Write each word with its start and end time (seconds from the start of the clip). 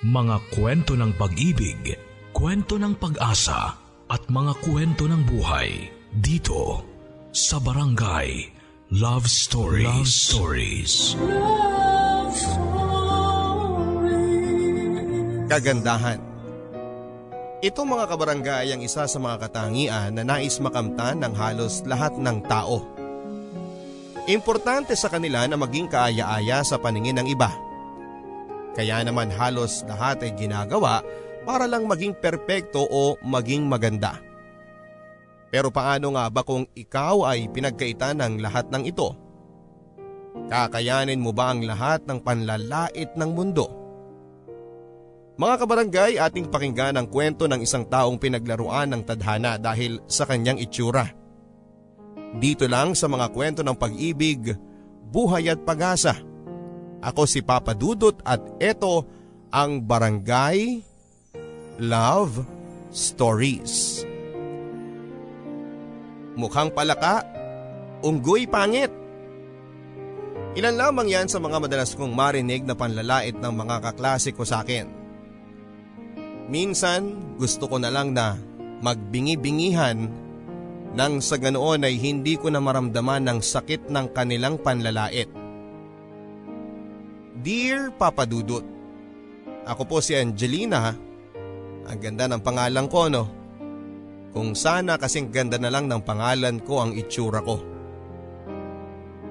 Mga 0.00 0.56
kwento 0.56 0.96
ng 0.96 1.12
pag-ibig, 1.12 1.92
kwento 2.32 2.80
ng 2.80 2.96
pag-asa 2.96 3.76
at 4.08 4.22
mga 4.32 4.56
kwento 4.64 5.04
ng 5.04 5.28
buhay 5.28 5.92
dito 6.08 6.80
sa 7.36 7.60
Barangay 7.60 8.48
Love 8.96 9.28
Stories. 9.28 9.84
Love 9.84 10.08
Stories. 10.08 10.92
Love 11.20 12.32
Stories. 12.32 12.64
Kagandahan. 15.52 16.20
Ito 17.60 17.84
mga 17.84 18.08
kabarangay 18.08 18.72
ang 18.72 18.80
isa 18.80 19.04
sa 19.04 19.18
mga 19.20 19.36
katangian 19.36 20.16
na 20.16 20.24
nais 20.24 20.56
makamtan 20.64 21.20
ng 21.20 21.36
halos 21.36 21.84
lahat 21.84 22.16
ng 22.16 22.40
tao. 22.48 22.88
Importante 24.32 24.96
sa 24.96 25.12
kanila 25.12 25.44
na 25.44 25.60
maging 25.60 25.92
kaaya-aya 25.92 26.64
sa 26.64 26.80
paningin 26.80 27.20
ng 27.20 27.36
iba. 27.36 27.52
Kaya 28.74 29.02
naman 29.02 29.34
halos 29.34 29.82
lahat 29.86 30.22
ay 30.22 30.32
ginagawa 30.38 31.02
para 31.42 31.66
lang 31.66 31.88
maging 31.90 32.14
perpekto 32.14 32.86
o 32.86 33.18
maging 33.24 33.66
maganda. 33.66 34.20
Pero 35.50 35.74
paano 35.74 36.14
nga 36.14 36.30
ba 36.30 36.46
kung 36.46 36.62
ikaw 36.78 37.26
ay 37.26 37.50
pinagkaitan 37.50 38.22
ng 38.22 38.34
lahat 38.38 38.70
ng 38.70 38.86
ito? 38.86 39.18
Kakayanin 40.46 41.18
mo 41.18 41.34
ba 41.34 41.50
ang 41.50 41.66
lahat 41.66 42.06
ng 42.06 42.22
panlalait 42.22 43.10
ng 43.18 43.30
mundo? 43.34 43.66
Mga 45.40 45.54
kabarangay, 45.56 46.12
ating 46.20 46.52
pakinggan 46.52 47.00
ang 47.00 47.08
kwento 47.08 47.48
ng 47.48 47.64
isang 47.64 47.88
taong 47.88 48.20
pinaglaruan 48.20 48.92
ng 48.92 49.02
tadhana 49.08 49.56
dahil 49.56 49.98
sa 50.04 50.28
kanyang 50.28 50.60
itsura. 50.60 51.08
Dito 52.36 52.68
lang 52.70 52.94
sa 52.94 53.10
mga 53.10 53.32
kwento 53.34 53.64
ng 53.64 53.74
pag-ibig, 53.74 54.54
buhay 55.10 55.50
at 55.50 55.64
pag-asa. 55.66 56.29
Ako 57.00 57.24
si 57.24 57.40
Papa 57.40 57.72
Dudut 57.72 58.20
at 58.28 58.44
ito 58.60 59.08
ang 59.48 59.80
Barangay 59.80 60.84
Love 61.80 62.44
Stories. 62.92 64.04
Mukhang 66.36 66.68
palaka, 66.76 67.24
unggoy 68.04 68.44
pangit. 68.44 68.92
Ilan 70.60 70.76
lamang 70.76 71.08
yan 71.08 71.26
sa 71.32 71.40
mga 71.40 71.56
madalas 71.56 71.96
kong 71.96 72.12
marinig 72.12 72.68
na 72.68 72.76
panlalait 72.76 73.32
ng 73.32 73.54
mga 73.54 73.76
kaklase 73.80 74.36
ko 74.36 74.44
sa 74.44 74.60
akin. 74.60 74.84
Minsan 76.52 77.34
gusto 77.40 77.64
ko 77.64 77.80
na 77.80 77.88
lang 77.88 78.12
na 78.12 78.36
magbingi-bingihan 78.84 80.04
nang 80.92 81.22
sa 81.22 81.38
ganoon 81.38 81.86
ay 81.86 81.96
hindi 81.96 82.34
ko 82.34 82.52
na 82.52 82.60
maramdaman 82.60 83.24
ng 83.24 83.38
sakit 83.40 83.88
ng 83.88 84.10
kanilang 84.10 84.58
panlalait. 84.58 85.39
Dear 87.40 87.88
Papa 87.96 88.28
Dudut, 88.28 88.60
ako 89.64 89.82
po 89.88 89.96
si 90.04 90.12
Angelina. 90.12 90.92
Ang 91.88 91.96
ganda 91.96 92.28
ng 92.28 92.44
pangalan 92.44 92.84
ko 92.84 93.08
no. 93.08 93.24
Kung 94.36 94.52
sana 94.52 95.00
kasing 95.00 95.32
ganda 95.32 95.56
na 95.56 95.72
lang 95.72 95.88
ng 95.88 96.04
pangalan 96.04 96.60
ko 96.60 96.84
ang 96.84 96.92
itsura 96.92 97.40
ko. 97.40 97.56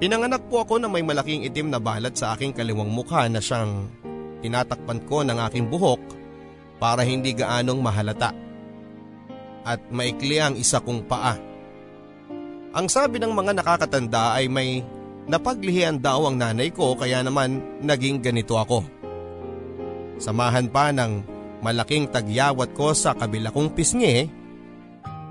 Pinanganak 0.02 0.42
po 0.50 0.66
ako 0.66 0.82
na 0.82 0.90
may 0.90 1.06
malaking 1.06 1.46
itim 1.46 1.70
na 1.70 1.78
balat 1.78 2.18
sa 2.18 2.34
aking 2.34 2.50
kaliwang 2.50 2.90
mukha 2.90 3.30
na 3.30 3.38
siyang 3.38 3.86
tinatakpan 4.42 5.06
ko 5.06 5.22
ng 5.22 5.38
aking 5.46 5.70
buhok 5.70 6.02
para 6.82 7.06
hindi 7.06 7.38
gaanong 7.38 7.78
mahalata. 7.78 8.34
At 9.62 9.86
maikli 9.94 10.42
ang 10.42 10.58
isa 10.58 10.82
kong 10.82 11.06
paa. 11.06 11.38
Ang 12.74 12.90
sabi 12.90 13.22
ng 13.22 13.38
mga 13.38 13.54
nakakatanda 13.62 14.34
ay 14.34 14.50
may 14.50 14.82
napaglihian 15.30 16.02
daw 16.02 16.26
ang 16.26 16.42
nanay 16.42 16.74
ko 16.74 16.98
kaya 16.98 17.22
naman 17.22 17.62
naging 17.86 18.20
ganito 18.20 18.58
ako. 18.58 18.82
Samahan 20.18 20.68
pa 20.68 20.90
ng 20.90 21.24
malaking 21.62 22.10
tagyawat 22.10 22.74
ko 22.74 22.92
sa 22.92 23.14
kabila 23.16 23.54
kong 23.54 23.72
pisngi 23.72 24.40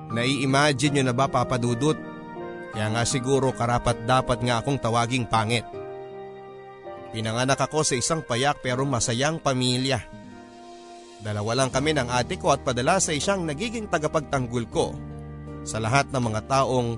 Nai-imagine 0.09 1.01
nyo 1.01 1.13
na 1.13 1.15
ba 1.15 1.29
papadudot? 1.29 1.97
Kaya 2.73 2.89
nga 2.93 3.03
siguro 3.05 3.53
karapat 3.53 4.09
dapat 4.09 4.41
nga 4.41 4.61
akong 4.61 4.81
tawaging 4.81 5.29
pangit. 5.29 5.65
Pinanganak 7.13 7.61
ako 7.61 7.85
sa 7.85 7.95
isang 7.97 8.25
payak 8.25 8.61
pero 8.61 8.85
masayang 8.85 9.41
pamilya. 9.41 10.01
Dalawa 11.21 11.65
lang 11.65 11.71
kami 11.73 11.97
ng 11.97 12.09
ate 12.09 12.39
ko 12.39 12.55
at 12.55 12.63
padala 12.63 13.01
sa 13.03 13.13
isang 13.13 13.43
nagiging 13.45 13.91
tagapagtanggol 13.91 14.65
ko 14.71 14.95
sa 15.67 15.83
lahat 15.83 16.09
ng 16.09 16.23
mga 16.23 16.41
taong 16.47 16.89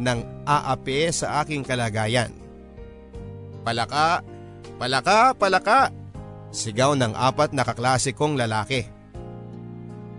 nang 0.00 0.24
aapi 0.48 1.12
sa 1.12 1.44
aking 1.44 1.60
kalagayan. 1.60 2.32
Palaka, 3.60 4.24
palaka, 4.80 5.36
palaka, 5.36 5.92
sigaw 6.48 6.96
ng 6.96 7.12
apat 7.12 7.52
na 7.52 7.62
kaklase 7.62 8.16
lalaki. 8.16 8.88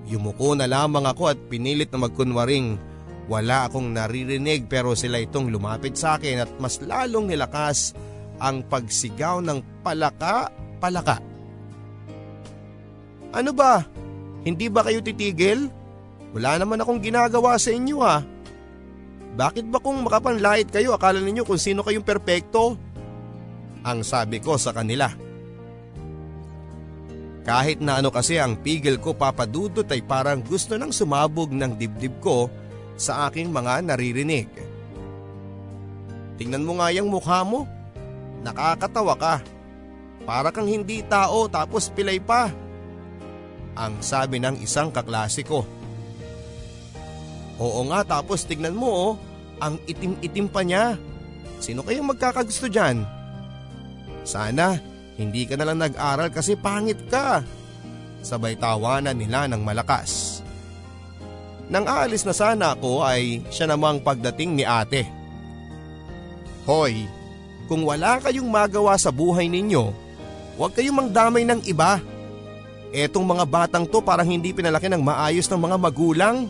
Yumuko 0.05 0.53
na 0.53 0.69
lamang 0.69 1.09
ako 1.09 1.33
at 1.33 1.39
pinilit 1.49 1.89
na 1.89 2.05
magkunwaring 2.05 2.77
wala 3.25 3.65
akong 3.65 3.95
naririnig 3.95 4.67
pero 4.69 4.93
sila 4.93 5.17
itong 5.17 5.49
lumapit 5.49 5.95
sa 5.97 6.19
akin 6.19 6.45
at 6.45 6.51
mas 6.61 6.77
lalong 6.83 7.31
nilakas 7.31 7.97
ang 8.41 8.65
pagsigaw 8.65 9.41
ng 9.41 9.81
palaka, 9.81 10.49
palaka. 10.81 11.17
Ano 13.31 13.55
ba? 13.55 13.85
Hindi 14.43 14.67
ba 14.67 14.83
kayo 14.83 14.99
titigil? 14.99 15.69
Wala 16.33 16.59
naman 16.59 16.81
akong 16.81 16.99
ginagawa 16.99 17.55
sa 17.55 17.71
inyo 17.71 17.97
ha. 18.01 18.25
Bakit 19.31 19.71
ba 19.71 19.79
kung 19.79 20.03
makapanlait 20.03 20.67
kayo 20.67 20.91
akala 20.91 21.23
ninyo 21.23 21.47
kung 21.47 21.59
sino 21.59 21.87
kayong 21.87 22.03
perpekto? 22.03 22.75
Ang 23.81 24.03
sabi 24.03 24.43
ko 24.43 24.59
sa 24.59 24.75
kanila. 24.75 25.07
Kahit 27.41 27.81
na 27.81 27.97
ano 27.97 28.13
kasi 28.13 28.37
ang 28.37 28.53
pigil 28.59 29.01
ko 29.01 29.17
papadudot 29.17 29.87
ay 29.89 30.05
parang 30.05 30.45
gusto 30.45 30.77
nang 30.77 30.93
sumabog 30.93 31.49
ng 31.49 31.73
dibdib 31.73 32.21
ko 32.21 32.51
sa 32.99 33.25
aking 33.31 33.49
mga 33.49 33.81
naririnig. 33.81 34.45
Tingnan 36.37 36.61
mo 36.61 36.77
nga 36.77 36.93
yung 36.93 37.09
mukha 37.09 37.41
mo. 37.41 37.65
Nakakatawa 38.45 39.17
ka. 39.17 39.35
Para 40.21 40.53
kang 40.53 40.69
hindi 40.69 41.01
tao 41.01 41.49
tapos 41.49 41.89
pilay 41.89 42.21
pa. 42.21 42.53
Ang 43.73 44.05
sabi 44.05 44.37
ng 44.37 44.61
isang 44.61 44.93
kaklase 44.93 45.41
ko. 45.41 45.65
Oo 47.61 47.85
nga 47.93 48.01
tapos 48.01 48.41
tignan 48.41 48.73
mo 48.73 48.89
oh, 48.89 49.11
ang 49.61 49.77
itim-itim 49.85 50.49
pa 50.49 50.65
niya. 50.65 50.97
Sino 51.61 51.85
kayang 51.85 52.09
magkakagusto 52.09 52.65
dyan? 52.65 53.05
Sana 54.25 54.81
hindi 55.21 55.45
ka 55.45 55.53
na 55.53 55.69
lang 55.69 55.77
nag-aral 55.77 56.33
kasi 56.33 56.57
pangit 56.57 56.97
ka. 57.05 57.45
Sabay 58.25 58.57
tawanan 58.57 59.13
nila 59.13 59.45
ng 59.45 59.61
malakas. 59.61 60.41
Nang 61.69 61.85
aalis 61.85 62.25
na 62.25 62.33
sana 62.33 62.73
ako 62.73 63.05
ay 63.05 63.45
siya 63.53 63.69
namang 63.69 64.01
pagdating 64.01 64.57
ni 64.57 64.65
ate. 64.65 65.05
Hoy, 66.65 67.05
kung 67.69 67.85
wala 67.85 68.17
kayong 68.19 68.49
magawa 68.49 68.97
sa 68.97 69.13
buhay 69.13 69.45
ninyo, 69.45 69.93
huwag 70.57 70.73
kayong 70.73 70.97
mangdamay 70.97 71.45
ng 71.45 71.61
iba. 71.69 72.01
Etong 72.91 73.23
mga 73.23 73.45
batang 73.47 73.85
to 73.87 74.03
parang 74.03 74.27
hindi 74.27 74.51
pinalaki 74.51 74.91
ng 74.91 74.99
maayos 74.99 75.47
ng 75.47 75.61
mga 75.61 75.77
magulang. 75.79 76.49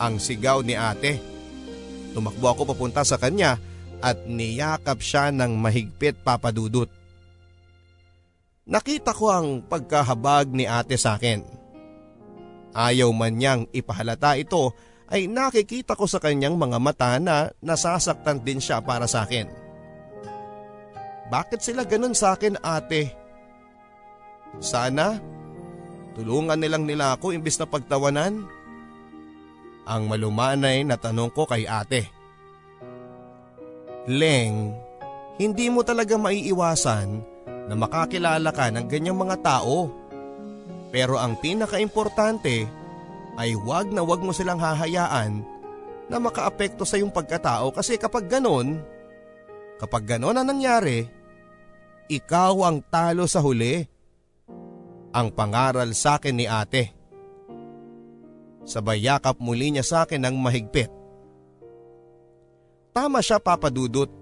Ang 0.00 0.16
sigaw 0.16 0.64
ni 0.64 0.72
ate. 0.72 1.20
Tumakbo 2.16 2.50
ako 2.50 2.72
papunta 2.72 3.04
sa 3.04 3.20
kanya 3.20 3.60
at 4.00 4.24
niyakap 4.24 4.98
siya 5.04 5.28
ng 5.28 5.60
mahigpit 5.60 6.24
papadudot. 6.24 6.88
Nakita 8.64 9.12
ko 9.12 9.28
ang 9.28 9.60
pagkahabag 9.66 10.50
ni 10.56 10.64
ate 10.64 10.96
sa 10.96 11.20
akin. 11.20 11.44
Ayaw 12.70 13.10
man 13.10 13.36
niyang 13.36 13.68
ipahalata 13.74 14.38
ito 14.38 14.72
ay 15.10 15.26
nakikita 15.26 15.98
ko 15.98 16.06
sa 16.06 16.22
kanyang 16.22 16.54
mga 16.54 16.78
mata 16.78 17.18
na 17.18 17.50
nasasaktan 17.58 18.40
din 18.46 18.62
siya 18.62 18.78
para 18.78 19.10
sa 19.10 19.26
akin. 19.26 19.50
Bakit 21.30 21.60
sila 21.62 21.82
ganun 21.82 22.14
sa 22.14 22.38
akin 22.38 22.62
ate? 22.62 23.10
Sana 24.62 25.18
tulungan 26.14 26.58
nilang 26.58 26.86
nila 26.86 27.18
ako 27.18 27.34
imbis 27.34 27.58
na 27.58 27.66
pagtawanan. 27.66 28.46
Ang 29.90 30.06
malumanay 30.06 30.86
na 30.86 30.94
tanong 30.94 31.34
ko 31.34 31.50
kay 31.50 31.66
ate. 31.66 32.06
Leng, 34.06 34.70
hindi 35.42 35.66
mo 35.66 35.82
talaga 35.82 36.14
maiiwasan 36.14 37.08
na 37.66 37.74
makakilala 37.74 38.54
ka 38.54 38.70
ng 38.70 38.86
ganyang 38.86 39.18
mga 39.18 39.36
tao. 39.42 39.90
Pero 40.94 41.18
ang 41.18 41.34
pinaka-importante 41.42 42.66
ay 43.34 43.58
wag 43.58 43.90
na 43.90 44.06
wag 44.06 44.22
mo 44.22 44.30
silang 44.30 44.62
hahayaan 44.62 45.42
na 46.10 46.16
makaapekto 46.18 46.82
sa 46.82 46.98
iyong 46.98 47.14
pagkatao 47.14 47.70
kasi 47.70 47.94
kapag 47.94 48.26
ganon, 48.26 48.82
kapag 49.78 50.06
ganon 50.06 50.34
ang 50.38 50.46
nangyari, 50.50 51.06
ikaw 52.10 52.66
ang 52.66 52.82
talo 52.82 53.30
sa 53.30 53.38
huli. 53.38 53.86
Ang 55.10 55.34
pangaral 55.34 55.90
sa 55.94 56.18
akin 56.18 56.34
ni 56.34 56.46
ate. 56.46 56.99
Sabay 58.64 59.02
yakap 59.04 59.40
muli 59.40 59.72
niya 59.72 59.84
sa 59.84 59.96
akin 60.04 60.20
ng 60.20 60.36
mahigpit. 60.36 60.90
Tama 62.90 63.22
siya 63.22 63.38
papadudot 63.38 64.20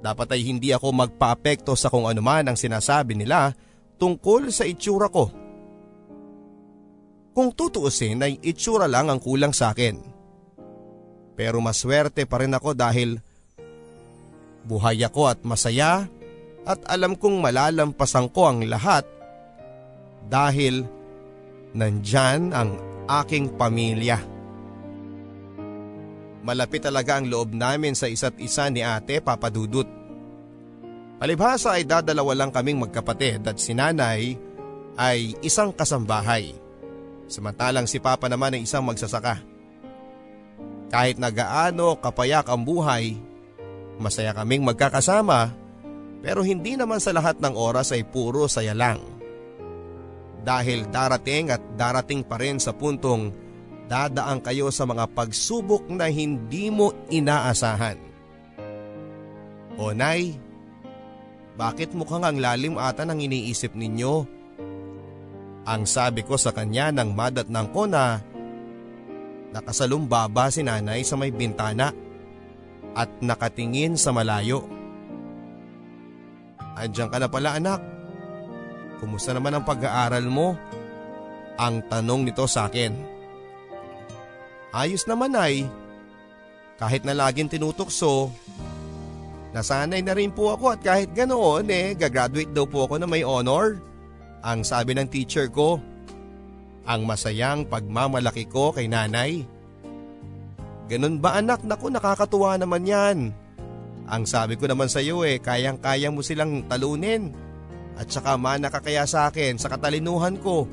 dapat 0.00 0.32
ay 0.32 0.42
hindi 0.48 0.72
ako 0.72 0.96
magpaapekto 0.96 1.76
sa 1.76 1.92
kung 1.92 2.08
anuman 2.08 2.48
ang 2.48 2.56
sinasabi 2.56 3.12
nila 3.12 3.52
tungkol 4.00 4.48
sa 4.48 4.64
itsura 4.64 5.12
ko. 5.12 5.28
Kung 7.36 7.52
tutuusin 7.52 8.24
ay 8.24 8.40
itsura 8.40 8.88
lang 8.88 9.12
ang 9.12 9.20
kulang 9.20 9.52
sa 9.52 9.76
akin. 9.76 10.00
Pero 11.36 11.60
maswerte 11.60 12.24
pa 12.24 12.40
rin 12.40 12.56
ako 12.56 12.72
dahil 12.72 13.20
buhay 14.64 15.04
ako 15.04 15.22
at 15.28 15.40
masaya 15.44 16.08
at 16.64 16.80
alam 16.88 17.16
kong 17.16 17.40
malalampasan 17.40 18.28
ko 18.32 18.48
ang 18.48 18.64
lahat 18.68 19.04
dahil 20.28 20.84
nandyan 21.72 22.52
ang 22.52 22.76
aking 23.06 23.54
pamilya. 23.54 24.20
Malapit 26.40 26.80
talaga 26.80 27.20
ang 27.20 27.28
loob 27.28 27.52
namin 27.52 27.92
sa 27.92 28.08
isa't 28.08 28.40
isa 28.40 28.66
ni 28.72 28.80
ate 28.80 29.20
papadudot. 29.20 29.84
Palibhasa 31.20 31.76
ay 31.76 31.84
dadalawa 31.84 32.32
lang 32.32 32.50
kaming 32.50 32.80
magkapatid 32.80 33.44
at 33.44 33.60
si 33.60 33.76
nanay 33.76 34.40
ay 34.96 35.36
isang 35.44 35.68
kasambahay. 35.68 36.56
Samantalang 37.28 37.84
si 37.84 38.00
papa 38.00 38.26
naman 38.26 38.56
ay 38.56 38.64
isang 38.64 38.82
magsasaka. 38.88 39.44
Kahit 40.90 41.20
nagaano 41.20 42.00
kapayak 42.00 42.48
ang 42.48 42.64
buhay, 42.64 43.20
masaya 44.00 44.32
kaming 44.32 44.64
magkakasama 44.64 45.52
pero 46.24 46.40
hindi 46.40 46.76
naman 46.76 47.04
sa 47.04 47.12
lahat 47.12 47.36
ng 47.40 47.52
oras 47.52 47.92
ay 47.92 48.04
puro 48.04 48.48
saya 48.48 48.72
lang. 48.72 49.19
Dahil 50.40 50.88
darating 50.88 51.52
at 51.52 51.60
darating 51.76 52.24
pa 52.24 52.40
rin 52.40 52.56
sa 52.56 52.72
puntong 52.72 53.32
dadaan 53.90 54.40
kayo 54.40 54.70
sa 54.70 54.86
mga 54.86 55.10
pagsubok 55.12 55.90
na 55.90 56.06
hindi 56.06 56.70
mo 56.70 56.94
inaasahan. 57.10 57.98
O 59.76 59.90
nay, 59.90 60.38
bakit 61.58 61.92
mukhang 61.92 62.24
ang 62.24 62.38
lalim 62.38 62.78
ata 62.78 63.04
ng 63.04 63.20
iniisip 63.20 63.74
ninyo? 63.74 64.14
Ang 65.68 65.82
sabi 65.84 66.24
ko 66.24 66.40
sa 66.40 66.56
kanya 66.56 66.88
nang 66.88 67.12
madatnang 67.12 67.68
ko 67.74 67.84
na 67.84 68.22
nakasalumbaba 69.50 70.48
si 70.48 70.64
nanay 70.64 71.04
sa 71.04 71.18
may 71.18 71.34
bintana 71.34 71.92
at 72.96 73.10
nakatingin 73.20 73.98
sa 73.98 74.14
malayo. 74.14 74.64
Andiyan 76.78 77.10
ka 77.12 77.18
na 77.20 77.28
pala 77.28 77.58
anak. 77.58 77.99
Kumusta 79.00 79.32
naman 79.32 79.56
ang 79.56 79.64
pag-aaral 79.64 80.28
mo? 80.28 80.54
Ang 81.56 81.80
tanong 81.88 82.28
nito 82.28 82.44
sa 82.44 82.68
akin. 82.68 82.92
Ayos 84.70 85.08
naman 85.08 85.32
ay. 85.34 85.66
Kahit 86.76 87.04
na 87.04 87.16
laging 87.16 87.52
tinutokso, 87.52 88.32
nasanay 89.56 90.00
na 90.00 90.14
rin 90.14 90.32
po 90.32 90.52
ako 90.54 90.76
at 90.76 90.80
kahit 90.80 91.10
ganoon 91.12 91.68
eh, 91.68 91.92
gagraduate 91.96 92.52
daw 92.54 92.64
po 92.68 92.86
ako 92.86 93.00
na 93.00 93.08
may 93.08 93.24
honor. 93.24 93.80
Ang 94.40 94.64
sabi 94.64 94.96
ng 94.96 95.08
teacher 95.08 95.52
ko, 95.52 95.76
ang 96.88 97.04
masayang 97.04 97.68
pagmamalaki 97.68 98.48
ko 98.48 98.72
kay 98.72 98.88
nanay. 98.88 99.44
Ganun 100.88 101.20
ba 101.20 101.36
anak? 101.36 101.60
Naku 101.62 101.92
nakakatuwa 101.92 102.56
naman 102.56 102.88
yan. 102.88 103.18
Ang 104.10 104.24
sabi 104.26 104.58
ko 104.58 104.66
naman 104.66 104.90
sa 104.90 104.98
iyo 104.98 105.22
eh, 105.22 105.38
kayang-kaya 105.38 106.10
mo 106.10 106.24
silang 106.24 106.66
talunin. 106.66 107.30
At 107.98 108.10
saka 108.10 108.38
mana 108.38 108.68
ka 108.68 108.80
sa 109.06 109.32
akin 109.32 109.58
sa 109.58 109.70
katalinuhan 109.70 110.38
ko. 110.38 110.68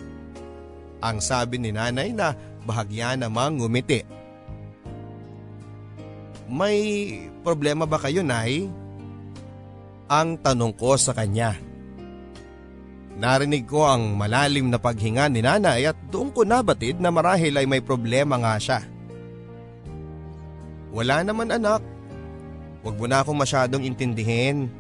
Ang 1.02 1.22
sabi 1.22 1.62
ni 1.62 1.70
nanay 1.70 2.14
na 2.14 2.34
bahagya 2.66 3.16
namang 3.16 3.62
ngumiti. 3.62 4.02
May 6.48 6.80
problema 7.44 7.84
ba 7.84 8.00
kayo, 8.00 8.24
Nay? 8.24 8.72
Ang 10.08 10.40
tanong 10.40 10.74
ko 10.76 10.96
sa 10.96 11.12
kanya. 11.12 11.60
Narinig 13.18 13.66
ko 13.66 13.84
ang 13.84 14.14
malalim 14.14 14.70
na 14.70 14.78
paghinga 14.78 15.28
ni 15.28 15.42
nanay 15.42 15.90
at 15.90 15.98
doon 16.14 16.30
ko 16.32 16.46
nabatid 16.46 17.02
na 17.02 17.10
marahil 17.10 17.52
ay 17.58 17.66
may 17.68 17.82
problema 17.82 18.38
nga 18.40 18.56
siya. 18.62 18.80
Wala 20.94 21.26
naman 21.26 21.52
anak. 21.52 21.82
Huwag 22.86 22.96
mo 22.96 23.06
na 23.10 23.26
akong 23.26 23.36
masyadong 23.36 23.84
intindihin. 23.84 24.72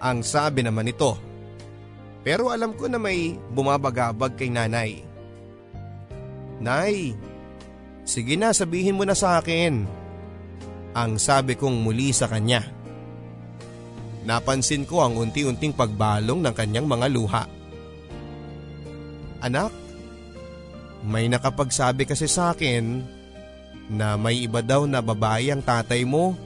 Ang 0.00 0.24
sabi 0.24 0.64
naman 0.64 0.88
ito. 0.88 1.18
Pero 2.22 2.54
alam 2.54 2.74
ko 2.78 2.86
na 2.86 3.02
may 3.02 3.34
bumabagabag 3.50 4.38
kay 4.38 4.50
nanay. 4.50 5.02
Nay, 6.62 7.18
sige 8.06 8.38
na 8.38 8.54
sabihin 8.54 8.94
mo 8.94 9.02
na 9.02 9.18
sa 9.18 9.42
akin. 9.42 9.82
Ang 10.94 11.12
sabi 11.18 11.58
kong 11.58 11.82
muli 11.82 12.14
sa 12.14 12.30
kanya. 12.30 12.62
Napansin 14.22 14.86
ko 14.86 15.02
ang 15.02 15.18
unti-unting 15.18 15.74
pagbalong 15.74 16.38
ng 16.46 16.54
kanyang 16.54 16.86
mga 16.86 17.06
luha. 17.10 17.44
Anak, 19.42 19.74
may 21.02 21.26
nakapagsabi 21.26 22.06
kasi 22.06 22.30
sa 22.30 22.54
akin 22.54 23.02
na 23.90 24.14
may 24.14 24.46
iba 24.46 24.62
daw 24.62 24.86
na 24.86 25.02
babae 25.02 25.50
ang 25.50 25.58
tatay 25.58 26.06
mo. 26.06 26.38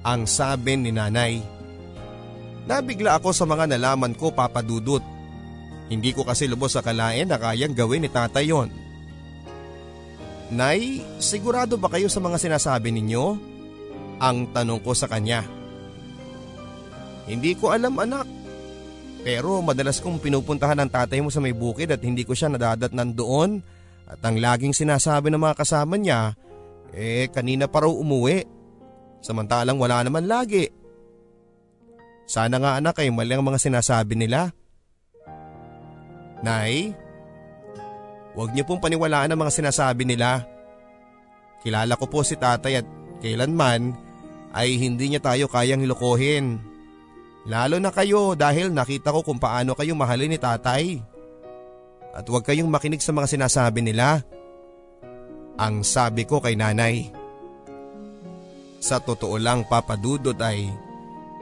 Ang 0.00 0.24
sabi 0.24 0.80
ni 0.80 0.88
nanay. 0.88 1.57
Nabigla 2.68 3.16
ako 3.16 3.32
sa 3.32 3.48
mga 3.48 3.64
nalaman 3.64 4.12
ko 4.12 4.28
papadudot. 4.28 5.00
Hindi 5.88 6.12
ko 6.12 6.20
kasi 6.28 6.44
lubos 6.44 6.76
sa 6.76 6.84
kalain 6.84 7.24
na 7.24 7.40
kayang 7.40 7.72
gawin 7.72 8.04
ni 8.04 8.12
tatay 8.12 8.52
yon. 8.52 8.68
Nay, 10.52 11.00
sigurado 11.16 11.80
ba 11.80 11.88
kayo 11.88 12.12
sa 12.12 12.20
mga 12.20 12.36
sinasabi 12.36 12.92
ninyo? 12.92 13.24
Ang 14.20 14.52
tanong 14.52 14.84
ko 14.84 14.92
sa 14.92 15.08
kanya. 15.08 15.48
Hindi 17.24 17.56
ko 17.56 17.72
alam 17.72 17.96
anak. 17.96 18.28
Pero 19.24 19.64
madalas 19.64 20.00
kong 20.04 20.20
pinupuntahan 20.20 20.76
ng 20.84 20.92
tatay 20.92 21.24
mo 21.24 21.32
sa 21.32 21.40
may 21.40 21.56
bukid 21.56 21.88
at 21.88 22.04
hindi 22.04 22.24
ko 22.24 22.36
siya 22.36 22.52
nadadatnan 22.52 23.16
doon. 23.16 23.64
At 24.08 24.20
ang 24.24 24.36
laging 24.40 24.76
sinasabi 24.76 25.32
ng 25.32 25.40
mga 25.40 25.56
kasama 25.56 25.96
niya, 26.00 26.36
eh 26.92 27.28
kanina 27.32 27.68
pa 27.68 27.84
raw 27.84 27.92
umuwi. 27.92 28.44
Samantalang 29.20 29.76
wala 29.76 30.04
naman 30.04 30.24
lagi. 30.24 30.77
Sana 32.28 32.60
nga 32.60 32.76
anak 32.76 33.00
ay 33.00 33.08
mali 33.08 33.32
ang 33.32 33.40
mga 33.40 33.56
sinasabi 33.56 34.12
nila. 34.12 34.52
Nay, 36.44 36.92
huwag 38.36 38.52
niyo 38.52 38.68
pong 38.68 38.84
paniwalaan 38.84 39.32
ang 39.32 39.40
mga 39.40 39.64
sinasabi 39.64 40.04
nila. 40.04 40.44
Kilala 41.64 41.96
ko 41.96 42.04
po 42.04 42.20
si 42.20 42.36
tatay 42.36 42.84
at 42.84 42.86
kailanman 43.24 43.96
ay 44.52 44.76
hindi 44.76 45.08
niya 45.08 45.24
tayo 45.24 45.48
kayang 45.48 45.80
hilokohin. 45.80 46.60
Lalo 47.48 47.80
na 47.80 47.88
kayo 47.88 48.36
dahil 48.36 48.76
nakita 48.76 49.08
ko 49.08 49.24
kung 49.24 49.40
paano 49.40 49.72
kayo 49.72 49.96
mahalin 49.96 50.28
ni 50.28 50.38
tatay. 50.38 51.00
At 52.12 52.28
huwag 52.28 52.44
kayong 52.44 52.68
makinig 52.68 53.00
sa 53.00 53.16
mga 53.16 53.24
sinasabi 53.24 53.80
nila. 53.80 54.20
Ang 55.56 55.80
sabi 55.80 56.28
ko 56.28 56.44
kay 56.44 56.60
nanay. 56.60 57.08
Sa 58.78 59.00
totoo 59.00 59.40
lang 59.40 59.64
papadudod 59.66 60.36
ay 60.38 60.70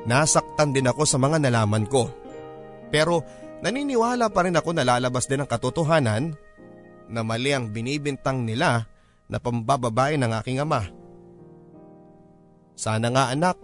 nasaktan 0.07 0.71
din 0.71 0.87
ako 0.87 1.03
sa 1.05 1.19
mga 1.19 1.43
nalaman 1.43 1.85
ko. 1.85 2.09
Pero 2.89 3.27
Naniniwala 3.65 4.29
pa 4.29 4.45
rin 4.45 4.57
ako 4.57 4.77
na 4.77 4.85
lalabas 4.85 5.25
din 5.25 5.41
ang 5.41 5.49
katotohanan 5.49 6.37
na 7.09 7.21
mali 7.25 7.57
ang 7.57 7.73
binibintang 7.73 8.45
nila 8.45 8.85
na 9.27 9.39
pambababae 9.41 10.21
ng 10.21 10.33
aking 10.43 10.61
ama. 10.61 10.85
Sana 12.77 13.09
nga 13.09 13.33
anak, 13.33 13.57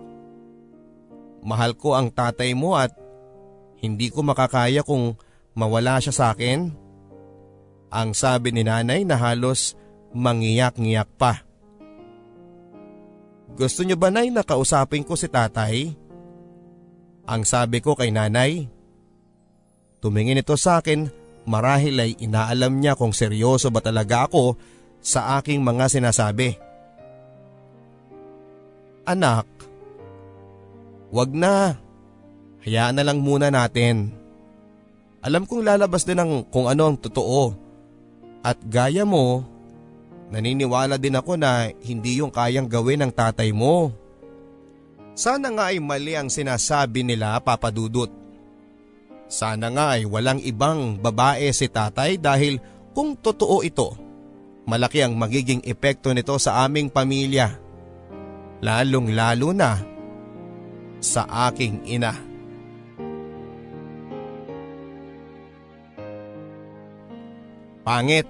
mahal 1.44 1.76
ko 1.76 1.92
ang 1.92 2.08
tatay 2.08 2.56
mo 2.56 2.72
at 2.78 2.96
hindi 3.84 4.08
ko 4.08 4.24
makakaya 4.24 4.80
kung 4.80 5.18
mawala 5.52 6.00
siya 6.00 6.14
sa 6.14 6.24
akin. 6.32 6.72
Ang 7.92 8.16
sabi 8.16 8.56
ni 8.56 8.64
nanay 8.64 9.04
na 9.04 9.20
halos 9.20 9.76
mangiyak-ngiyak 10.16 11.10
pa. 11.20 11.44
Gusto 13.52 13.84
niyo 13.84 14.00
ba 14.00 14.08
nay 14.08 14.32
na 14.32 14.40
kausapin 14.40 15.04
ko 15.04 15.12
si 15.12 15.28
tatay? 15.28 15.92
Ang 17.26 17.46
sabi 17.46 17.78
ko 17.78 17.94
kay 17.94 18.10
nanay. 18.10 18.66
Tumingin 20.02 20.42
ito 20.42 20.58
sa 20.58 20.82
akin 20.82 21.06
marahil 21.46 21.98
ay 21.98 22.10
inaalam 22.22 22.78
niya 22.78 22.94
kung 22.94 23.14
seryoso 23.14 23.70
ba 23.70 23.82
talaga 23.82 24.26
ako 24.26 24.58
sa 25.02 25.38
aking 25.38 25.62
mga 25.62 25.90
sinasabi. 25.90 26.58
Anak, 29.02 29.46
wag 31.10 31.30
na. 31.34 31.78
Hayaan 32.62 32.94
na 32.94 33.02
lang 33.02 33.18
muna 33.18 33.50
natin. 33.50 34.14
Alam 35.18 35.46
kong 35.50 35.66
lalabas 35.66 36.06
din 36.06 36.18
ang 36.22 36.46
kung 36.46 36.70
ano 36.70 36.86
ang 36.86 36.98
totoo. 36.98 37.54
At 38.42 38.58
gaya 38.62 39.02
mo, 39.02 39.42
naniniwala 40.30 40.98
din 40.98 41.18
ako 41.18 41.34
na 41.38 41.70
hindi 41.82 42.22
yung 42.22 42.30
kayang 42.30 42.70
gawin 42.70 43.02
ng 43.02 43.12
tatay 43.14 43.50
mo. 43.50 43.90
Sana 45.12 45.52
nga 45.52 45.68
ay 45.68 45.78
mali 45.78 46.16
ang 46.16 46.32
sinasabi 46.32 47.04
nila 47.04 47.36
papadudot. 47.44 48.08
Sana 49.28 49.68
nga 49.72 49.96
ay 49.96 50.08
walang 50.08 50.40
ibang 50.40 50.96
babae 51.00 51.52
si 51.52 51.68
tatay 51.68 52.16
dahil 52.16 52.60
kung 52.92 53.16
totoo 53.16 53.64
ito, 53.64 53.96
malaki 54.68 55.00
ang 55.04 55.16
magiging 55.16 55.64
epekto 55.64 56.12
nito 56.12 56.36
sa 56.36 56.64
aming 56.64 56.92
pamilya. 56.92 57.56
Lalong 58.60 59.12
lalo 59.12 59.50
na 59.56 59.80
sa 61.02 61.26
aking 61.50 61.82
ina. 61.88 62.14
Pangit 67.82 68.28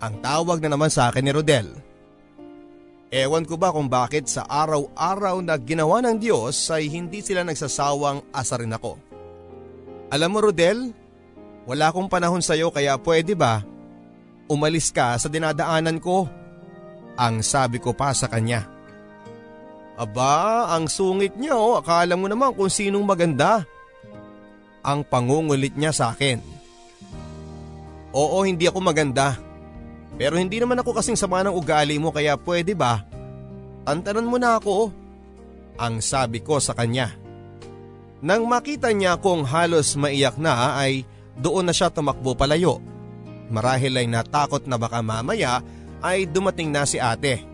ang 0.00 0.14
tawag 0.24 0.64
na 0.64 0.72
naman 0.72 0.88
sa 0.88 1.12
akin 1.12 1.22
ni 1.22 1.32
Rodel. 1.34 1.85
Ewan 3.16 3.48
ko 3.48 3.56
ba 3.56 3.72
kung 3.72 3.88
bakit 3.88 4.28
sa 4.28 4.44
araw-araw 4.44 5.40
na 5.40 5.56
ginawa 5.56 6.04
ng 6.04 6.20
Diyos 6.20 6.68
ay 6.68 6.92
hindi 6.92 7.24
sila 7.24 7.40
nagsasawang 7.48 8.28
asarin 8.28 8.76
ako. 8.76 9.00
Alam 10.12 10.36
mo 10.36 10.44
Rodel, 10.44 10.92
wala 11.64 11.88
akong 11.88 12.12
panahon 12.12 12.44
sa 12.44 12.52
iyo 12.52 12.68
kaya 12.68 13.00
pwede 13.00 13.32
ba 13.32 13.64
umalis 14.50 14.94
ka 14.94 15.18
sa 15.18 15.26
dinadaanan 15.26 15.98
ko? 15.98 16.26
Ang 17.16 17.40
sabi 17.42 17.80
ko 17.80 17.96
pa 17.96 18.12
sa 18.12 18.28
kanya. 18.28 18.68
Aba, 19.96 20.68
ang 20.76 20.92
sungit 20.92 21.40
niya 21.40 21.56
oh, 21.56 21.80
akala 21.80 22.14
mo 22.20 22.28
naman 22.28 22.52
kung 22.52 22.68
sinong 22.68 23.02
maganda. 23.02 23.64
Ang 24.84 25.02
pangungulit 25.08 25.72
niya 25.74 25.90
sa 25.90 26.12
akin. 26.12 26.38
Oo, 28.12 28.44
hindi 28.44 28.68
ako 28.68 28.78
maganda. 28.84 29.40
Pero 30.16 30.40
hindi 30.40 30.56
naman 30.56 30.80
ako 30.80 30.96
kasing 30.96 31.16
sama 31.16 31.44
ng 31.44 31.52
ugali 31.52 32.00
mo 32.00 32.08
kaya 32.08 32.40
pwede 32.40 32.72
ba? 32.72 33.04
Tantanan 33.84 34.26
mo 34.26 34.40
na 34.40 34.56
ako. 34.56 34.90
Ang 35.76 36.00
sabi 36.00 36.40
ko 36.40 36.56
sa 36.56 36.72
kanya. 36.72 37.12
Nang 38.24 38.48
makita 38.48 38.90
niya 38.96 39.20
kong 39.20 39.44
halos 39.44 39.92
maiyak 39.94 40.40
na 40.40 40.80
ay 40.80 41.04
doon 41.36 41.68
na 41.68 41.72
siya 41.76 41.92
tumakbo 41.92 42.32
palayo. 42.32 42.80
Marahil 43.52 43.92
ay 44.00 44.08
natakot 44.08 44.64
na 44.64 44.80
baka 44.80 45.04
mamaya 45.04 45.60
ay 46.00 46.24
dumating 46.24 46.72
na 46.72 46.88
si 46.88 46.96
ate. 46.96 47.44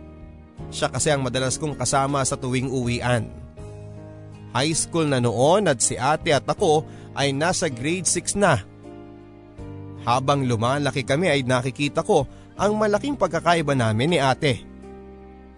Siya 0.71 0.87
kasi 0.89 1.11
ang 1.11 1.27
madalas 1.27 1.59
kong 1.59 1.75
kasama 1.75 2.23
sa 2.23 2.39
tuwing 2.39 2.71
uwian. 2.71 3.27
High 4.55 4.77
school 4.79 5.11
na 5.11 5.19
noon 5.19 5.67
at 5.67 5.83
si 5.83 5.99
ate 5.99 6.31
at 6.31 6.47
ako 6.47 6.87
ay 7.19 7.35
nasa 7.35 7.67
grade 7.67 8.07
6 8.07 8.39
na. 8.39 8.63
Habang 10.07 10.47
lumalaki 10.47 11.03
kami 11.03 11.27
ay 11.27 11.43
nakikita 11.43 12.07
ko 12.07 12.25
ang 12.57 12.77
malaking 12.77 13.17
pagkakaiba 13.17 13.73
namin 13.73 14.17
ni 14.17 14.19
ate. 14.21 14.63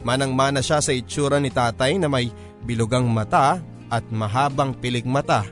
Manang-mana 0.05 0.61
siya 0.61 0.85
sa 0.85 0.93
itsura 0.93 1.41
ni 1.41 1.49
tatay 1.49 1.97
na 1.97 2.13
may 2.13 2.29
bilugang 2.63 3.09
mata 3.09 3.59
at 3.89 4.05
mahabang 4.13 4.77
pilig 4.77 5.09
mata. 5.09 5.49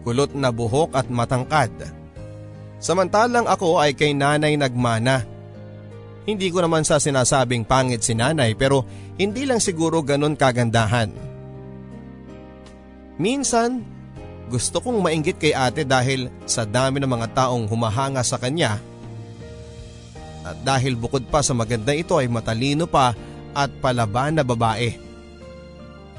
Kulot 0.00 0.32
na 0.32 0.48
buhok 0.48 0.96
at 0.96 1.06
matangkad. 1.12 1.72
Samantalang 2.80 3.44
ako 3.44 3.76
ay 3.76 3.92
kay 3.92 4.16
nanay 4.16 4.56
nagmana. 4.56 5.28
Hindi 6.24 6.48
ko 6.48 6.64
naman 6.64 6.84
sa 6.88 6.96
sinasabing 6.96 7.68
pangit 7.68 8.00
si 8.00 8.16
nanay 8.16 8.56
pero 8.56 8.88
hindi 9.20 9.44
lang 9.44 9.60
siguro 9.60 10.00
ganun 10.00 10.32
kagandahan. 10.32 11.12
Minsan, 13.20 13.84
gusto 14.48 14.80
kong 14.80 15.04
mainggit 15.04 15.36
kay 15.36 15.52
ate 15.52 15.84
dahil 15.84 16.32
sa 16.48 16.64
dami 16.64 17.04
ng 17.04 17.12
mga 17.12 17.36
taong 17.36 17.68
humahanga 17.68 18.24
sa 18.24 18.40
kanya 18.40 18.80
at 20.40 20.56
dahil 20.64 20.96
bukod 20.96 21.28
pa 21.28 21.44
sa 21.44 21.52
maganda 21.52 21.92
ito 21.92 22.16
ay 22.16 22.28
matalino 22.28 22.88
pa 22.88 23.12
at 23.52 23.68
palaban 23.82 24.40
na 24.40 24.44
babae. 24.46 24.96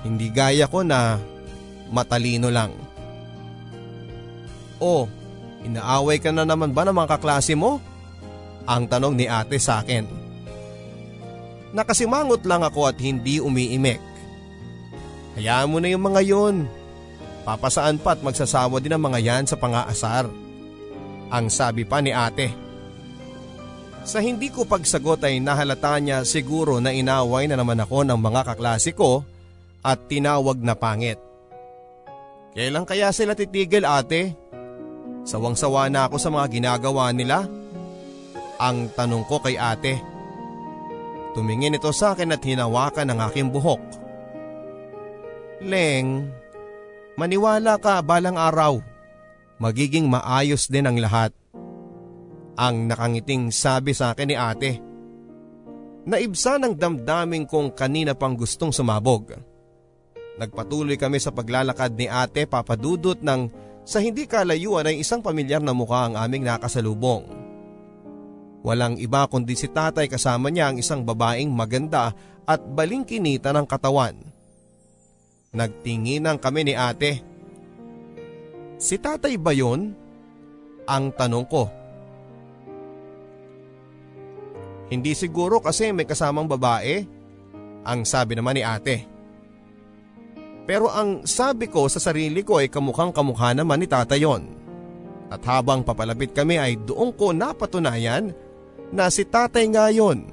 Hindi 0.02 0.28
gaya 0.30 0.66
ko 0.66 0.82
na 0.86 1.18
matalino 1.94 2.50
lang. 2.50 2.74
Oh, 4.82 5.06
inaaway 5.62 6.18
ka 6.18 6.34
na 6.34 6.42
naman 6.42 6.74
ba 6.74 6.86
ng 6.86 6.96
mga 6.98 7.18
kaklase 7.18 7.54
mo? 7.54 7.78
Ang 8.66 8.90
tanong 8.90 9.14
ni 9.14 9.26
ate 9.30 9.58
sa 9.62 9.82
akin. 9.82 10.06
Nakasimangot 11.72 12.44
lang 12.46 12.66
ako 12.66 12.90
at 12.90 12.98
hindi 13.00 13.38
umiimik. 13.38 14.02
Hayaan 15.38 15.70
mo 15.72 15.78
na 15.80 15.88
yung 15.88 16.04
mga 16.04 16.22
yun. 16.26 16.68
Papasaan 17.48 17.98
pa 17.98 18.14
at 18.14 18.22
magsasawa 18.22 18.78
din 18.84 18.94
ang 18.94 19.02
mga 19.02 19.20
yan 19.22 19.44
sa 19.48 19.58
pangaasar. 19.58 20.28
Ang 21.32 21.46
sabi 21.48 21.88
pa 21.88 22.04
ni 22.04 22.12
ate. 22.12 22.52
Sa 24.02 24.18
hindi 24.18 24.50
ko 24.50 24.66
pagsagot 24.66 25.22
ay 25.22 25.38
nahalata 25.38 26.02
niya 26.02 26.26
siguro 26.26 26.82
na 26.82 26.90
inaway 26.90 27.46
na 27.46 27.54
naman 27.54 27.78
ako 27.78 28.02
ng 28.02 28.18
mga 28.18 28.42
kaklase 28.54 28.98
ko 28.98 29.22
at 29.86 30.10
tinawag 30.10 30.58
na 30.58 30.74
pangit. 30.74 31.22
Kailan 32.58 32.84
kaya 32.84 33.14
sila 33.14 33.38
titigil 33.38 33.86
ate? 33.86 34.34
Sawang-sawa 35.22 35.88
na 35.88 36.10
ako 36.10 36.18
sa 36.18 36.34
mga 36.34 36.48
ginagawa 36.50 37.14
nila. 37.14 37.46
Ang 38.58 38.90
tanong 38.94 39.24
ko 39.30 39.38
kay 39.38 39.56
ate. 39.56 40.02
Tumingin 41.38 41.78
ito 41.78 41.94
sa 41.96 42.12
akin 42.18 42.34
at 42.36 42.44
hinawakan 42.44 43.14
ang 43.14 43.20
aking 43.30 43.54
buhok. 43.54 43.80
Leng, 45.62 46.28
maniwala 47.16 47.78
ka 47.78 48.02
balang 48.02 48.36
araw. 48.36 48.82
Magiging 49.62 50.10
maayos 50.10 50.66
din 50.68 50.90
ang 50.90 50.98
lahat. 50.98 51.32
Ang 52.62 52.86
nakangiting 52.86 53.50
sabi 53.50 53.98
sa 53.98 54.14
akin 54.14 54.30
ni 54.30 54.38
ate. 54.38 54.78
Naibsa 56.06 56.62
ng 56.62 56.78
damdamin 56.78 57.50
kong 57.50 57.74
kanina 57.74 58.14
pang 58.14 58.38
gustong 58.38 58.70
sumabog. 58.70 59.34
Nagpatuloy 60.38 60.94
kami 60.94 61.18
sa 61.18 61.34
paglalakad 61.34 61.98
ni 61.98 62.06
ate 62.06 62.46
papadudot 62.46 63.18
ng 63.18 63.50
sa 63.82 63.98
hindi 63.98 64.30
kalayuan 64.30 64.86
ay 64.86 65.02
isang 65.02 65.26
pamilyar 65.26 65.66
na 65.66 65.74
mukha 65.74 66.06
ang 66.06 66.14
aming 66.14 66.46
nakasalubong. 66.46 67.26
Walang 68.62 69.02
iba 69.02 69.26
kundi 69.26 69.58
si 69.58 69.66
tatay 69.66 70.06
kasama 70.06 70.54
niya 70.54 70.70
ang 70.70 70.78
isang 70.78 71.02
babaeng 71.02 71.50
maganda 71.50 72.14
at 72.46 72.62
balingkinita 72.62 73.50
ng 73.58 73.66
katawan. 73.66 74.14
Nagtinginan 75.50 76.38
kami 76.38 76.70
ni 76.70 76.74
ate. 76.78 77.26
Si 78.78 79.02
tatay 79.02 79.34
ba 79.42 79.50
yun? 79.50 79.98
Ang 80.86 81.10
tanong 81.18 81.46
ko. 81.50 81.81
Hindi 84.92 85.16
siguro 85.16 85.64
kasi 85.64 85.96
may 85.96 86.04
kasamang 86.04 86.52
babae. 86.52 87.08
Ang 87.88 88.04
sabi 88.04 88.36
naman 88.36 88.60
ni 88.60 88.64
ate. 88.68 89.08
Pero 90.68 90.92
ang 90.92 91.24
sabi 91.24 91.72
ko 91.72 91.88
sa 91.88 91.98
sarili 91.98 92.44
ko 92.44 92.60
ay 92.60 92.68
kamukhang 92.68 93.16
kamukha 93.16 93.56
naman 93.56 93.82
ni 93.82 93.88
tata 93.88 94.20
yon. 94.20 94.46
At 95.32 95.42
habang 95.48 95.82
papalapit 95.88 96.36
kami 96.36 96.60
ay 96.60 96.76
doon 96.76 97.16
ko 97.16 97.32
napatunayan 97.32 98.36
na 98.92 99.08
si 99.08 99.24
tatay 99.24 99.72
nga 99.72 99.88
yon. 99.90 100.28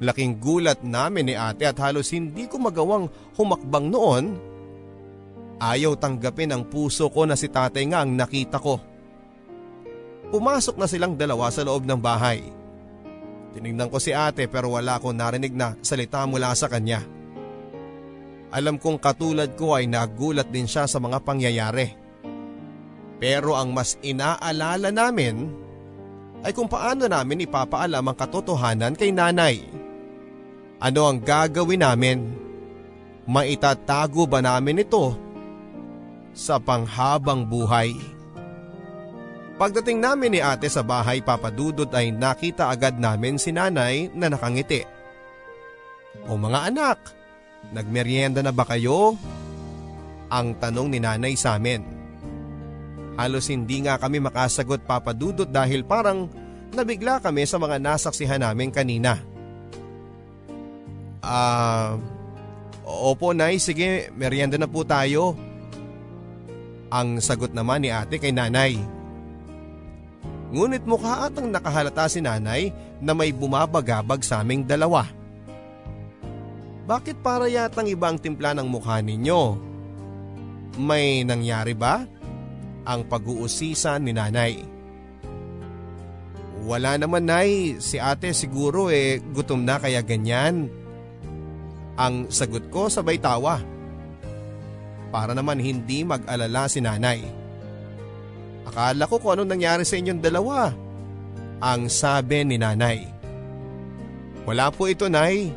Laking 0.00 0.40
gulat 0.40 0.80
namin 0.80 1.28
ni 1.28 1.34
ate 1.36 1.68
at 1.68 1.76
halos 1.76 2.08
hindi 2.16 2.48
ko 2.48 2.56
magawang 2.56 3.12
humakbang 3.36 3.92
noon. 3.92 4.24
Ayaw 5.60 5.92
tanggapin 6.00 6.56
ang 6.56 6.64
puso 6.64 7.12
ko 7.12 7.28
na 7.28 7.36
si 7.36 7.52
tatay 7.52 7.84
nga 7.92 8.00
ang 8.00 8.16
nakita 8.16 8.56
ko. 8.56 8.80
Pumasok 10.32 10.80
na 10.80 10.88
silang 10.88 11.20
dalawa 11.20 11.52
sa 11.52 11.60
loob 11.60 11.84
ng 11.84 12.00
bahay. 12.00 12.59
Tinignan 13.50 13.90
ko 13.90 13.98
si 13.98 14.14
ate 14.14 14.46
pero 14.46 14.74
wala 14.74 14.98
akong 14.98 15.16
narinig 15.16 15.54
na 15.54 15.74
salita 15.82 16.22
mula 16.26 16.54
sa 16.54 16.70
kanya. 16.70 17.02
Alam 18.50 18.78
kong 18.78 18.98
katulad 18.98 19.54
ko 19.54 19.78
ay 19.78 19.86
nagulat 19.86 20.50
din 20.50 20.66
siya 20.66 20.86
sa 20.86 20.98
mga 20.98 21.22
pangyayari. 21.22 21.94
Pero 23.22 23.54
ang 23.54 23.70
mas 23.70 23.94
inaalala 24.02 24.90
namin 24.90 25.50
ay 26.42 26.50
kung 26.56 26.66
paano 26.66 27.06
namin 27.06 27.44
ipapaalam 27.46 28.02
ang 28.02 28.16
katotohanan 28.16 28.94
kay 28.96 29.12
nanay. 29.12 29.60
Ano 30.80 31.06
ang 31.06 31.20
gagawin 31.20 31.84
namin? 31.84 32.18
Maitatago 33.28 34.24
ba 34.24 34.40
namin 34.40 34.82
ito 34.82 35.14
sa 36.32 36.56
panghabang 36.56 37.44
buhay? 37.44 37.92
Pagdating 39.60 40.00
namin 40.00 40.32
ni 40.32 40.40
ate 40.40 40.72
sa 40.72 40.80
bahay 40.80 41.20
papadudot 41.20 41.92
ay 41.92 42.08
nakita 42.16 42.72
agad 42.72 42.96
namin 42.96 43.36
si 43.36 43.52
nanay 43.52 44.08
na 44.16 44.32
nakangiti. 44.32 44.88
O 46.24 46.40
mga 46.40 46.72
anak, 46.72 46.96
nagmeryenda 47.68 48.40
na 48.40 48.56
ba 48.56 48.64
kayo? 48.64 49.20
Ang 50.32 50.56
tanong 50.56 50.88
ni 50.88 50.96
nanay 51.04 51.36
sa 51.36 51.60
amin. 51.60 51.84
Halos 53.20 53.52
hindi 53.52 53.84
nga 53.84 54.00
kami 54.00 54.16
makasagot 54.24 54.80
papadudot 54.88 55.44
dahil 55.44 55.84
parang 55.84 56.32
nabigla 56.72 57.20
kami 57.20 57.44
sa 57.44 57.60
mga 57.60 57.84
nasaksihan 57.84 58.40
namin 58.40 58.72
kanina. 58.72 59.20
Ah, 61.20 62.00
uh, 62.80 63.12
opo 63.12 63.36
nay, 63.36 63.60
sige, 63.60 64.08
merienda 64.16 64.56
na 64.56 64.64
po 64.64 64.88
tayo. 64.88 65.36
Ang 66.88 67.20
sagot 67.20 67.52
naman 67.52 67.84
ni 67.84 67.92
ate 67.92 68.16
kay 68.16 68.32
nanay. 68.32 68.99
Ngunit 70.50 70.82
mukha 70.82 71.30
atang 71.30 71.46
nakahalata 71.46 72.10
si 72.10 72.18
nanay 72.18 72.74
na 72.98 73.14
may 73.14 73.30
bumabagabag 73.30 74.26
sa 74.26 74.42
aming 74.42 74.66
dalawa. 74.66 75.06
Bakit 76.90 77.22
para 77.22 77.46
yatang 77.46 77.86
ibang 77.86 78.18
timpla 78.18 78.50
ng 78.58 78.66
mukha 78.66 78.98
ninyo? 78.98 79.42
May 80.82 81.22
nangyari 81.22 81.70
ba? 81.70 82.02
Ang 82.82 83.06
pag-uusisa 83.06 83.94
ni 84.02 84.10
nanay. 84.10 84.66
Wala 86.66 86.98
naman 86.98 87.30
nay, 87.30 87.78
si 87.78 88.02
ate 88.02 88.34
siguro 88.34 88.90
eh 88.90 89.22
gutom 89.22 89.62
na 89.62 89.78
kaya 89.78 90.02
ganyan. 90.02 90.66
Ang 91.94 92.26
sagot 92.26 92.66
ko 92.74 92.90
sabay 92.90 93.22
tawa. 93.22 93.62
Para 95.14 95.30
naman 95.30 95.62
hindi 95.62 96.02
mag-alala 96.02 96.66
si 96.66 96.82
nanay. 96.82 97.39
Akala 98.68 99.08
ko 99.08 99.16
kung 99.16 99.38
anong 99.38 99.56
nangyari 99.56 99.84
sa 99.86 99.96
inyong 99.96 100.20
dalawa. 100.20 100.74
Ang 101.60 101.88
sabi 101.92 102.44
ni 102.44 102.56
nanay. 102.56 103.04
Wala 104.48 104.72
po 104.72 104.88
ito 104.88 105.08
nay. 105.08 105.52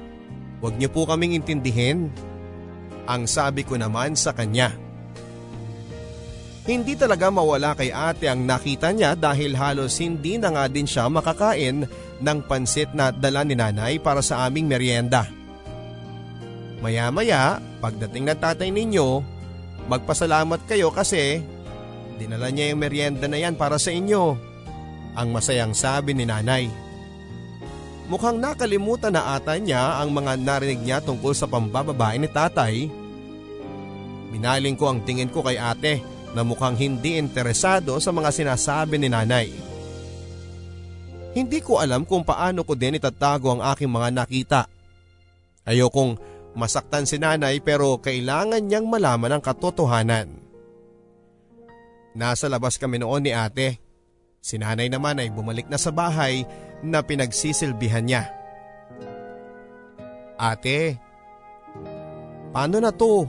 Huwag 0.59 0.79
niyo 0.79 0.91
po 0.91 1.07
kaming 1.07 1.35
intindihin. 1.35 2.11
Ang 3.07 3.27
sabi 3.27 3.67
ko 3.67 3.75
naman 3.75 4.15
sa 4.15 4.31
kanya. 4.31 4.71
Hindi 6.63 6.95
talaga 6.95 7.27
mawala 7.27 7.75
kay 7.75 7.91
ate 7.91 8.31
ang 8.31 8.47
nakita 8.47 8.95
niya 8.95 9.19
dahil 9.19 9.51
halos 9.51 9.99
hindi 9.99 10.39
na 10.39 10.55
nga 10.55 10.71
din 10.71 10.87
siya 10.87 11.11
makakain 11.11 11.83
ng 12.23 12.39
pansit 12.47 12.95
na 12.95 13.11
dala 13.11 13.43
ni 13.43 13.51
nanay 13.51 13.99
para 13.99 14.23
sa 14.23 14.47
aming 14.47 14.71
merienda. 14.71 15.27
Maya 16.79 17.11
maya, 17.11 17.59
pagdating 17.83 18.31
ng 18.31 18.39
tatay 18.39 18.71
ninyo, 18.71 19.19
magpasalamat 19.91 20.63
kayo 20.63 20.87
kasi 20.91 21.43
dinala 22.17 22.49
niya 22.49 22.73
yung 22.73 22.81
merienda 22.81 23.25
na 23.25 23.39
yan 23.39 23.57
para 23.57 23.77
sa 23.81 23.89
inyo. 23.89 24.37
Ang 25.13 25.27
masayang 25.29 25.77
sabi 25.77 26.17
ni 26.17 26.25
nanay. 26.25 26.69
Mukhang 28.11 28.37
nakalimutan 28.37 29.15
na 29.15 29.37
ata 29.37 29.55
niya 29.55 30.01
ang 30.01 30.11
mga 30.11 30.35
narinig 30.35 30.81
niya 30.83 30.99
tungkol 30.99 31.31
sa 31.31 31.47
pambababae 31.47 32.19
ni 32.19 32.27
tatay. 32.27 32.91
Binaling 34.33 34.75
ko 34.75 34.91
ang 34.91 34.99
tingin 35.05 35.31
ko 35.31 35.39
kay 35.45 35.55
ate 35.55 36.03
na 36.33 36.41
mukhang 36.41 36.75
hindi 36.75 37.15
interesado 37.15 37.95
sa 38.03 38.09
mga 38.11 38.29
sinasabi 38.33 38.99
ni 38.99 39.07
nanay. 39.07 39.47
Hindi 41.33 41.63
ko 41.65 41.81
alam 41.81 42.05
kung 42.05 42.21
paano 42.21 42.61
ko 42.61 42.77
din 42.77 42.99
itatago 42.99 43.57
ang 43.57 43.61
aking 43.73 43.89
mga 43.89 44.09
nakita. 44.13 44.61
Ayokong 45.63 46.19
masaktan 46.53 47.07
si 47.07 47.17
nanay 47.17 47.63
pero 47.63 47.97
kailangan 47.97 48.61
niyang 48.61 48.85
malaman 48.85 49.37
ang 49.37 49.41
katotohanan. 49.41 50.42
Nasa 52.13 52.45
labas 52.45 52.77
kami 52.77 53.01
noon 53.01 53.25
ni 53.25 53.33
ate. 53.33 53.81
Si 54.43 54.61
nanay 54.61 54.91
naman 54.91 55.17
ay 55.17 55.33
bumalik 55.33 55.65
na 55.65 55.81
sa 55.81 55.89
bahay 55.89 56.45
na 56.85 57.01
pinagsisilbihan 57.01 58.05
niya. 58.05 58.29
Ate, 60.35 60.99
paano 62.51 62.77
na 62.83 62.91
to? 62.91 63.25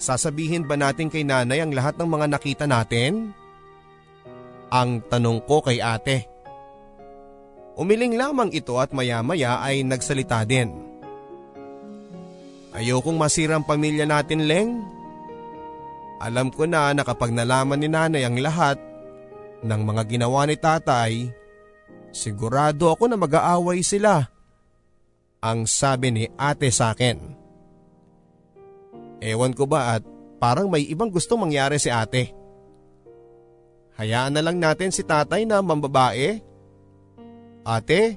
Sasabihin 0.00 0.64
ba 0.64 0.76
natin 0.76 1.12
kay 1.12 1.24
nanay 1.24 1.60
ang 1.60 1.72
lahat 1.72 2.00
ng 2.00 2.08
mga 2.08 2.26
nakita 2.32 2.64
natin? 2.64 3.32
Ang 4.72 5.04
tanong 5.06 5.44
ko 5.44 5.62
kay 5.62 5.78
ate. 5.84 6.26
Umiling 7.76 8.16
lamang 8.16 8.48
ito 8.56 8.80
at 8.80 8.96
maya-maya 8.96 9.60
ay 9.60 9.84
nagsalita 9.84 10.48
din. 10.48 10.72
Ayokong 12.72 13.20
masirang 13.20 13.64
pamilya 13.64 14.08
natin, 14.08 14.48
Leng. 14.48 14.95
Alam 16.16 16.48
ko 16.48 16.64
na 16.64 16.96
na 16.96 17.04
kapag 17.04 17.32
nalaman 17.32 17.76
ni 17.76 17.88
nanay 17.92 18.24
ang 18.24 18.40
lahat 18.40 18.80
ng 19.60 19.80
mga 19.84 20.02
ginawa 20.08 20.48
ni 20.48 20.56
tatay, 20.56 21.12
sigurado 22.08 22.88
ako 22.88 23.12
na 23.12 23.20
mag-aaway 23.20 23.84
sila. 23.84 24.24
Ang 25.44 25.68
sabi 25.68 26.08
ni 26.12 26.24
ate 26.40 26.72
sa 26.72 26.96
akin. 26.96 27.20
Ewan 29.20 29.52
ko 29.52 29.68
ba 29.68 29.96
at 29.96 30.02
parang 30.40 30.72
may 30.72 30.88
ibang 30.88 31.12
gusto 31.12 31.36
mangyari 31.36 31.76
si 31.76 31.92
ate. 31.92 32.32
Hayaan 34.00 34.36
na 34.36 34.44
lang 34.44 34.56
natin 34.60 34.92
si 34.92 35.04
tatay 35.04 35.44
na 35.44 35.60
mambabae. 35.60 36.40
Ate, 37.64 38.16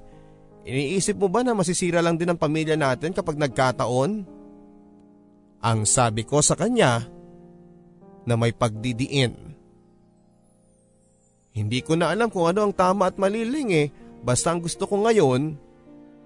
iniisip 0.67 1.15
mo 1.19 1.31
ba 1.31 1.43
na 1.43 1.55
masisira 1.55 2.03
lang 2.03 2.19
din 2.19 2.31
ang 2.31 2.39
pamilya 2.39 2.75
natin 2.75 3.15
kapag 3.15 3.39
nagkataon? 3.39 4.11
Ang 5.59 5.79
sabi 5.83 6.23
ko 6.23 6.39
sa 6.39 6.55
kanya 6.55 7.18
na 8.23 8.39
may 8.39 8.51
pagdidiin. 8.55 9.49
Hindi 11.53 11.79
ko 11.83 11.97
na 11.97 12.13
alam 12.13 12.31
kung 12.31 12.47
ano 12.47 12.69
ang 12.69 12.73
tama 12.73 13.09
at 13.09 13.19
maliling 13.19 13.69
eh. 13.73 13.87
Basta 14.23 14.51
ang 14.51 14.63
gusto 14.63 14.87
ko 14.87 15.03
ngayon, 15.03 15.55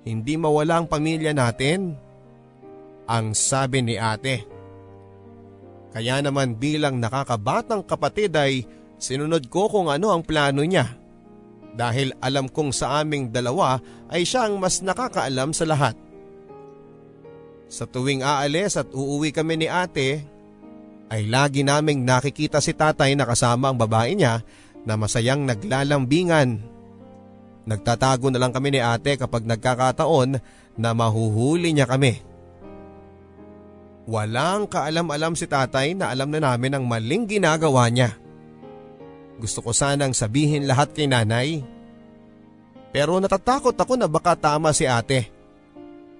hindi 0.03 0.33
mawala 0.35 0.81
ang 0.81 0.87
pamilya 0.89 1.31
natin. 1.31 1.95
Ang 3.07 3.35
sabi 3.35 3.83
ni 3.83 3.95
ate. 3.99 4.45
Kaya 5.93 6.19
naman 6.25 6.57
bilang 6.57 6.97
nakakabatang 6.97 7.85
kapatid 7.85 8.33
ay 8.33 8.65
sinunod 8.97 9.45
ko 9.47 9.69
kung 9.69 9.87
ano 9.93 10.09
ang 10.09 10.25
plano 10.25 10.65
niya. 10.65 10.89
Dahil 11.73 12.13
alam 12.21 12.49
kong 12.49 12.69
sa 12.69 13.01
aming 13.01 13.33
dalawa 13.33 13.81
ay 14.09 14.25
siya 14.25 14.45
ang 14.49 14.61
mas 14.61 14.81
nakakaalam 14.85 15.53
sa 15.53 15.65
lahat. 15.65 15.97
Sa 17.69 17.89
tuwing 17.89 18.21
aalis 18.21 18.77
at 18.77 18.93
uuwi 18.93 19.33
kami 19.33 19.65
ni 19.65 19.67
ate, 19.69 20.21
ay 21.13 21.29
lagi 21.29 21.61
naming 21.61 22.01
nakikita 22.01 22.57
si 22.57 22.73
tatay 22.73 23.13
na 23.13 23.29
kasama 23.29 23.69
ang 23.69 23.77
babae 23.77 24.17
niya 24.17 24.41
na 24.81 24.97
masayang 24.97 25.45
naglalambingan. 25.45 26.57
Nagtatago 27.69 28.33
na 28.33 28.41
lang 28.41 28.49
kami 28.49 28.73
ni 28.73 28.81
ate 28.81 29.13
kapag 29.21 29.45
nagkakataon 29.45 30.41
na 30.73 30.89
mahuhuli 30.97 31.69
niya 31.69 31.85
kami. 31.85 32.17
Walang 34.09 34.65
kaalam-alam 34.67 35.37
si 35.37 35.45
tatay 35.45 35.93
na 35.93 36.09
alam 36.09 36.33
na 36.33 36.41
namin 36.41 36.81
ang 36.81 36.83
maling 36.89 37.29
ginagawa 37.29 37.87
niya. 37.93 38.17
Gusto 39.37 39.61
ko 39.61 39.69
sanang 39.69 40.17
sabihin 40.17 40.65
lahat 40.65 40.97
kay 40.97 41.05
nanay. 41.05 41.61
Pero 42.89 43.21
natatakot 43.21 43.77
ako 43.77 44.01
na 44.01 44.09
baka 44.09 44.33
tama 44.33 44.73
si 44.73 44.89
ate. 44.89 45.29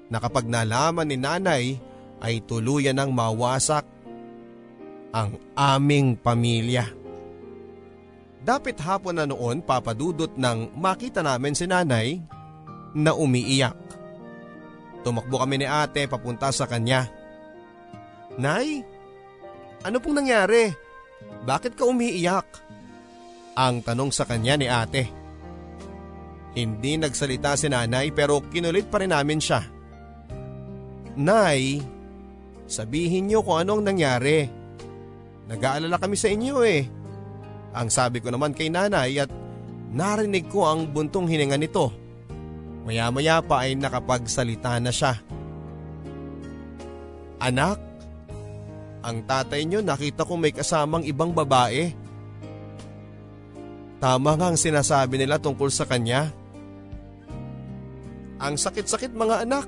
Na 0.08 0.22
kapag 0.22 0.46
nalaman 0.46 1.10
ni 1.10 1.18
nanay 1.18 1.82
ay 2.24 2.46
tuluyan 2.46 2.96
ng 3.02 3.10
mawasak 3.10 3.93
ang 5.14 5.38
aming 5.54 6.18
pamilya. 6.18 6.90
Dapit 8.44 8.76
hapon 8.82 9.22
na 9.22 9.30
noon 9.30 9.64
papadudot 9.64 10.34
nang 10.36 10.74
makita 10.76 11.24
namin 11.24 11.56
si 11.56 11.64
nanay 11.70 12.20
na 12.98 13.16
umiiyak. 13.16 13.78
Tumakbo 15.06 15.40
kami 15.40 15.64
ni 15.64 15.68
ate 15.70 16.10
papunta 16.10 16.52
sa 16.52 16.68
kanya. 16.68 17.08
Nay, 18.36 18.84
ano 19.86 19.98
pong 20.02 20.20
nangyari? 20.20 20.74
Bakit 21.46 21.78
ka 21.78 21.88
umiiyak? 21.88 22.48
Ang 23.54 23.86
tanong 23.86 24.12
sa 24.12 24.26
kanya 24.26 24.58
ni 24.58 24.68
ate. 24.68 25.08
Hindi 26.58 26.98
nagsalita 26.98 27.54
si 27.54 27.70
nanay 27.70 28.10
pero 28.12 28.42
kinulit 28.50 28.90
pa 28.90 29.00
rin 29.00 29.14
namin 29.14 29.40
siya. 29.40 29.62
Nay, 31.14 31.80
sabihin 32.66 33.30
niyo 33.30 33.46
kung 33.46 33.62
anong 33.62 33.86
nangyari. 33.86 34.63
Nag-aalala 35.48 36.00
kami 36.00 36.16
sa 36.16 36.32
inyo 36.32 36.56
eh. 36.64 36.88
Ang 37.74 37.90
sabi 37.90 38.22
ko 38.22 38.30
naman 38.30 38.54
kay 38.54 38.70
nanay 38.70 39.18
at 39.20 39.32
narinig 39.92 40.48
ko 40.48 40.70
ang 40.70 40.88
buntong 40.90 41.28
hininga 41.28 41.58
nito. 41.58 41.92
Maya-maya 42.84 43.40
pa 43.40 43.64
ay 43.66 43.80
nakapagsalita 43.80 44.78
na 44.80 44.92
siya. 44.92 45.16
Anak, 47.44 47.80
ang 49.04 49.20
tatay 49.28 49.68
niyo 49.68 49.84
nakita 49.84 50.24
ko 50.24 50.40
may 50.40 50.56
kasamang 50.56 51.04
ibang 51.04 51.36
babae. 51.36 51.92
Tama 54.00 54.36
nga 54.36 54.52
ang 54.52 54.60
sinasabi 54.60 55.20
nila 55.20 55.40
tungkol 55.40 55.68
sa 55.72 55.84
kanya. 55.84 56.32
Ang 58.40 58.60
sakit-sakit 58.60 59.12
mga 59.16 59.48
anak. 59.48 59.68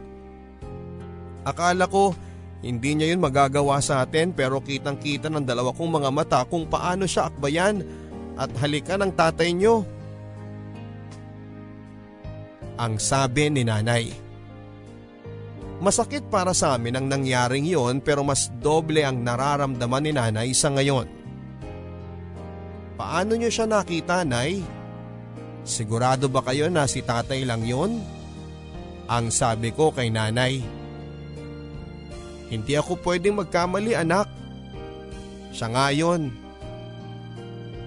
Akala 1.47 1.88
ko 1.88 2.11
hindi 2.65 2.97
niya 2.97 3.13
yun 3.13 3.21
magagawa 3.21 3.78
sa 3.78 4.01
atin 4.01 4.34
pero 4.34 4.58
kitang 4.58 4.97
kita 4.97 5.30
ng 5.30 5.45
dalawa 5.45 5.69
kong 5.69 6.01
mga 6.01 6.10
mata 6.10 6.41
kung 6.49 6.65
paano 6.65 7.06
siya 7.06 7.30
akbayan 7.30 7.86
at 8.34 8.49
halikan 8.58 9.06
ng 9.06 9.13
tatay 9.13 9.54
niyo. 9.54 9.86
Ang 12.82 12.97
sabi 12.97 13.54
ni 13.54 13.62
nanay. 13.62 14.10
Masakit 15.78 16.25
para 16.34 16.58
sa 16.58 16.73
amin 16.73 16.97
ang 16.97 17.06
nangyaring 17.06 17.69
yon 17.69 18.01
pero 18.01 18.25
mas 18.25 18.49
doble 18.58 19.06
ang 19.06 19.21
nararamdaman 19.21 20.01
ni 20.01 20.12
nanay 20.17 20.49
sa 20.58 20.73
ngayon. 20.73 21.06
Paano 22.97 23.38
niyo 23.38 23.51
siya 23.51 23.69
nakita, 23.69 24.25
Nay? 24.25 24.63
Sigurado 25.67 26.32
ba 26.32 26.41
kayo 26.41 26.71
na 26.71 26.88
si 26.88 27.04
tatay 27.04 27.43
lang 27.45 27.62
yon? 27.62 27.99
Ang 29.06 29.30
sabi 29.30 29.69
ko 29.69 29.91
kay 29.93 30.10
nanay. 30.10 30.63
Hindi 32.49 32.77
ako 32.77 33.01
pwedeng 33.01 33.41
magkamali 33.41 33.97
anak. 33.97 34.29
Siya 35.55 35.67
nga 35.71 35.88
yun. 35.89 36.29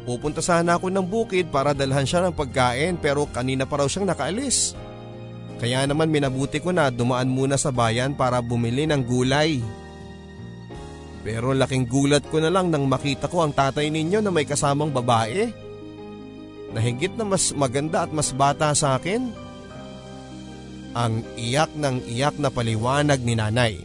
Pupunta 0.08 0.40
sana 0.40 0.80
ako 0.80 0.88
ng 0.88 1.04
bukid 1.04 1.52
para 1.52 1.76
dalhan 1.76 2.08
siya 2.08 2.24
ng 2.24 2.34
pagkain 2.34 2.96
pero 2.96 3.28
kanina 3.28 3.68
pa 3.68 3.84
raw 3.84 3.86
siyang 3.86 4.08
nakaalis. 4.08 4.72
Kaya 5.60 5.84
naman 5.84 6.08
minabuti 6.08 6.64
ko 6.64 6.72
na 6.72 6.88
dumaan 6.88 7.28
muna 7.28 7.60
sa 7.60 7.68
bayan 7.68 8.16
para 8.16 8.40
bumili 8.40 8.88
ng 8.88 9.02
gulay. 9.04 9.60
Pero 11.26 11.52
laking 11.52 11.84
gulat 11.90 12.24
ko 12.30 12.40
na 12.40 12.48
lang 12.48 12.72
nang 12.72 12.88
makita 12.88 13.28
ko 13.28 13.44
ang 13.44 13.52
tatay 13.52 13.92
ninyo 13.92 14.24
na 14.24 14.32
may 14.32 14.48
kasamang 14.48 14.94
babae. 14.94 15.50
Nahigit 16.72 17.18
na 17.20 17.28
mas 17.28 17.52
maganda 17.52 18.08
at 18.08 18.10
mas 18.14 18.32
bata 18.32 18.72
sa 18.72 18.96
akin. 18.96 19.28
Ang 20.96 21.20
iyak 21.36 21.74
ng 21.76 22.06
iyak 22.08 22.40
na 22.40 22.48
paliwanag 22.48 23.20
ni 23.20 23.34
nanay. 23.36 23.76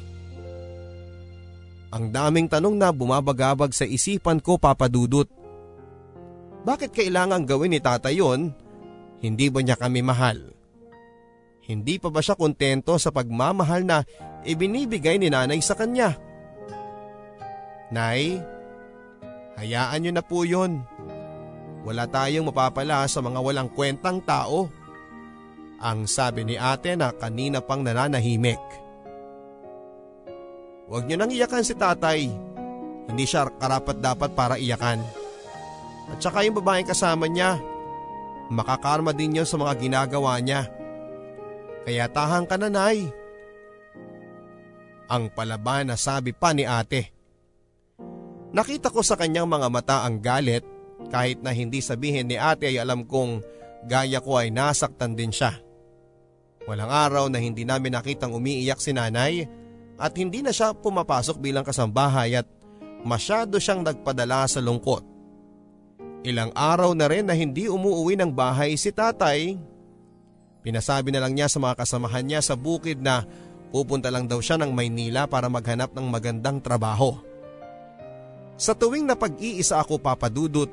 Ang 1.94 2.10
daming 2.10 2.50
tanong 2.50 2.74
na 2.74 2.90
bumabagabag 2.90 3.70
sa 3.70 3.86
isipan 3.86 4.42
ko 4.42 4.58
papadudot. 4.58 5.30
Bakit 6.66 6.90
kailangan 6.90 7.46
gawin 7.46 7.70
ni 7.70 7.78
tatay 7.78 8.18
yon 8.18 8.50
Hindi 9.22 9.54
ba 9.54 9.62
niya 9.62 9.78
kami 9.78 10.02
mahal? 10.02 10.42
Hindi 11.64 12.02
pa 12.02 12.10
ba 12.10 12.20
siya 12.20 12.34
kontento 12.34 12.98
sa 12.98 13.14
pagmamahal 13.14 13.86
na 13.86 14.02
ibinibigay 14.42 15.22
ni 15.22 15.30
nanay 15.30 15.62
sa 15.62 15.78
kanya? 15.78 16.18
Nay, 17.94 18.42
hayaan 19.62 20.02
niyo 20.02 20.12
na 20.18 20.26
po 20.26 20.44
yun. 20.50 20.82
Wala 21.86 22.10
tayong 22.10 22.50
mapapala 22.50 23.06
sa 23.06 23.22
mga 23.22 23.38
walang 23.38 23.70
kwentang 23.70 24.18
tao. 24.26 24.66
Ang 25.78 26.10
sabi 26.10 26.42
ni 26.42 26.56
ate 26.58 26.98
na 26.98 27.14
kanina 27.14 27.62
pang 27.62 27.86
nananahimik. 27.86 28.83
Huwag 30.88 31.08
niyo 31.08 31.16
nang 31.16 31.32
iyakan 31.32 31.64
si 31.64 31.74
tatay. 31.76 32.28
Hindi 33.08 33.24
siya 33.28 33.48
karapat 33.48 34.00
dapat 34.00 34.32
para 34.36 34.56
iyakan. 34.60 35.04
At 36.12 36.20
saka 36.20 36.44
yung 36.44 36.60
babaeng 36.60 36.88
kasama 36.88 37.28
niya, 37.32 37.60
makakarma 38.52 39.16
din 39.16 39.40
yun 39.40 39.48
sa 39.48 39.56
mga 39.56 39.80
ginagawa 39.80 40.40
niya. 40.44 40.68
Kaya 41.84 42.08
tahang 42.12 42.48
ka 42.48 42.56
na, 42.60 42.72
Nay. 42.72 43.08
Ang 45.12 45.32
palaban 45.32 45.92
na 45.92 45.96
sabi 46.00 46.32
pa 46.32 46.56
ni 46.56 46.64
ate. 46.64 47.12
Nakita 48.54 48.94
ko 48.94 49.04
sa 49.04 49.20
kanyang 49.20 49.50
mga 49.50 49.68
mata 49.68 49.98
ang 50.08 50.22
galit 50.24 50.64
kahit 51.12 51.44
na 51.44 51.52
hindi 51.52 51.84
sabihin 51.84 52.30
ni 52.30 52.38
ate 52.40 52.72
ay 52.72 52.80
alam 52.80 53.04
kong 53.04 53.44
gaya 53.84 54.24
ko 54.24 54.40
ay 54.40 54.54
nasaktan 54.54 55.18
din 55.18 55.34
siya. 55.34 55.60
Walang 56.64 56.88
araw 56.88 57.26
na 57.28 57.44
hindi 57.44 57.68
namin 57.68 58.00
nakitang 58.00 58.32
umiiyak 58.32 58.80
si 58.80 58.96
nanay 58.96 59.44
at 60.04 60.12
hindi 60.20 60.44
na 60.44 60.52
siya 60.52 60.76
pumapasok 60.76 61.40
bilang 61.40 61.64
kasambahay 61.64 62.36
at 62.36 62.48
masyado 63.08 63.56
siyang 63.56 63.88
nagpadala 63.88 64.44
sa 64.52 64.60
lungkot. 64.60 65.00
Ilang 66.28 66.52
araw 66.52 66.92
na 66.92 67.08
rin 67.08 67.24
na 67.24 67.32
hindi 67.32 67.72
umuuwi 67.72 68.20
ng 68.20 68.32
bahay 68.36 68.76
si 68.76 68.92
tatay. 68.92 69.56
Pinasabi 70.60 71.16
na 71.16 71.24
lang 71.24 71.32
niya 71.32 71.48
sa 71.48 71.64
mga 71.64 71.80
kasamahan 71.80 72.24
niya 72.28 72.44
sa 72.44 72.60
bukid 72.60 73.00
na 73.00 73.24
pupunta 73.72 74.12
lang 74.12 74.28
daw 74.28 74.44
siya 74.44 74.60
ng 74.60 74.76
Maynila 74.76 75.24
para 75.24 75.48
maghanap 75.48 75.96
ng 75.96 76.08
magandang 76.08 76.60
trabaho. 76.60 77.16
Sa 78.60 78.76
tuwing 78.76 79.08
na 79.08 79.16
pag-iisa 79.16 79.80
ako 79.80 80.04
papadudot, 80.04 80.72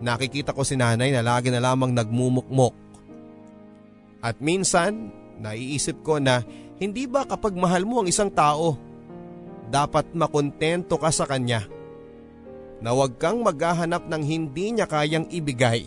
nakikita 0.00 0.56
ko 0.56 0.64
si 0.64 0.76
nanay 0.76 1.12
na 1.12 1.20
lagi 1.20 1.52
na 1.52 1.60
lamang 1.60 1.92
nagmumukmok. 1.92 2.72
At 4.20 4.40
minsan, 4.40 5.19
naiisip 5.40 6.04
ko 6.04 6.20
na 6.20 6.44
hindi 6.76 7.08
ba 7.08 7.24
kapag 7.24 7.56
mahal 7.56 7.88
mo 7.88 8.04
ang 8.04 8.08
isang 8.08 8.28
tao, 8.28 8.76
dapat 9.72 10.12
makontento 10.12 11.00
ka 11.00 11.08
sa 11.08 11.24
kanya 11.24 11.64
na 12.80 12.92
huwag 12.96 13.16
kang 13.20 13.44
maghahanap 13.44 14.08
ng 14.08 14.22
hindi 14.24 14.76
niya 14.76 14.88
kayang 14.88 15.28
ibigay. 15.28 15.84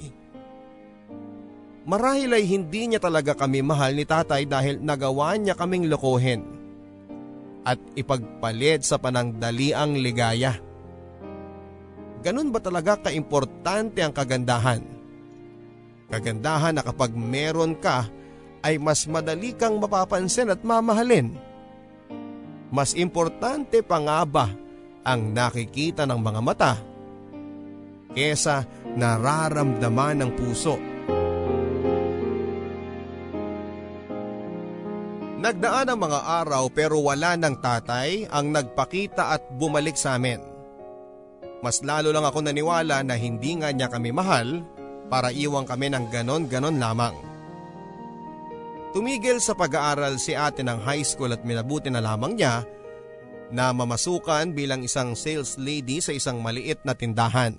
Marahil 1.84 2.32
ay 2.32 2.48
hindi 2.48 2.88
niya 2.88 3.02
talaga 3.04 3.36
kami 3.36 3.60
mahal 3.60 3.92
ni 3.92 4.08
tatay 4.08 4.48
dahil 4.48 4.80
nagawa 4.80 5.36
niya 5.36 5.58
kaming 5.58 5.92
lokohin 5.92 6.42
at 7.68 7.76
ipagpalit 7.98 8.88
sa 8.88 8.96
panangdaliang 9.02 10.00
ligaya. 10.00 10.56
Ganun 12.24 12.56
ba 12.56 12.64
talaga 12.64 13.04
kaimportante 13.04 14.00
ang 14.00 14.16
kagandahan? 14.16 14.80
Kagandahan 16.08 16.80
na 16.80 16.84
kapag 16.88 17.12
meron 17.12 17.76
ka 17.76 18.08
ay 18.64 18.80
mas 18.80 19.06
madali 19.06 19.52
kang 19.54 19.78
mapapansin 19.78 20.50
at 20.50 20.64
mamahalin. 20.64 21.36
Mas 22.74 22.96
importante 22.98 23.84
pa 23.84 24.02
nga 24.02 24.24
ba 24.26 24.48
ang 25.04 25.36
nakikita 25.36 26.08
ng 26.08 26.20
mga 26.24 26.42
mata 26.42 26.74
kesa 28.16 28.64
nararamdaman 28.96 30.24
ng 30.24 30.32
puso. 30.34 30.80
Nagdaan 35.44 35.92
ang 35.92 36.00
mga 36.00 36.20
araw 36.40 36.72
pero 36.72 37.04
wala 37.04 37.36
ng 37.36 37.60
tatay 37.60 38.32
ang 38.32 38.48
nagpakita 38.56 39.36
at 39.36 39.44
bumalik 39.52 40.00
sa 40.00 40.16
amin. 40.16 40.40
Mas 41.60 41.84
lalo 41.84 42.16
lang 42.16 42.24
ako 42.24 42.48
naniwala 42.48 43.04
na 43.04 43.20
hindi 43.20 43.60
nga 43.60 43.68
niya 43.76 43.92
kami 43.92 44.16
mahal 44.16 44.64
para 45.12 45.36
iwang 45.36 45.68
kami 45.68 45.92
ng 45.92 46.08
ganon-ganon 46.08 46.80
lamang. 46.80 47.33
Tumigil 48.94 49.42
sa 49.42 49.58
pag-aaral 49.58 50.22
si 50.22 50.38
ate 50.38 50.62
ng 50.62 50.78
high 50.86 51.02
school 51.02 51.34
at 51.34 51.42
minabuti 51.42 51.90
na 51.90 51.98
lamang 51.98 52.38
niya 52.38 52.62
na 53.50 53.74
mamasukan 53.74 54.54
bilang 54.54 54.86
isang 54.86 55.18
sales 55.18 55.58
lady 55.58 55.98
sa 55.98 56.14
isang 56.14 56.38
maliit 56.46 56.86
na 56.86 56.94
tindahan. 56.94 57.58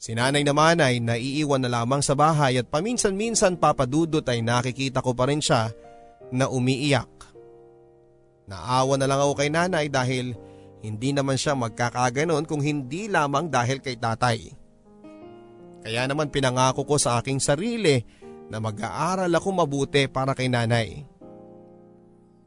Si 0.00 0.16
nanay 0.16 0.40
naman 0.40 0.80
ay 0.80 1.04
naiiwan 1.04 1.60
na 1.60 1.68
lamang 1.68 2.00
sa 2.00 2.16
bahay 2.16 2.56
at 2.56 2.72
paminsan-minsan 2.72 3.60
papadudot 3.60 4.24
ay 4.24 4.40
nakikita 4.40 5.04
ko 5.04 5.12
pa 5.12 5.28
rin 5.28 5.44
siya 5.44 5.68
na 6.32 6.48
umiiyak. 6.48 7.12
Naawa 8.48 8.96
na 8.96 9.04
lang 9.04 9.20
ako 9.20 9.36
kay 9.36 9.52
nanay 9.52 9.92
dahil 9.92 10.32
hindi 10.80 11.12
naman 11.12 11.36
siya 11.36 11.52
magkakaganon 11.52 12.48
kung 12.48 12.64
hindi 12.64 13.12
lamang 13.12 13.52
dahil 13.52 13.84
kay 13.84 14.00
tatay. 14.00 14.48
Kaya 15.84 16.08
naman 16.08 16.32
pinangako 16.32 16.88
ko 16.88 16.96
sa 16.96 17.20
aking 17.20 17.36
sarili 17.36 18.00
na 18.50 18.58
mag-aaral 18.58 19.30
ako 19.30 19.48
mabuti 19.54 20.10
para 20.10 20.34
kay 20.34 20.50
nanay. 20.50 21.06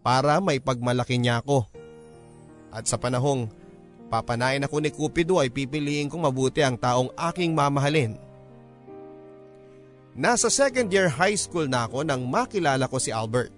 Para 0.03 0.43
may 0.43 0.59
pagmalaki 0.59 1.15
niya 1.15 1.39
ako. 1.39 1.63
At 2.67 2.91
sa 2.91 2.99
panahong 2.99 3.47
papanain 4.11 4.59
ako 4.67 4.83
ni 4.83 4.91
Cupido 4.91 5.39
ay 5.39 5.47
pipiliin 5.47 6.11
kong 6.11 6.27
mabuti 6.27 6.59
ang 6.59 6.75
taong 6.75 7.15
aking 7.15 7.55
mamahalin. 7.55 8.19
Nasa 10.13 10.51
second 10.51 10.91
year 10.91 11.09
high 11.09 11.39
school 11.39 11.65
na 11.65 11.89
ako 11.89 12.05
nang 12.05 12.27
makilala 12.27 12.85
ko 12.85 12.99
si 12.99 13.09
Albert. 13.09 13.49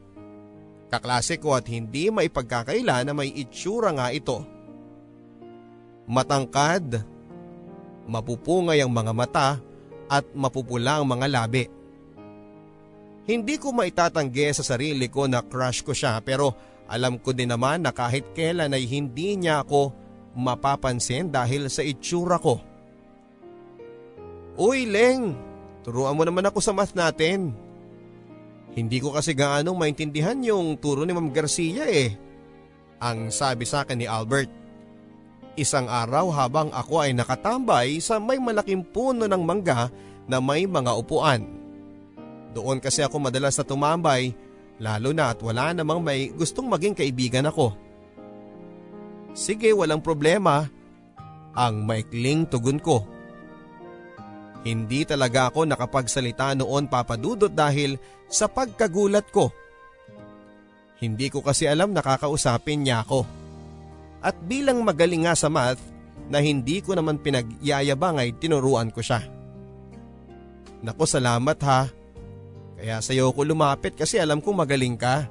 Kaklase 0.87 1.41
ko 1.41 1.57
at 1.57 1.65
hindi 1.67 2.07
maipagkakaila 2.13 3.03
na 3.03 3.11
may 3.11 3.33
itsura 3.33 3.91
nga 3.91 4.13
ito. 4.13 4.45
Matangkad, 6.05 7.01
mapupungay 8.05 8.79
ang 8.79 8.93
mga 8.93 9.11
mata 9.11 9.49
at 10.05 10.23
mapupula 10.37 11.01
ang 11.01 11.09
mga 11.09 11.27
labi. 11.27 11.74
Hindi 13.25 13.57
ko 13.57 13.73
maitatanggi 13.73 14.53
sa 14.53 14.61
sarili 14.61 15.09
ko 15.09 15.25
na 15.25 15.41
crush 15.41 15.81
ko 15.81 15.97
siya 15.97 16.21
pero 16.21 16.53
alam 16.85 17.17
ko 17.17 17.33
din 17.33 17.49
naman 17.49 17.81
na 17.81 17.89
kahit 17.89 18.37
kailan 18.37 18.77
ay 18.77 18.85
hindi 18.85 19.33
niya 19.33 19.65
ako 19.65 19.89
mapapansin 20.37 21.33
dahil 21.33 21.65
sa 21.65 21.81
itsura 21.81 22.37
ko. 22.37 22.61
Uy 24.55 24.85
Leng, 24.85 25.33
turuan 25.81 26.13
mo 26.13 26.21
naman 26.21 26.45
ako 26.45 26.61
sa 26.61 26.71
math 26.71 26.93
natin. 26.93 27.57
Hindi 28.77 29.01
ko 29.01 29.15
kasi 29.15 29.33
gaanong 29.33 29.73
maintindihan 29.73 30.37
yung 30.45 30.77
turo 30.77 31.01
ni 31.07 31.15
Ma'am 31.15 31.33
Garcia 31.33 31.87
eh. 31.89 32.13
Ang 33.01 33.33
sabi 33.33 33.65
sa 33.65 33.87
akin 33.87 33.97
ni 33.97 34.05
Albert. 34.05 34.51
Isang 35.55 35.87
araw 35.87 36.29
habang 36.35 36.67
ako 36.75 36.99
ay 36.99 37.15
nakatambay 37.15 38.03
sa 38.03 38.19
may 38.19 38.35
malaking 38.35 38.83
puno 38.83 39.23
ng 39.25 39.39
mangga 39.39 39.87
na 40.27 40.43
may 40.43 40.67
mga 40.67 40.91
upuan. 40.91 41.64
Doon 42.55 42.79
kasi 42.79 43.03
ako 43.03 43.19
madalas 43.19 43.59
na 43.59 43.67
tumambay 43.67 44.31
lalo 44.79 45.11
na 45.11 45.35
at 45.35 45.39
wala 45.43 45.75
namang 45.75 45.99
may 45.99 46.31
gustong 46.31 46.71
maging 46.71 46.95
kaibigan 46.95 47.47
ako. 47.51 47.75
Sige 49.35 49.75
walang 49.75 49.99
problema. 49.99 50.63
Ang 51.55 51.83
maikling 51.87 52.47
tugon 52.47 52.79
ko. 52.79 53.03
Hindi 54.63 55.03
talaga 55.03 55.51
ako 55.51 55.67
nakapagsalita 55.67 56.55
noon 56.55 56.87
papadudot 56.87 57.51
dahil 57.51 57.99
sa 58.31 58.47
pagkagulat 58.47 59.27
ko. 59.31 59.51
Hindi 60.99 61.27
ko 61.27 61.43
kasi 61.43 61.67
alam 61.67 61.91
nakakausapin 61.91 62.87
niya 62.87 63.03
ako. 63.03 63.27
At 64.23 64.35
bilang 64.47 64.81
magaling 64.81 65.27
nga 65.27 65.35
sa 65.37 65.51
math 65.51 65.79
na 66.31 66.41
hindi 66.41 66.81
ko 66.81 66.97
naman 66.97 67.21
pinagyayabang 67.21 68.17
ay 68.17 68.33
tinuruan 68.41 68.89
ko 68.89 69.03
siya. 69.03 69.21
Nako 70.81 71.03
salamat 71.05 71.59
ha. 71.63 71.87
Kaya 72.75 72.99
sayo 72.99 73.31
ko 73.31 73.47
lumapit 73.47 73.95
kasi 73.95 74.19
alam 74.19 74.43
kong 74.43 74.63
magaling 74.67 74.99
ka. 74.99 75.27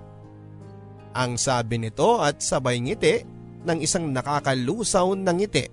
Ang 1.15 1.39
sabi 1.39 1.79
nito 1.79 2.19
at 2.19 2.41
sabay 2.41 2.81
ngiti 2.81 3.23
ng 3.65 3.79
isang 3.81 4.11
nakakalusaw 4.11 5.15
ng 5.15 5.37
ngiti. 5.39 5.65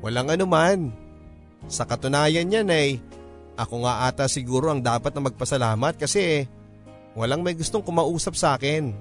Walang 0.00 0.32
anuman. 0.32 0.92
Sa 1.68 1.84
katunayan 1.84 2.48
niyan 2.48 2.72
ay 2.72 2.88
ako 3.60 3.84
nga 3.84 4.08
ata 4.08 4.24
siguro 4.24 4.72
ang 4.72 4.80
dapat 4.80 5.12
na 5.12 5.28
magpasalamat 5.28 6.00
kasi 6.00 6.48
walang 7.12 7.44
may 7.44 7.52
gustong 7.52 7.84
kumausap 7.84 8.32
sa 8.32 8.56
akin. 8.56 8.96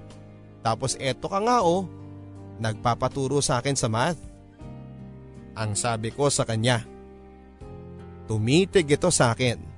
Tapos 0.59 0.99
eto 0.99 1.31
ka 1.31 1.39
nga 1.39 1.63
oh, 1.63 1.87
nagpapaturo 2.59 3.39
sa 3.39 3.63
akin 3.63 3.77
sa 3.79 3.87
math. 3.87 4.19
Ang 5.55 5.79
sabi 5.79 6.11
ko 6.11 6.27
sa 6.27 6.43
kanya. 6.43 6.83
Tumitig 8.27 8.91
ito 8.91 9.07
sa 9.09 9.31
akin. 9.31 9.68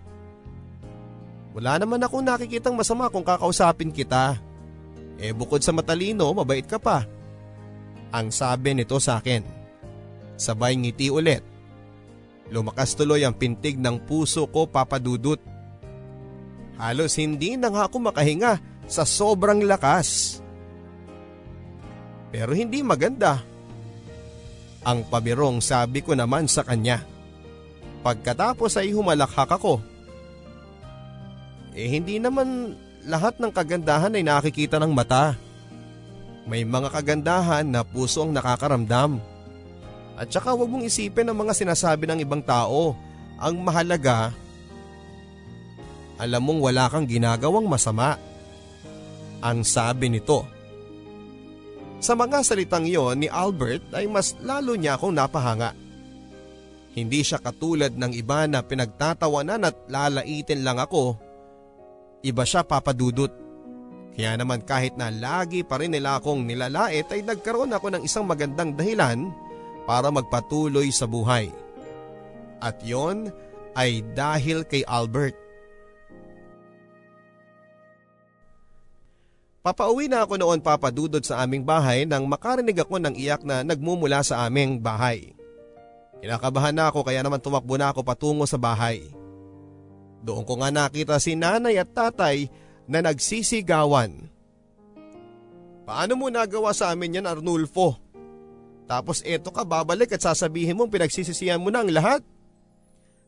Wala 1.51 1.75
naman 1.79 1.99
akong 1.99 2.23
nakikitang 2.23 2.75
masama 2.75 3.11
kung 3.11 3.27
kakausapin 3.27 3.91
kita. 3.91 4.39
Eh 5.19 5.35
bukod 5.35 5.59
sa 5.59 5.75
matalino, 5.75 6.31
mabait 6.31 6.63
ka 6.63 6.79
pa. 6.79 7.03
Ang 8.11 8.31
sabi 8.31 8.75
nito 8.75 8.95
sa 9.03 9.19
akin. 9.19 9.43
Sabay 10.39 10.79
ngiti 10.79 11.11
ulit. 11.11 11.43
Lumakas 12.51 12.95
tuloy 12.95 13.23
ang 13.23 13.35
pintig 13.35 13.79
ng 13.79 14.03
puso 14.03 14.47
ko 14.47 14.67
papadudot. 14.67 15.39
Halos 16.75 17.15
hindi 17.19 17.55
na 17.55 17.71
nga 17.71 17.87
ako 17.87 18.11
makahinga 18.11 18.59
sa 18.89 19.07
sobrang 19.07 19.63
lakas. 19.63 20.39
Pero 22.31 22.55
hindi 22.55 22.79
maganda. 22.81 23.43
Ang 24.81 25.05
pabirong 25.05 25.61
sabi 25.61 26.01
ko 26.01 26.17
naman 26.17 26.49
sa 26.49 26.65
kanya. 26.65 27.03
Pagkatapos 28.01 28.81
ay 28.81 28.97
humalakhak 28.97 29.51
ako. 29.51 29.90
Eh 31.71 31.87
hindi 31.87 32.19
naman 32.19 32.75
lahat 33.07 33.39
ng 33.39 33.51
kagandahan 33.51 34.13
ay 34.13 34.23
nakikita 34.23 34.77
ng 34.77 34.91
mata. 34.91 35.35
May 36.45 36.67
mga 36.67 36.91
kagandahan 36.91 37.65
na 37.65 37.85
puso 37.85 38.25
ang 38.25 38.35
nakakaramdam. 38.35 39.21
At 40.19 40.27
saka 40.29 40.53
huwag 40.53 40.69
mong 40.69 40.85
isipin 40.85 41.29
ang 41.31 41.37
mga 41.37 41.55
sinasabi 41.55 42.05
ng 42.05 42.19
ibang 42.21 42.43
tao. 42.43 42.93
Ang 43.41 43.63
mahalaga, 43.65 44.29
alam 46.21 46.41
mong 46.45 46.59
wala 46.61 46.85
kang 46.91 47.09
ginagawang 47.09 47.65
masama. 47.65 48.21
Ang 49.41 49.65
sabi 49.65 50.13
nito. 50.13 50.45
Sa 51.97 52.13
mga 52.13 52.45
salitang 52.45 52.85
iyon 52.85 53.25
ni 53.25 53.29
Albert 53.29 53.89
ay 53.97 54.05
mas 54.05 54.37
lalo 54.41 54.77
niya 54.77 54.97
akong 54.97 55.17
napahanga. 55.17 55.73
Hindi 56.93 57.25
siya 57.25 57.41
katulad 57.41 57.93
ng 57.95 58.13
iba 58.13 58.45
na 58.45 58.61
pinagtatawanan 58.61 59.65
at 59.65 59.75
lalaitin 59.89 60.61
lang 60.61 60.77
ako. 60.77 61.30
Iba 62.21 62.45
siya 62.45 62.61
papadudot. 62.61 63.33
Kaya 64.11 64.37
naman 64.37 64.61
kahit 64.61 64.93
na 64.99 65.09
lagi 65.09 65.65
pa 65.65 65.81
rin 65.81 65.95
nila 65.95 66.19
akong 66.21 66.45
nilalait 66.45 67.07
ay 67.09 67.25
nagkaroon 67.25 67.73
ako 67.73 67.87
ng 67.95 68.03
isang 68.05 68.27
magandang 68.27 68.77
dahilan 68.77 69.31
para 69.89 70.13
magpatuloy 70.13 70.91
sa 70.93 71.09
buhay. 71.09 71.49
At 72.61 72.77
yon 72.85 73.33
ay 73.73 74.05
dahil 74.13 74.67
kay 74.67 74.85
Albert. 74.85 75.33
Papauwi 79.61 80.09
na 80.09 80.25
ako 80.25 80.41
noon 80.41 80.57
papadudod 80.57 81.21
sa 81.21 81.45
aming 81.45 81.61
bahay 81.61 82.01
nang 82.05 82.25
makarinig 82.25 82.81
ako 82.81 82.97
ng 82.97 83.13
iyak 83.13 83.45
na 83.45 83.61
nagmumula 83.61 84.25
sa 84.25 84.45
aming 84.49 84.81
bahay. 84.81 85.37
Kinakabahan 86.21 86.73
na 86.73 86.89
ako 86.89 87.05
kaya 87.05 87.21
naman 87.21 87.41
tumakbo 87.41 87.77
na 87.77 87.93
ako 87.93 88.01
patungo 88.01 88.45
sa 88.49 88.57
bahay. 88.57 89.20
Doon 90.21 90.45
ko 90.45 90.61
nga 90.61 90.69
nakita 90.69 91.17
si 91.17 91.33
nanay 91.33 91.81
at 91.81 91.89
tatay 91.89 92.45
na 92.85 93.01
nagsisigawan. 93.01 94.29
Paano 95.81 96.13
mo 96.13 96.29
nagawa 96.29 96.71
sa 96.71 96.93
amin 96.93 97.19
yan 97.19 97.29
Arnulfo? 97.29 97.97
Tapos 98.85 99.25
eto 99.25 99.49
ka 99.49 99.65
babalik 99.65 100.13
at 100.13 100.21
sasabihin 100.21 100.77
mong 100.77 100.93
pinagsisisihan 100.93 101.57
mo 101.57 101.73
na 101.73 101.81
ang 101.81 101.89
lahat. 101.89 102.21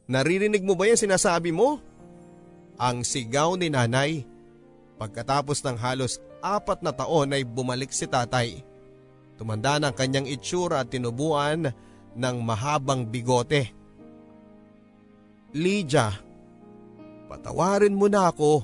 Naririnig 0.06 0.62
mo 0.62 0.76
ba 0.76 0.86
yan 0.86 1.00
sinasabi 1.00 1.56
mo? 1.56 1.80
Ang 2.78 3.02
sigaw 3.08 3.56
ni 3.58 3.72
nanay. 3.72 4.28
Pagkatapos 5.00 5.64
ng 5.66 5.78
halos 5.80 6.22
apat 6.44 6.84
na 6.84 6.92
taon 6.92 7.34
ay 7.34 7.48
bumalik 7.48 7.90
si 7.90 8.06
tatay. 8.06 8.62
Tumanda 9.40 9.82
ng 9.82 9.96
kanyang 9.96 10.28
itsura 10.30 10.84
at 10.84 10.92
tinubuan 10.94 11.74
ng 12.14 12.38
mahabang 12.46 13.08
bigote. 13.08 13.72
Lydia, 15.54 16.23
patawarin 17.34 17.98
mo 17.98 18.06
na 18.06 18.30
ako. 18.30 18.62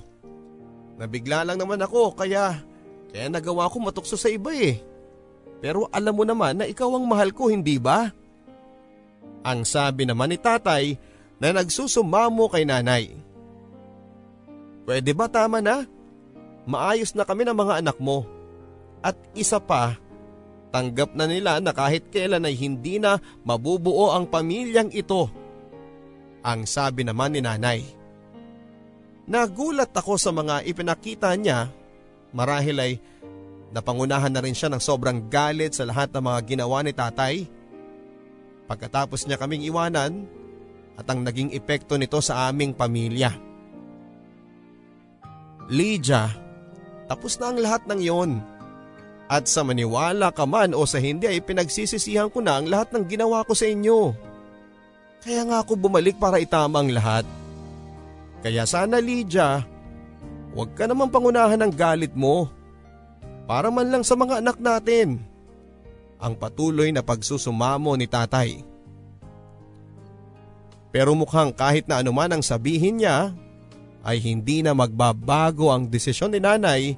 Nabigla 1.02 1.42
lang 1.42 1.58
naman 1.58 1.82
ako 1.82 2.14
kaya, 2.14 2.62
kaya 3.10 3.26
nagawa 3.26 3.66
ko 3.66 3.82
matukso 3.82 4.14
sa 4.14 4.30
iba 4.30 4.54
eh. 4.54 4.78
Pero 5.58 5.90
alam 5.90 6.14
mo 6.14 6.22
naman 6.22 6.62
na 6.62 6.70
ikaw 6.70 6.94
ang 6.94 7.10
mahal 7.10 7.34
ko, 7.34 7.50
hindi 7.50 7.82
ba? 7.82 8.14
Ang 9.42 9.66
sabi 9.66 10.06
naman 10.06 10.30
ni 10.30 10.38
tatay 10.38 10.94
na 11.42 11.50
nagsusumamo 11.50 12.46
kay 12.54 12.70
nanay. 12.70 13.10
Pwede 14.86 15.18
ba 15.18 15.26
tama 15.26 15.66
na? 15.66 15.90
Maayos 16.70 17.18
na 17.18 17.26
kami 17.26 17.50
ng 17.50 17.58
mga 17.58 17.82
anak 17.82 17.98
mo. 17.98 18.28
At 19.02 19.18
isa 19.34 19.58
pa, 19.58 19.98
tanggap 20.70 21.18
na 21.18 21.26
nila 21.26 21.58
na 21.64 21.74
kahit 21.74 22.14
kailan 22.14 22.46
ay 22.46 22.54
hindi 22.54 23.02
na 23.02 23.18
mabubuo 23.48 24.14
ang 24.14 24.30
pamilyang 24.30 24.94
ito. 24.94 25.32
Ang 26.44 26.68
sabi 26.68 27.08
naman 27.08 27.34
ni 27.34 27.42
nanay. 27.42 27.99
Nagulat 29.30 29.94
ako 29.94 30.18
sa 30.18 30.34
mga 30.34 30.66
ipinakita 30.66 31.30
niya 31.38 31.70
marahil 32.34 32.78
ay 32.82 32.94
Napangunahan 33.70 34.34
na 34.34 34.42
rin 34.42 34.58
siya 34.58 34.70
ng 34.74 34.82
sobrang 34.82 35.30
galit 35.30 35.78
sa 35.78 35.86
lahat 35.86 36.10
ng 36.10 36.24
mga 36.26 36.40
ginawa 36.50 36.82
ni 36.82 36.90
tatay. 36.94 37.46
Pagkatapos 38.66 39.26
niya 39.26 39.38
kaming 39.38 39.66
iwanan 39.70 40.26
at 40.98 41.06
ang 41.06 41.22
naging 41.22 41.54
epekto 41.54 41.96
nito 41.98 42.18
sa 42.22 42.50
aming 42.50 42.74
pamilya. 42.74 43.30
Lydia, 45.70 46.34
tapos 47.06 47.38
na 47.38 47.54
ang 47.54 47.62
lahat 47.62 47.86
ng 47.86 48.02
yon. 48.02 48.32
At 49.30 49.46
sa 49.46 49.62
maniwala 49.62 50.34
ka 50.34 50.50
man 50.50 50.74
o 50.74 50.90
sa 50.90 50.98
hindi 50.98 51.30
ay 51.30 51.46
pinagsisisihan 51.46 52.34
ko 52.34 52.42
na 52.42 52.58
ang 52.58 52.66
lahat 52.66 52.90
ng 52.90 53.06
ginawa 53.06 53.46
ko 53.46 53.54
sa 53.54 53.70
inyo. 53.70 54.18
Kaya 55.22 55.46
nga 55.46 55.62
ako 55.62 55.78
bumalik 55.78 56.18
para 56.18 56.42
itama 56.42 56.82
ang 56.82 56.90
lahat. 56.90 57.22
Kaya 58.40 58.64
sana 58.64 59.04
Lydia, 59.04 59.68
huwag 60.56 60.72
ka 60.76 60.88
naman 60.88 61.12
pangunahan 61.12 61.60
ng 61.60 61.74
galit 61.76 62.16
mo 62.16 62.48
para 63.50 63.68
man 63.68 63.90
lang 63.92 64.04
sa 64.06 64.16
mga 64.16 64.40
anak 64.40 64.58
natin. 64.62 65.20
Ang 66.20 66.34
patuloy 66.36 66.92
na 66.92 67.04
pagsusumamo 67.04 67.96
ni 67.96 68.08
tatay. 68.08 68.64
Pero 70.90 71.14
mukhang 71.14 71.54
kahit 71.54 71.86
na 71.86 72.02
anuman 72.02 72.40
ang 72.40 72.44
sabihin 72.44 73.00
niya, 73.00 73.32
ay 74.04 74.18
hindi 74.24 74.64
na 74.64 74.72
magbabago 74.72 75.70
ang 75.70 75.88
desisyon 75.92 76.32
ni 76.32 76.40
nanay 76.40 76.96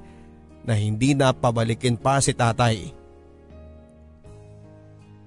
na 0.62 0.78
hindi 0.78 1.12
na 1.12 1.34
pabalikin 1.34 1.98
pa 1.98 2.22
si 2.22 2.30
tatay. 2.30 2.94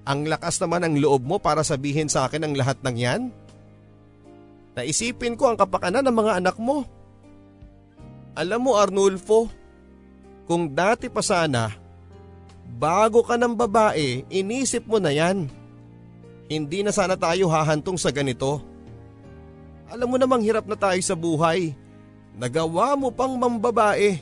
Ang 0.06 0.30
lakas 0.30 0.56
naman 0.62 0.86
ng 0.86 0.94
loob 1.02 1.26
mo 1.26 1.36
para 1.36 1.66
sabihin 1.66 2.06
sa 2.06 2.24
akin 2.30 2.46
ang 2.46 2.54
lahat 2.54 2.78
ng 2.80 2.96
yan? 2.96 3.22
Naisipin 4.76 5.40
ko 5.40 5.48
ang 5.48 5.56
kapakanan 5.56 6.04
ng 6.04 6.12
mga 6.12 6.32
anak 6.44 6.56
mo. 6.60 6.84
Alam 8.36 8.68
mo 8.68 8.72
Arnulfo, 8.76 9.48
kung 10.44 10.68
dati 10.68 11.08
pa 11.08 11.24
sana, 11.24 11.72
bago 12.76 13.24
ka 13.24 13.40
ng 13.40 13.56
babae, 13.56 14.28
inisip 14.28 14.84
mo 14.84 15.00
na 15.00 15.16
yan. 15.16 15.48
Hindi 16.46 16.84
na 16.84 16.92
sana 16.92 17.16
tayo 17.16 17.48
hahantong 17.48 17.96
sa 17.96 18.12
ganito. 18.12 18.60
Alam 19.88 20.12
mo 20.12 20.16
namang 20.20 20.44
hirap 20.44 20.68
na 20.68 20.76
tayo 20.76 21.00
sa 21.00 21.16
buhay. 21.16 21.72
Nagawa 22.36 22.92
mo 23.00 23.08
pang 23.08 23.32
mambabae. 23.32 24.20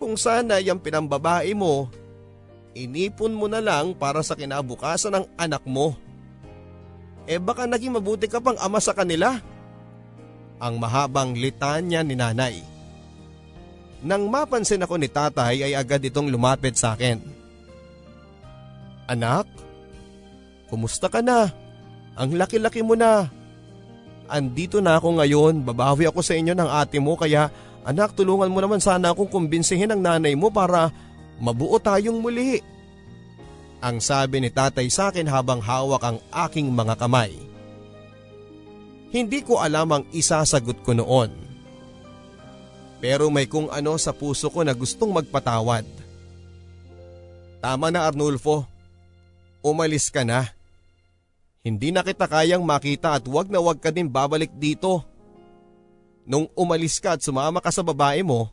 Kung 0.00 0.16
sana 0.16 0.64
yung 0.64 0.80
pinambabae 0.80 1.52
mo, 1.52 1.92
inipon 2.72 3.36
mo 3.36 3.44
na 3.52 3.60
lang 3.60 3.92
para 3.92 4.24
sa 4.24 4.32
kinabukasan 4.32 5.12
ng 5.12 5.26
anak 5.36 5.60
mo. 5.68 5.92
Eh 7.30 7.38
baka 7.38 7.62
naging 7.62 7.94
mabuti 7.94 8.26
ka 8.26 8.42
pang 8.42 8.58
ama 8.58 8.82
sa 8.82 8.90
kanila. 8.90 9.38
Ang 10.58 10.82
mahabang 10.82 11.38
litanya 11.38 12.02
ni 12.02 12.18
nanay. 12.18 12.58
Nang 14.02 14.26
mapansin 14.26 14.82
ako 14.82 14.98
ni 14.98 15.06
tatay 15.06 15.62
ay 15.62 15.78
agad 15.78 16.02
itong 16.02 16.26
lumapit 16.26 16.74
sa 16.74 16.98
akin. 16.98 17.22
Anak, 19.06 19.46
kumusta 20.66 21.06
ka 21.06 21.22
na? 21.22 21.54
Ang 22.18 22.34
laki-laki 22.34 22.82
mo 22.82 22.98
na. 22.98 23.30
Andito 24.26 24.82
na 24.82 24.98
ako 24.98 25.22
ngayon, 25.22 25.62
babawi 25.62 26.10
ako 26.10 26.26
sa 26.26 26.34
inyo 26.34 26.54
ng 26.58 26.70
ate 26.70 26.98
mo 26.98 27.14
kaya 27.14 27.46
anak 27.86 28.14
tulungan 28.18 28.50
mo 28.50 28.58
naman 28.58 28.82
sana 28.82 29.14
akong 29.14 29.30
kumbinsihin 29.30 29.90
ang 29.94 30.02
nanay 30.02 30.34
mo 30.34 30.50
para 30.50 30.90
mabuo 31.38 31.78
tayong 31.78 32.18
muli. 32.18 32.58
Ang 33.80 33.98
sabi 34.04 34.44
ni 34.44 34.52
tatay 34.52 34.92
sa 34.92 35.08
akin 35.08 35.24
habang 35.24 35.64
hawak 35.64 36.04
ang 36.04 36.18
aking 36.48 36.68
mga 36.68 37.00
kamay. 37.00 37.32
Hindi 39.10 39.40
ko 39.42 39.58
alam 39.58 39.88
ang 39.90 40.04
isasagot 40.12 40.84
ko 40.84 40.92
noon 40.94 41.50
pero 43.00 43.32
may 43.32 43.48
kung 43.48 43.72
ano 43.72 43.96
sa 43.96 44.12
puso 44.12 44.52
ko 44.52 44.60
na 44.60 44.76
gustong 44.76 45.08
magpatawad. 45.10 45.88
Tama 47.64 47.88
na 47.88 48.04
Arnulfo, 48.04 48.68
umalis 49.64 50.12
ka 50.12 50.20
na. 50.20 50.52
Hindi 51.64 51.92
na 51.92 52.04
kita 52.04 52.28
kayang 52.28 52.64
makita 52.64 53.16
at 53.16 53.24
wag 53.24 53.48
na 53.48 53.60
wag 53.60 53.80
ka 53.80 53.88
din 53.88 54.08
babalik 54.08 54.52
dito. 54.52 55.00
Nung 56.28 56.48
umalis 56.52 57.00
ka 57.00 57.16
at 57.16 57.24
sumama 57.24 57.60
ka 57.64 57.72
sa 57.72 57.80
babae 57.80 58.20
mo, 58.20 58.52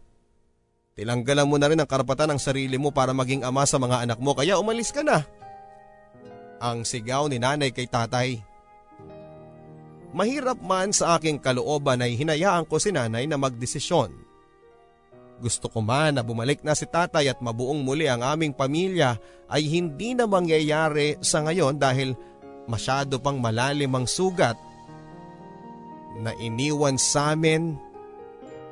tilanggalan 0.97 1.45
mo 1.45 1.61
na 1.61 1.69
rin 1.69 1.77
ang 1.77 1.85
karapatan 1.85 2.33
ng 2.33 2.41
sarili 2.41 2.75
mo 2.81 2.89
para 2.89 3.13
maging 3.13 3.45
ama 3.45 3.63
sa 3.69 3.77
mga 3.77 4.09
anak 4.09 4.19
mo 4.19 4.33
kaya 4.33 4.57
umalis 4.57 4.89
ka 4.89 5.05
na. 5.05 5.21
Ang 6.57 6.81
sigaw 6.83 7.29
ni 7.29 7.37
nanay 7.37 7.69
kay 7.69 7.85
tatay. 7.85 8.41
Mahirap 10.09 10.57
man 10.57 10.89
sa 10.89 11.21
aking 11.21 11.37
kalooban 11.37 12.01
ay 12.01 12.17
hinayaan 12.17 12.65
ko 12.65 12.81
si 12.81 12.89
nanay 12.89 13.29
na 13.29 13.37
magdesisyon 13.37 14.27
gusto 15.37 15.69
ko 15.69 15.85
man 15.85 16.17
na 16.17 16.25
bumalik 16.25 16.65
na 16.65 16.73
si 16.73 16.89
tatay 16.89 17.29
at 17.29 17.39
mabuong 17.39 17.85
muli 17.85 18.09
ang 18.09 18.25
aming 18.25 18.53
pamilya 18.53 19.21
ay 19.47 19.69
hindi 19.69 20.17
na 20.17 20.25
mangyayari 20.25 21.21
sa 21.21 21.45
ngayon 21.45 21.77
dahil 21.77 22.17
masyado 22.65 23.21
pang 23.21 23.37
malalim 23.37 23.93
ang 23.93 24.09
sugat 24.09 24.57
na 26.17 26.33
iniwan 26.41 26.97
sa 26.97 27.37
amin 27.37 27.77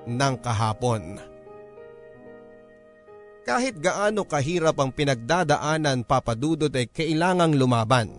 ng 0.09 0.35
kahapon. 0.41 1.21
Kahit 3.45 3.77
gaano 3.77 4.25
kahirap 4.25 4.81
ang 4.81 4.89
pinagdadaanan 4.89 6.01
papadudot 6.01 6.73
ay 6.73 6.89
kailangang 6.89 7.53
lumaban. 7.53 8.09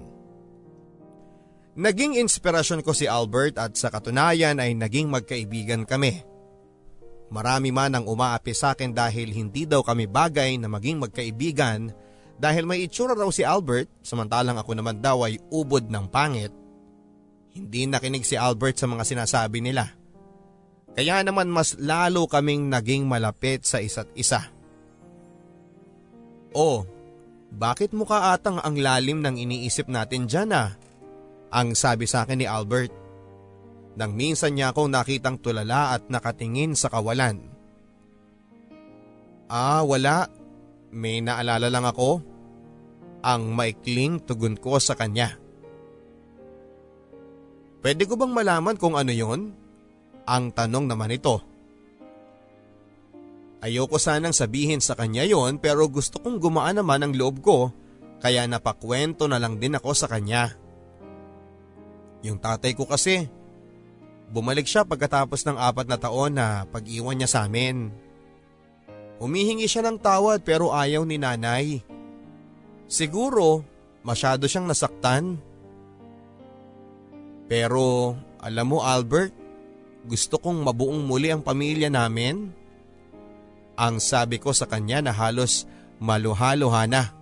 Naging 1.76 2.16
inspirasyon 2.16 2.80
ko 2.80 2.94
si 2.96 3.04
Albert 3.04 3.58
at 3.60 3.74
sa 3.76 3.92
katunayan 3.92 4.56
ay 4.62 4.72
naging 4.78 5.12
magkaibigan 5.12 5.84
kami. 5.84 6.24
Marami 7.28 7.74
man 7.74 7.98
ang 7.98 8.06
umaapi 8.06 8.54
sa 8.54 8.72
akin 8.72 8.94
dahil 8.94 9.34
hindi 9.34 9.66
daw 9.66 9.82
kami 9.82 10.06
bagay 10.06 10.56
na 10.62 10.70
maging 10.70 11.02
magkaibigan 11.02 11.90
dahil 12.38 12.64
may 12.64 12.86
itsura 12.86 13.18
raw 13.18 13.28
si 13.28 13.42
Albert 13.42 13.90
samantalang 14.06 14.56
ako 14.56 14.78
naman 14.78 15.02
daw 15.02 15.26
ay 15.26 15.42
ubod 15.50 15.90
ng 15.90 16.06
pangit. 16.08 16.54
Hindi 17.52 17.90
nakinig 17.90 18.22
si 18.22 18.38
Albert 18.38 18.78
sa 18.78 18.86
mga 18.86 19.02
sinasabi 19.02 19.58
nila. 19.58 19.90
Kaya 20.96 21.20
naman 21.20 21.52
mas 21.52 21.76
lalo 21.76 22.24
kaming 22.24 22.72
naging 22.72 23.04
malapit 23.04 23.68
sa 23.68 23.84
isa't 23.84 24.08
isa. 24.16 24.55
Oh, 26.56 26.88
bakit 27.52 27.92
mukha 27.92 28.32
atang 28.32 28.56
ang 28.64 28.80
lalim 28.80 29.20
ng 29.20 29.36
iniisip 29.36 29.92
natin 29.92 30.24
dyan 30.24 30.56
ah? 30.56 30.72
Ang 31.52 31.76
sabi 31.76 32.08
sa 32.08 32.24
akin 32.24 32.40
ni 32.40 32.48
Albert. 32.48 32.90
Nang 34.00 34.16
minsan 34.16 34.56
niya 34.56 34.72
akong 34.72 34.88
nakitang 34.88 35.36
tulala 35.36 35.92
at 35.92 36.08
nakatingin 36.08 36.72
sa 36.72 36.88
kawalan. 36.88 37.44
Ah, 39.52 39.84
wala. 39.84 40.32
May 40.96 41.20
naalala 41.20 41.68
lang 41.68 41.84
ako. 41.84 42.24
Ang 43.20 43.52
maikling 43.52 44.24
tugon 44.24 44.56
ko 44.56 44.80
sa 44.80 44.96
kanya. 44.96 45.36
Pwede 47.84 48.08
ko 48.08 48.16
bang 48.16 48.32
malaman 48.32 48.80
kung 48.80 48.96
ano 48.96 49.12
yon? 49.12 49.52
Ang 50.24 50.44
tanong 50.56 50.88
naman 50.88 51.12
ito. 51.12 51.55
Ayoko 53.66 53.98
sanang 53.98 54.30
sabihin 54.30 54.78
sa 54.78 54.94
kanya 54.94 55.26
yon 55.26 55.58
pero 55.58 55.90
gusto 55.90 56.22
kong 56.22 56.38
gumaan 56.38 56.78
naman 56.78 57.02
ang 57.02 57.10
loob 57.18 57.42
ko 57.42 57.74
kaya 58.22 58.46
napakwento 58.46 59.26
na 59.26 59.42
lang 59.42 59.58
din 59.58 59.74
ako 59.74 59.90
sa 59.90 60.06
kanya. 60.06 60.54
Yung 62.22 62.38
tatay 62.38 62.78
ko 62.78 62.86
kasi, 62.86 63.26
bumalik 64.30 64.70
siya 64.70 64.86
pagkatapos 64.86 65.42
ng 65.42 65.58
apat 65.58 65.90
na 65.90 65.98
taon 65.98 66.38
na 66.38 66.62
pag-iwan 66.70 67.18
niya 67.18 67.26
sa 67.26 67.40
amin. 67.50 67.90
Humihingi 69.18 69.66
siya 69.66 69.82
ng 69.82 69.98
tawad 69.98 70.46
pero 70.46 70.70
ayaw 70.70 71.02
ni 71.02 71.18
nanay. 71.18 71.82
Siguro 72.86 73.66
masyado 74.06 74.46
siyang 74.46 74.70
nasaktan. 74.70 75.42
Pero 77.50 78.14
alam 78.38 78.66
mo 78.70 78.86
Albert, 78.86 79.34
gusto 80.06 80.38
kong 80.38 80.62
mabuong 80.62 81.02
muli 81.02 81.34
ang 81.34 81.42
pamilya 81.42 81.90
namin. 81.90 82.65
Ang 83.76 84.00
sabi 84.00 84.40
ko 84.40 84.56
sa 84.56 84.64
kanya 84.64 85.04
na 85.04 85.12
halos 85.12 85.68
maluha-luha 86.00 86.88
na. 86.88 87.12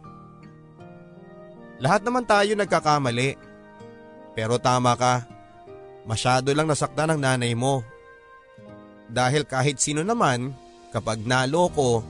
Lahat 1.83 2.07
naman 2.07 2.23
tayo 2.23 2.55
nagkakamali. 2.55 3.35
Pero 4.38 4.59
tama 4.62 4.95
ka, 4.95 5.27
masyado 6.07 6.55
lang 6.55 6.71
nasaktan 6.71 7.14
ang 7.14 7.21
nanay 7.23 7.55
mo. 7.59 7.83
Dahil 9.11 9.47
kahit 9.47 9.79
sino 9.79 10.03
naman, 10.03 10.55
kapag 10.95 11.23
naloko, 11.23 12.03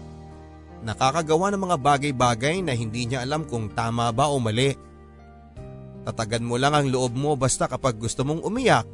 nakakagawa 0.85 1.53
ng 1.53 1.63
mga 1.65 1.77
bagay-bagay 1.81 2.61
na 2.61 2.77
hindi 2.77 3.09
niya 3.09 3.25
alam 3.25 3.49
kung 3.49 3.73
tama 3.73 4.13
ba 4.13 4.29
o 4.29 4.37
mali. 4.37 4.77
Tatagan 6.05 6.45
mo 6.45 6.61
lang 6.61 6.77
ang 6.77 6.87
loob 6.93 7.17
mo 7.17 7.33
basta 7.33 7.65
kapag 7.65 7.97
gusto 7.97 8.29
mong 8.29 8.45
umiyak. 8.45 8.85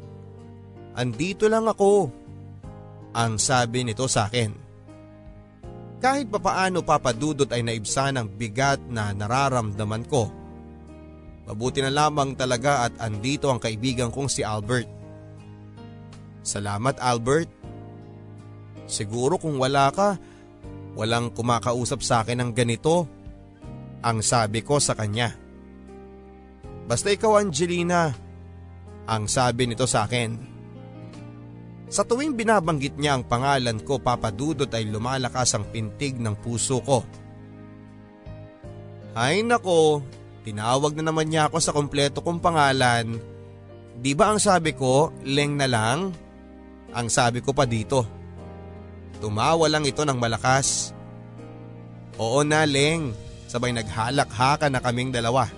Andito 0.95 1.51
lang 1.51 1.67
ako. 1.67 2.07
Ang 3.11 3.35
sabi 3.35 3.83
nito 3.83 4.07
sa 4.07 4.31
akin. 4.31 4.60
Kahit 6.01 6.33
papaano 6.33 6.81
papadudot 6.81 7.45
ay 7.53 7.61
naibsa 7.61 8.09
ng 8.09 8.25
bigat 8.33 8.81
na 8.89 9.13
nararamdaman 9.13 10.03
ko. 10.09 10.33
Mabuti 11.45 11.77
na 11.85 11.93
lamang 11.93 12.33
talaga 12.33 12.89
at 12.89 12.97
andito 12.97 13.53
ang 13.53 13.61
kaibigan 13.61 14.09
kong 14.09 14.25
si 14.25 14.41
Albert. 14.41 14.89
Salamat 16.41 16.97
Albert. 16.97 17.49
Siguro 18.89 19.37
kung 19.37 19.61
wala 19.61 19.93
ka, 19.93 20.17
walang 20.97 21.29
kumakausap 21.37 22.01
sa 22.01 22.25
akin 22.25 22.41
ng 22.41 22.51
ganito. 22.57 23.05
Ang 24.01 24.25
sabi 24.25 24.65
ko 24.65 24.81
sa 24.81 24.97
kanya. 24.97 25.37
Basta 26.89 27.13
ikaw 27.13 27.37
Angelina, 27.37 28.09
ang 29.05 29.29
sabi 29.29 29.69
nito 29.69 29.85
sa 29.85 30.09
akin. 30.09 30.50
Sa 31.91 32.07
tuwing 32.07 32.39
binabanggit 32.39 32.95
niya 32.95 33.19
ang 33.19 33.27
pangalan 33.27 33.83
ko 33.83 33.99
papadudot 33.99 34.71
ay 34.71 34.87
lumalakas 34.87 35.51
ang 35.59 35.67
pintig 35.67 36.15
ng 36.15 36.39
puso 36.39 36.79
ko. 36.79 37.03
Ay 39.11 39.43
nako, 39.43 39.99
tinawag 40.47 40.95
na 40.95 41.11
naman 41.11 41.27
niya 41.27 41.51
ako 41.51 41.57
sa 41.59 41.75
kompleto 41.75 42.23
kong 42.23 42.39
pangalan. 42.39 43.19
Di 43.99 44.15
ba 44.15 44.31
ang 44.31 44.39
sabi 44.39 44.71
ko, 44.71 45.11
Leng 45.27 45.59
na 45.59 45.67
lang? 45.67 46.15
Ang 46.95 47.11
sabi 47.11 47.43
ko 47.43 47.51
pa 47.51 47.67
dito. 47.67 48.07
Tumawa 49.19 49.67
lang 49.67 49.83
ito 49.83 50.07
ng 50.07 50.15
malakas. 50.15 50.95
Oo 52.15 52.39
na 52.47 52.63
Leng, 52.63 53.11
sabay 53.51 53.75
naghalak-haka 53.75 54.71
na 54.71 54.79
kaming 54.79 55.11
dalawa. 55.11 55.51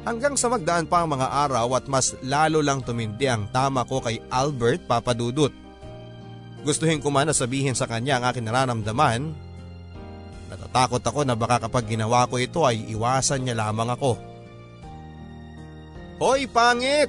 Hanggang 0.00 0.32
sa 0.32 0.48
magdaan 0.48 0.88
pa 0.88 1.04
ang 1.04 1.12
mga 1.12 1.28
araw 1.28 1.76
at 1.76 1.84
mas 1.84 2.16
lalo 2.24 2.64
lang 2.64 2.80
tumindi 2.80 3.28
ang 3.28 3.52
tama 3.52 3.84
ko 3.84 4.00
kay 4.00 4.16
Albert 4.32 4.88
Papadudut. 4.88 5.52
Gustuhin 6.64 7.04
ko 7.04 7.12
man 7.12 7.28
na 7.28 7.36
sabihin 7.36 7.76
sa 7.76 7.84
kanya 7.84 8.16
ang 8.16 8.24
aking 8.32 8.48
nararamdaman. 8.48 9.32
Natatakot 10.48 11.04
ako 11.04 11.20
na 11.28 11.36
baka 11.36 11.68
kapag 11.68 11.88
ginawa 11.88 12.24
ko 12.28 12.40
ito 12.40 12.64
ay 12.64 12.88
iwasan 12.92 13.44
niya 13.44 13.60
lamang 13.60 13.92
ako. 13.92 14.16
Hoy 16.20 16.48
pangit! 16.48 17.08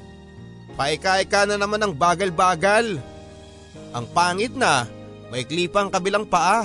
Paika-ika 0.75 1.43
na 1.43 1.59
naman 1.59 1.83
ang 1.83 1.91
bagal-bagal. 1.95 2.95
Ang 3.91 4.05
pangit 4.15 4.55
na, 4.55 4.87
may 5.27 5.43
klipang 5.43 5.91
kabilang 5.91 6.23
paa. 6.23 6.63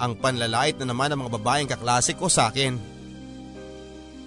Ang 0.00 0.16
panlalait 0.20 0.76
na 0.80 0.88
naman 0.88 1.12
ng 1.12 1.20
mga 1.20 1.32
babaeng 1.36 1.68
kaklase 1.68 2.16
ko 2.16 2.32
sa 2.32 2.48
akin. 2.48 2.93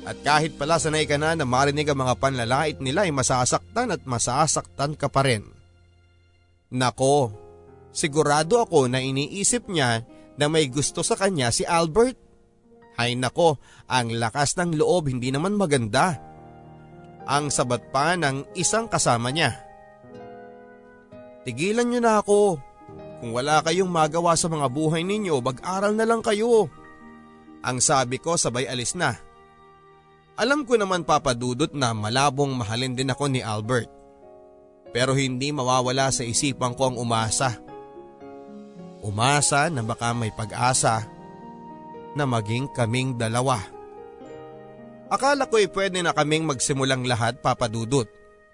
At 0.08 0.24
kahit 0.24 0.56
pala 0.56 0.80
sanay 0.80 1.04
ka 1.04 1.20
na 1.20 1.36
na 1.36 1.44
marinig 1.44 1.92
ang 1.92 2.00
mga 2.00 2.16
panlalait 2.16 2.80
nila 2.80 3.04
ay 3.04 3.12
masasaktan 3.12 3.92
at 3.92 4.08
masasaktan 4.08 4.96
ka 4.96 5.12
pa 5.12 5.28
rin. 5.28 5.44
Nako, 6.72 7.36
sigurado 7.92 8.64
ako 8.64 8.88
na 8.88 9.04
iniisip 9.04 9.68
niya 9.68 10.08
na 10.40 10.48
may 10.48 10.72
gusto 10.72 11.04
sa 11.04 11.20
kanya 11.20 11.52
si 11.52 11.68
Albert. 11.68 12.16
Ay 12.96 13.20
nako, 13.20 13.60
ang 13.92 14.16
lakas 14.16 14.56
ng 14.56 14.80
loob 14.80 15.12
hindi 15.12 15.28
naman 15.28 15.60
maganda. 15.60 16.16
Ang 17.28 17.52
sabat 17.52 17.92
pa 17.92 18.16
ng 18.16 18.56
isang 18.56 18.88
kasama 18.88 19.28
niya. 19.36 19.60
Tigilan 21.44 21.84
niyo 21.84 22.00
na 22.00 22.24
ako. 22.24 22.64
Kung 23.20 23.36
wala 23.36 23.60
kayong 23.60 23.92
magawa 23.92 24.40
sa 24.40 24.48
mga 24.48 24.72
buhay 24.72 25.04
ninyo, 25.04 25.36
mag-aral 25.44 25.92
na 26.00 26.08
lang 26.08 26.24
kayo. 26.24 26.72
Ang 27.60 27.84
sabi 27.84 28.24
ko 28.24 28.40
sabay 28.40 28.72
alis 28.72 28.96
na. 28.96 29.27
Alam 30.38 30.70
ko 30.70 30.78
naman 30.78 31.02
papadudot 31.02 31.74
na 31.74 31.98
malabong 31.98 32.54
mahalin 32.54 32.94
din 32.94 33.10
ako 33.10 33.26
ni 33.26 33.42
Albert. 33.42 33.90
Pero 34.94 35.18
hindi 35.18 35.50
mawawala 35.50 36.14
sa 36.14 36.22
isipan 36.22 36.78
ko 36.78 36.94
ang 36.94 36.98
umasa. 37.02 37.58
Umasa 39.02 39.66
na 39.74 39.82
baka 39.82 40.14
may 40.14 40.30
pag-asa 40.30 41.10
na 42.14 42.30
maging 42.30 42.70
kaming 42.70 43.18
dalawa. 43.18 43.58
Akala 45.10 45.50
ko'y 45.50 45.74
pwede 45.74 46.06
na 46.06 46.14
kaming 46.14 46.46
magsimulang 46.46 47.02
lahat 47.10 47.42
papadudot 47.42 48.06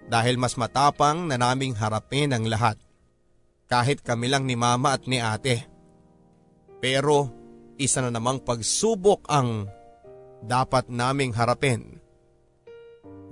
dahil 0.08 0.40
mas 0.40 0.56
matapang 0.56 1.28
na 1.28 1.36
naming 1.36 1.76
harapin 1.76 2.32
ang 2.32 2.48
lahat. 2.48 2.80
Kahit 3.68 4.00
kami 4.00 4.32
lang 4.32 4.48
ni 4.48 4.56
mama 4.56 4.96
at 4.96 5.04
ni 5.04 5.20
ate. 5.20 5.68
Pero 6.80 7.28
isa 7.76 8.00
na 8.00 8.08
namang 8.08 8.40
pagsubok 8.40 9.28
ang 9.28 9.68
dapat 10.44 10.88
naming 10.92 11.32
harapin. 11.32 11.98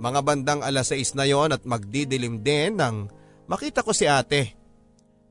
Mga 0.01 0.19
bandang 0.25 0.61
alas 0.65 0.91
6 0.91 1.15
na 1.15 1.23
yon 1.29 1.53
at 1.53 1.63
magdidilim 1.63 2.41
din 2.41 2.75
nang 2.75 3.07
makita 3.47 3.85
ko 3.85 3.93
si 3.95 4.09
ate. 4.09 4.57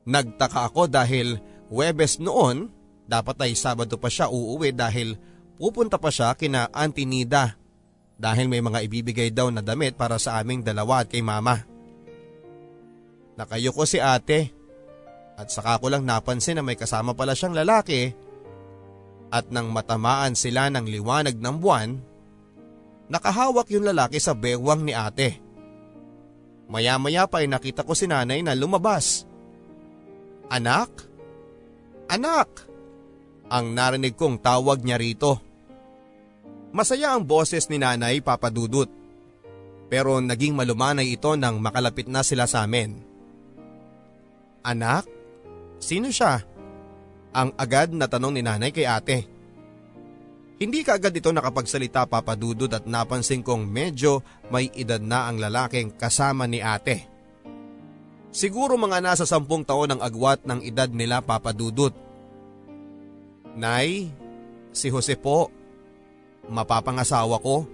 Nagtaka 0.03 0.71
ako 0.71 0.89
dahil 0.89 1.39
Webes 1.71 2.19
noon, 2.19 2.69
dapat 3.07 3.35
ay 3.43 3.53
Sabado 3.55 3.95
pa 3.99 4.07
siya 4.11 4.31
uuwi 4.31 4.75
dahil 4.75 5.15
pupunta 5.59 5.99
pa 5.99 6.09
siya 6.09 6.35
kina 6.35 6.71
Auntie 6.73 7.07
Nida 7.07 7.55
dahil 8.17 8.47
may 8.47 8.63
mga 8.63 8.83
ibibigay 8.87 9.29
daw 9.33 9.51
na 9.51 9.59
damit 9.59 9.99
para 9.99 10.15
sa 10.21 10.39
aming 10.39 10.63
dalawa 10.63 11.03
at 11.03 11.11
kay 11.11 11.19
mama. 11.19 11.65
Nakayo 13.33 13.73
ko 13.73 13.83
si 13.89 13.97
ate 13.97 14.53
at 15.33 15.49
saka 15.49 15.81
ko 15.81 15.89
lang 15.89 16.05
napansin 16.05 16.61
na 16.61 16.63
may 16.63 16.77
kasama 16.77 17.17
pala 17.17 17.33
siyang 17.33 17.57
lalaki 17.57 18.13
at 19.33 19.49
nang 19.49 19.73
matamaan 19.73 20.37
sila 20.37 20.69
ng 20.69 20.85
liwanag 20.85 21.41
ng 21.41 21.55
buwan, 21.57 21.89
Nakahawak 23.13 23.67
yung 23.69 23.85
lalaki 23.85 24.17
sa 24.17 24.31
bewang 24.33 24.87
ni 24.87 24.95
ate. 24.95 25.37
Maya-maya 26.71 27.27
pa 27.27 27.43
ay 27.43 27.51
nakita 27.51 27.83
ko 27.83 27.91
si 27.93 28.07
nanay 28.07 28.39
na 28.39 28.55
lumabas. 28.55 29.27
Anak? 30.47 30.89
Anak! 32.07 32.49
Ang 33.51 33.75
narinig 33.75 34.15
kong 34.15 34.39
tawag 34.39 34.81
niya 34.81 34.97
rito. 34.97 35.37
Masaya 36.73 37.13
ang 37.13 37.27
boses 37.27 37.69
ni 37.69 37.77
nanay 37.77 38.23
papadudot. 38.23 38.89
Pero 39.91 40.17
naging 40.17 40.57
malumanay 40.57 41.13
ito 41.13 41.37
nang 41.37 41.61
makalapit 41.61 42.09
na 42.09 42.25
sila 42.25 42.49
sa 42.49 42.65
amin. 42.65 42.97
Anak? 44.65 45.05
Sino 45.77 46.09
siya? 46.09 46.41
Ang 47.33 47.49
agad 47.57 47.89
na 47.89 48.05
tanong 48.05 48.33
ni 48.37 48.41
nanay 48.45 48.69
kay 48.69 48.85
ate. 48.85 49.25
Hindi 50.61 50.85
ka 50.85 51.01
agad 51.01 51.11
ito 51.17 51.33
nakapagsalita 51.33 52.05
papadudod 52.05 52.69
at 52.69 52.85
napansin 52.85 53.41
kong 53.41 53.65
medyo 53.65 54.21
may 54.53 54.69
edad 54.77 55.01
na 55.01 55.27
ang 55.27 55.41
lalaking 55.41 55.91
kasama 55.97 56.45
ni 56.45 56.61
ate. 56.61 57.09
Siguro 58.33 58.77
mga 58.77 59.01
nasa 59.01 59.25
sampung 59.25 59.65
taon 59.65 59.93
ang 59.93 60.01
agwat 60.01 60.45
ng 60.45 60.61
edad 60.61 60.89
nila 60.89 61.25
papadudot. 61.25 61.93
Nay, 63.53 64.09
si 64.73 64.89
Jose 64.89 65.17
po, 65.17 65.53
mapapangasawa 66.49 67.37
ko. 67.41 67.65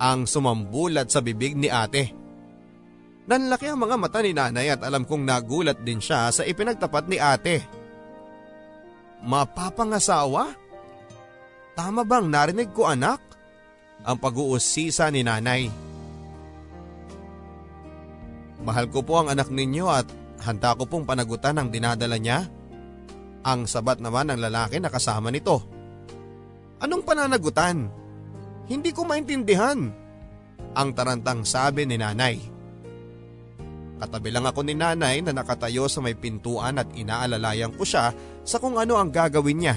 Ang 0.00 0.24
sumambulat 0.28 1.08
sa 1.12 1.24
bibig 1.24 1.56
ni 1.56 1.68
ate. 1.68 2.12
Nanlaki 3.28 3.68
ang 3.68 3.80
mga 3.80 3.96
mata 4.00 4.18
ni 4.24 4.32
nanay 4.32 4.72
at 4.72 4.80
alam 4.80 5.04
kong 5.04 5.20
nagulat 5.20 5.84
din 5.84 6.00
siya 6.00 6.32
sa 6.32 6.42
ipinagtapat 6.48 7.12
ni 7.12 7.20
ate. 7.20 7.77
Mapapangasawa? 9.22 10.54
Tama 11.74 12.02
bang 12.02 12.26
narinig 12.26 12.70
ko 12.74 12.86
anak? 12.90 13.22
Ang 14.06 14.16
pag-uusisa 14.18 15.10
ni 15.10 15.26
nanay. 15.26 15.70
Mahal 18.62 18.90
ko 18.90 19.02
po 19.02 19.22
ang 19.22 19.30
anak 19.30 19.50
ninyo 19.50 19.86
at 19.86 20.06
handa 20.42 20.74
ko 20.74 20.86
pong 20.86 21.06
panagutan 21.06 21.58
ang 21.58 21.70
dinadala 21.70 22.18
niya. 22.18 22.46
Ang 23.46 23.70
sabat 23.70 24.02
naman 24.02 24.30
ng 24.34 24.42
lalaki 24.42 24.82
na 24.82 24.90
kasama 24.90 25.30
nito. 25.30 25.62
Anong 26.82 27.02
pananagutan? 27.02 27.90
Hindi 28.70 28.90
ko 28.94 29.06
maintindihan. 29.06 29.90
Ang 30.74 30.88
tarantang 30.94 31.42
sabi 31.42 31.86
ni 31.86 31.98
nanay. 31.98 32.38
Katabi 33.98 34.30
lang 34.30 34.46
ako 34.46 34.62
ni 34.62 34.78
nanay 34.78 35.18
na 35.26 35.34
nakatayo 35.34 35.90
sa 35.90 35.98
may 35.98 36.14
pintuan 36.14 36.78
at 36.78 36.86
inaalalayan 36.94 37.74
ko 37.74 37.82
siya 37.82 38.14
sa 38.48 38.56
kung 38.56 38.80
ano 38.80 38.96
ang 38.96 39.12
gagawin 39.12 39.60
niya. 39.60 39.76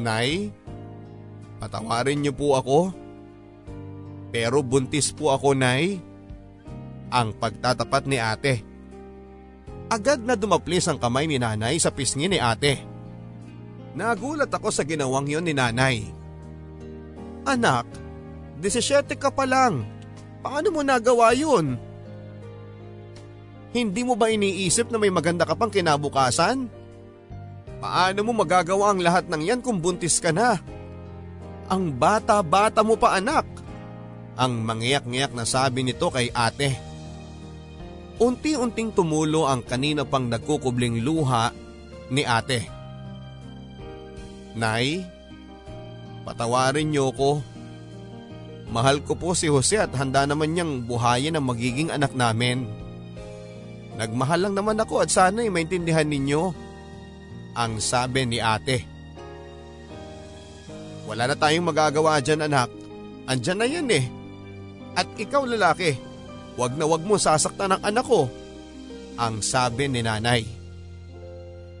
Nay, 0.00 0.48
patawarin 1.60 2.24
niyo 2.24 2.32
po 2.32 2.56
ako. 2.56 2.78
Pero 4.32 4.64
buntis 4.64 5.12
po 5.12 5.28
ako, 5.36 5.52
Nay. 5.52 6.00
Ang 7.12 7.36
pagtatapat 7.36 8.08
ni 8.08 8.16
ate. 8.16 8.64
Agad 9.92 10.24
na 10.24 10.34
dumaplis 10.34 10.88
ang 10.88 10.98
kamay 10.98 11.28
ni 11.28 11.36
nanay 11.36 11.76
sa 11.76 11.92
pisngi 11.92 12.26
ni 12.26 12.40
ate. 12.40 12.80
Nagulat 13.94 14.50
ako 14.50 14.72
sa 14.72 14.82
ginawang 14.82 15.28
yon 15.28 15.46
ni 15.46 15.54
nanay. 15.54 16.04
Anak, 17.46 17.86
17 18.58 19.14
ka 19.14 19.30
pa 19.30 19.46
lang. 19.46 19.86
Paano 20.42 20.74
mo 20.74 20.82
nagawa 20.82 21.30
yun? 21.32 21.78
Hindi 23.76 24.08
mo 24.08 24.16
ba 24.16 24.32
iniisip 24.32 24.88
na 24.88 24.96
may 24.96 25.12
maganda 25.12 25.44
ka 25.44 25.52
pang 25.52 25.68
kinabukasan? 25.68 26.64
Paano 27.76 28.24
mo 28.24 28.32
magagawa 28.32 28.96
ang 28.96 29.04
lahat 29.04 29.28
ng 29.28 29.42
yan 29.44 29.60
kung 29.60 29.84
buntis 29.84 30.16
ka 30.16 30.32
na? 30.32 30.56
Ang 31.68 31.92
bata-bata 31.92 32.80
mo 32.80 32.96
pa 32.96 33.20
anak. 33.20 33.44
Ang 34.40 34.64
mangyak-ngyak 34.64 35.36
na 35.36 35.44
sabi 35.44 35.84
nito 35.84 36.08
kay 36.08 36.32
ate. 36.32 36.72
Unti-unting 38.16 38.96
tumulo 38.96 39.44
ang 39.44 39.60
kanina 39.60 40.08
pang 40.08 40.24
nagkukubling 40.24 41.04
luha 41.04 41.52
ni 42.08 42.24
ate. 42.24 42.64
Nay, 44.56 45.04
patawarin 46.24 46.88
niyo 46.88 47.12
ko. 47.12 47.44
Mahal 48.72 49.04
ko 49.04 49.20
po 49.20 49.36
si 49.36 49.52
Jose 49.52 49.76
at 49.76 49.92
handa 50.00 50.24
naman 50.24 50.56
niyang 50.56 50.88
buhayin 50.88 51.36
ang 51.36 51.44
magiging 51.44 51.92
anak 51.92 52.16
namin. 52.16 52.85
Nagmahal 53.96 54.48
lang 54.48 54.54
naman 54.54 54.76
ako 54.76 55.04
at 55.04 55.10
sana'y 55.10 55.48
maintindihan 55.48 56.04
ninyo 56.04 56.52
ang 57.56 57.80
sabi 57.80 58.28
ni 58.28 58.36
ate. 58.36 58.84
Wala 61.08 61.32
na 61.32 61.36
tayong 61.38 61.64
magagawa 61.64 62.20
dyan 62.20 62.44
anak. 62.44 62.68
Andyan 63.24 63.58
na 63.58 63.66
yan 63.66 63.88
eh. 63.88 64.04
At 64.92 65.08
ikaw 65.16 65.48
lalaki, 65.48 65.96
wag 66.60 66.76
na 66.76 66.84
wag 66.84 67.00
mo 67.08 67.16
sasaktan 67.16 67.72
ang 67.72 67.82
anak 67.82 68.04
ko. 68.04 68.28
Ang 69.16 69.40
sabi 69.40 69.88
ni 69.88 70.04
nanay. 70.04 70.44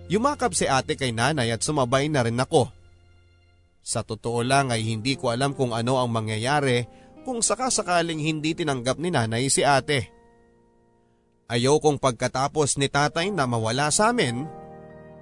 Yumakap 0.08 0.56
si 0.56 0.64
ate 0.64 0.96
kay 0.96 1.12
nanay 1.12 1.52
at 1.52 1.60
sumabay 1.60 2.08
na 2.08 2.24
rin 2.24 2.40
ako. 2.40 2.72
Sa 3.84 4.00
totoo 4.00 4.40
lang 4.40 4.72
ay 4.72 4.82
hindi 4.88 5.20
ko 5.20 5.28
alam 5.34 5.52
kung 5.52 5.76
ano 5.76 6.00
ang 6.00 6.08
mangyayari 6.08 6.88
kung 7.26 7.44
sakasakaling 7.44 8.22
hindi 8.22 8.54
tinanggap 8.56 8.96
ni 9.02 9.12
nanay 9.12 9.50
si 9.52 9.66
ate. 9.66 10.15
Ayaw 11.46 11.78
kong 11.78 12.02
pagkatapos 12.02 12.74
ni 12.78 12.90
tatay 12.90 13.30
na 13.30 13.46
mawala 13.46 13.90
sa 13.94 14.10
amin 14.10 14.46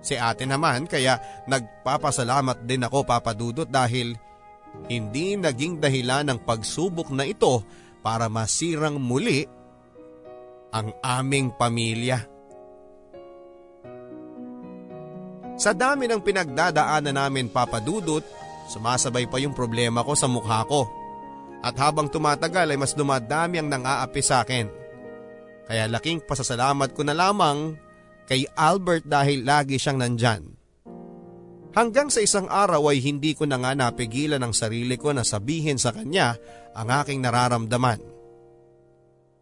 Si 0.05 0.20
ate 0.20 0.45
naman 0.45 0.85
kaya 0.85 1.16
nagpapasalamat 1.49 2.68
din 2.68 2.85
ako 2.85 3.09
papadudot 3.09 3.64
dahil 3.64 4.12
hindi 4.93 5.41
naging 5.41 5.81
dahilan 5.81 6.29
ng 6.29 6.39
pagsubok 6.45 7.09
na 7.09 7.25
ito 7.25 7.64
para 8.05 8.29
masirang 8.29 9.01
muli 9.01 9.49
ang 10.77 10.93
aming 11.01 11.49
pamilya. 11.57 12.20
Sa 15.57 15.72
dami 15.72 16.05
ng 16.05 16.20
pinagdadaanan 16.20 17.16
namin 17.16 17.49
papadudot, 17.49 18.20
sumasabay 18.68 19.25
pa 19.25 19.41
yung 19.41 19.57
problema 19.57 20.05
ko 20.05 20.12
sa 20.12 20.29
mukha 20.29 20.68
ko. 20.68 20.85
At 21.64 21.81
habang 21.81 22.12
tumatagal 22.12 22.68
ay 22.68 22.77
mas 22.77 22.93
dumadami 22.93 23.57
ang 23.57 23.72
nang-aapi 23.72 24.20
sa 24.20 24.45
akin. 24.45 24.84
Kaya 25.65 25.89
laking 25.89 26.25
pasasalamat 26.29 26.93
ko 26.93 27.03
na 27.05 27.17
lamang 27.17 27.77
kay 28.29 28.45
Albert 28.57 29.09
dahil 29.09 29.45
lagi 29.45 29.81
siyang 29.81 30.01
nandyan. 30.01 30.43
Hanggang 31.75 32.07
sa 32.07 32.23
isang 32.23 32.47
araw 32.47 32.95
ay 32.95 33.03
hindi 33.03 33.35
ko 33.35 33.51
na 33.51 33.59
nga 33.59 33.75
napigilan 33.75 34.39
ang 34.39 34.55
sarili 34.55 34.95
ko 34.95 35.11
na 35.11 35.27
sabihin 35.27 35.75
sa 35.75 35.91
kanya 35.91 36.39
ang 36.71 36.87
aking 37.03 37.19
nararamdaman. 37.19 37.99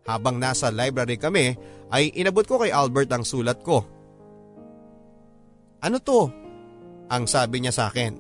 Habang 0.09 0.41
nasa 0.41 0.73
library 0.73 1.21
kami 1.21 1.55
ay 1.93 2.11
inabot 2.17 2.43
ko 2.49 2.59
kay 2.59 2.73
Albert 2.73 3.13
ang 3.13 3.23
sulat 3.23 3.61
ko. 3.61 3.85
Ano 5.85 5.99
to? 6.01 6.33
Ang 7.13 7.29
sabi 7.29 7.61
niya 7.61 7.75
sa 7.77 7.93
akin. 7.93 8.17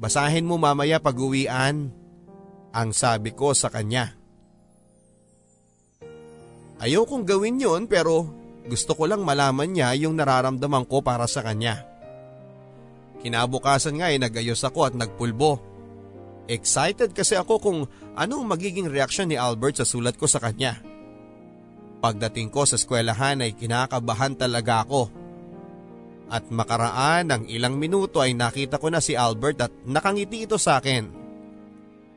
Basahin 0.00 0.48
mo 0.48 0.58
mamaya 0.58 0.98
pag 0.98 1.14
uwian. 1.14 1.94
Ang 2.74 2.90
sabi 2.90 3.30
ko 3.36 3.54
sa 3.54 3.70
kanya. 3.70 4.19
Ayaw 6.80 7.04
kong 7.04 7.28
gawin 7.28 7.60
yon 7.60 7.84
pero 7.84 8.24
gusto 8.64 8.96
ko 8.96 9.04
lang 9.04 9.20
malaman 9.20 9.68
niya 9.68 9.92
yung 10.00 10.16
nararamdaman 10.16 10.88
ko 10.88 11.04
para 11.04 11.28
sa 11.28 11.44
kanya. 11.44 11.84
Kinabukasan 13.20 14.00
nga 14.00 14.08
ay 14.08 14.16
nagayos 14.16 14.64
ako 14.64 14.88
at 14.88 14.94
nagpulbo. 14.96 15.60
Excited 16.48 17.12
kasi 17.12 17.36
ako 17.36 17.60
kung 17.60 17.78
anong 18.16 18.48
magiging 18.48 18.88
reaksyon 18.88 19.28
ni 19.28 19.36
Albert 19.36 19.76
sa 19.76 19.84
sulat 19.84 20.16
ko 20.16 20.24
sa 20.24 20.40
kanya. 20.40 20.80
Pagdating 22.00 22.48
ko 22.48 22.64
sa 22.64 22.80
eskwelahan 22.80 23.44
ay 23.44 23.52
kinakabahan 23.52 24.40
talaga 24.40 24.88
ako. 24.88 25.12
At 26.32 26.48
makaraan 26.48 27.28
ng 27.28 27.42
ilang 27.52 27.76
minuto 27.76 28.24
ay 28.24 28.32
nakita 28.32 28.80
ko 28.80 28.88
na 28.88 29.04
si 29.04 29.12
Albert 29.12 29.58
at 29.60 29.72
nakangiti 29.84 30.48
ito 30.48 30.56
sa 30.56 30.80
akin. 30.80 31.12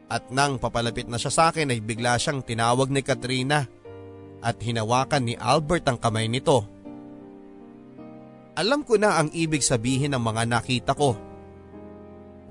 At 0.08 0.32
nang 0.32 0.56
papalapit 0.56 1.12
na 1.12 1.20
siya 1.20 1.34
sa 1.36 1.44
akin 1.52 1.76
ay 1.76 1.84
bigla 1.84 2.16
siyang 2.16 2.40
tinawag 2.48 2.88
ni 2.88 3.04
Katrina 3.04 3.83
at 4.44 4.60
hinawakan 4.60 5.24
ni 5.24 5.34
Albert 5.40 5.88
ang 5.88 5.96
kamay 5.96 6.28
nito. 6.28 6.68
Alam 8.54 8.84
ko 8.84 9.00
na 9.00 9.18
ang 9.18 9.32
ibig 9.32 9.64
sabihin 9.64 10.14
ng 10.14 10.22
mga 10.22 10.44
nakita 10.46 10.92
ko. 10.94 11.16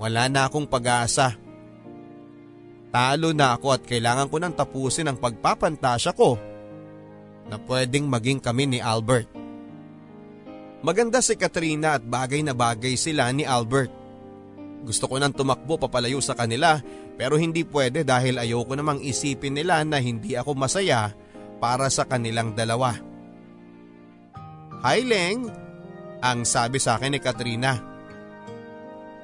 Wala 0.01 0.27
na 0.27 0.49
akong 0.49 0.67
pag-asa. 0.67 1.37
Talo 2.91 3.31
na 3.31 3.55
ako 3.55 3.69
at 3.71 3.83
kailangan 3.87 4.27
ko 4.27 4.37
nang 4.41 4.57
tapusin 4.57 5.07
ang 5.07 5.21
pagpapantasya 5.21 6.13
ko 6.17 6.35
na 7.47 7.57
pwedeng 7.71 8.11
maging 8.11 8.43
kami 8.43 8.67
ni 8.67 8.79
Albert. 8.83 9.31
Maganda 10.83 11.23
si 11.23 11.39
Katrina 11.39 11.95
at 11.95 12.03
bagay 12.03 12.43
na 12.43 12.51
bagay 12.57 12.99
sila 12.99 13.31
ni 13.31 13.47
Albert. 13.47 13.95
Gusto 14.83 15.07
ko 15.07 15.23
nang 15.23 15.31
tumakbo 15.31 15.79
papalayo 15.79 16.19
sa 16.19 16.35
kanila 16.35 16.83
pero 17.15 17.39
hindi 17.39 17.63
pwede 17.63 18.03
dahil 18.03 18.43
ayoko 18.43 18.75
namang 18.75 18.99
isipin 18.99 19.55
nila 19.55 19.87
na 19.87 20.03
hindi 20.03 20.35
ako 20.35 20.59
masaya 20.59 21.15
para 21.63 21.87
sa 21.87 22.03
kanilang 22.03 22.59
dalawa. 22.59 22.99
Hi 24.83 25.07
Leng, 25.07 25.47
ang 26.19 26.43
sabi 26.43 26.83
sa 26.83 26.99
akin 26.99 27.15
ni 27.15 27.23
Katrina. 27.23 27.79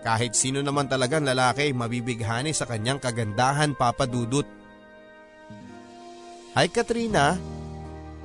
Kahit 0.06 0.38
sino 0.38 0.62
naman 0.62 0.86
talagang 0.86 1.26
lalaki 1.26 1.74
mabibighani 1.74 2.54
sa 2.54 2.70
kanyang 2.70 3.02
kagandahan 3.02 3.74
papadudot. 3.74 4.46
Hi 6.54 6.70
Katrina, 6.70 7.34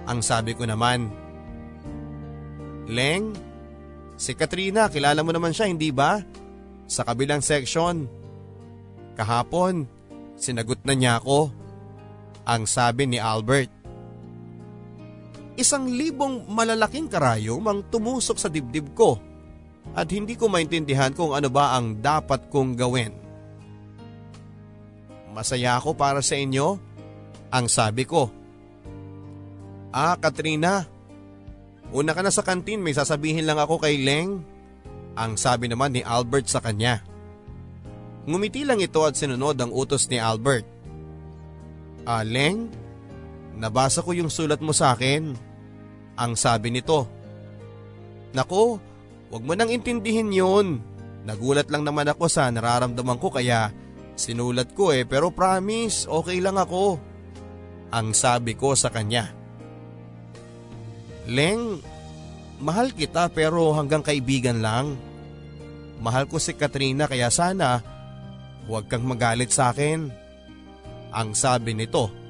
ang 0.06 0.22
sabi 0.22 0.54
ko 0.54 0.70
naman. 0.70 1.10
Leng, 2.86 3.34
si 4.14 4.38
Katrina 4.38 4.94
kilala 4.94 5.26
mo 5.26 5.34
naman 5.34 5.58
siya 5.58 5.66
hindi 5.66 5.90
ba? 5.90 6.22
Sa 6.86 7.02
kabilang 7.02 7.42
section. 7.42 8.06
Kahapon, 9.18 9.90
sinagot 10.38 10.86
na 10.86 10.94
niya 10.94 11.18
ako. 11.18 11.50
Ang 12.46 12.70
sabi 12.70 13.10
ni 13.10 13.18
Albert. 13.18 13.83
Isang 15.54 15.86
libong 15.94 16.50
malalaking 16.50 17.06
karayom 17.06 17.62
ang 17.70 17.86
tumusok 17.86 18.42
sa 18.42 18.50
dibdib 18.50 18.98
ko 18.98 19.22
at 19.94 20.10
hindi 20.10 20.34
ko 20.34 20.50
maintindihan 20.50 21.14
kung 21.14 21.38
ano 21.38 21.52
ba 21.54 21.78
ang 21.78 22.02
dapat 22.02 22.50
kong 22.50 22.74
gawin. 22.74 23.14
Masaya 25.34 25.78
ako 25.78 25.94
para 25.94 26.22
sa 26.22 26.38
inyo, 26.38 26.78
ang 27.54 27.66
sabi 27.70 28.06
ko. 28.06 28.30
Ah, 29.94 30.18
Katrina, 30.18 30.90
una 31.94 32.18
ka 32.18 32.26
na 32.26 32.34
sa 32.34 32.42
kantin 32.42 32.82
may 32.82 32.98
sasabihin 32.98 33.46
lang 33.46 33.62
ako 33.62 33.82
kay 33.82 34.02
Leng. 34.02 34.42
Ang 35.14 35.38
sabi 35.38 35.70
naman 35.70 35.94
ni 35.94 36.02
Albert 36.02 36.50
sa 36.50 36.58
kanya. 36.58 37.06
Ngumiti 38.26 38.66
lang 38.66 38.82
ito 38.82 39.06
at 39.06 39.14
sinunod 39.14 39.54
ang 39.62 39.70
utos 39.70 40.10
ni 40.10 40.18
Albert. 40.18 40.66
Ah, 42.10 42.26
Leng, 42.26 42.74
nabasa 43.58 44.02
ko 44.02 44.12
yung 44.14 44.30
sulat 44.30 44.60
mo 44.60 44.72
sa 44.72 44.94
akin. 44.96 45.34
Ang 46.14 46.34
sabi 46.38 46.70
nito. 46.70 47.10
Nako, 48.34 48.82
wag 49.30 49.44
mo 49.46 49.54
nang 49.54 49.70
intindihin 49.70 50.34
yun. 50.34 50.82
Nagulat 51.24 51.72
lang 51.72 51.88
naman 51.88 52.10
ako 52.10 52.28
sa 52.28 52.52
nararamdaman 52.52 53.18
ko 53.22 53.32
kaya 53.32 53.72
sinulat 54.14 54.76
ko 54.78 54.92
eh 54.94 55.08
pero 55.08 55.32
promise 55.32 56.06
okay 56.10 56.44
lang 56.44 56.60
ako. 56.60 57.00
Ang 57.94 58.12
sabi 58.12 58.58
ko 58.58 58.74
sa 58.74 58.90
kanya. 58.90 59.32
Leng, 61.30 61.80
mahal 62.60 62.92
kita 62.92 63.32
pero 63.32 63.72
hanggang 63.78 64.04
kaibigan 64.04 64.60
lang. 64.60 64.98
Mahal 66.04 66.28
ko 66.28 66.36
si 66.36 66.52
Katrina 66.58 67.08
kaya 67.08 67.32
sana 67.32 67.80
huwag 68.68 68.88
kang 68.92 69.06
magalit 69.08 69.52
sa 69.52 69.72
akin. 69.72 70.12
Ang 71.14 71.30
sabi 71.38 71.78
nito. 71.78 72.23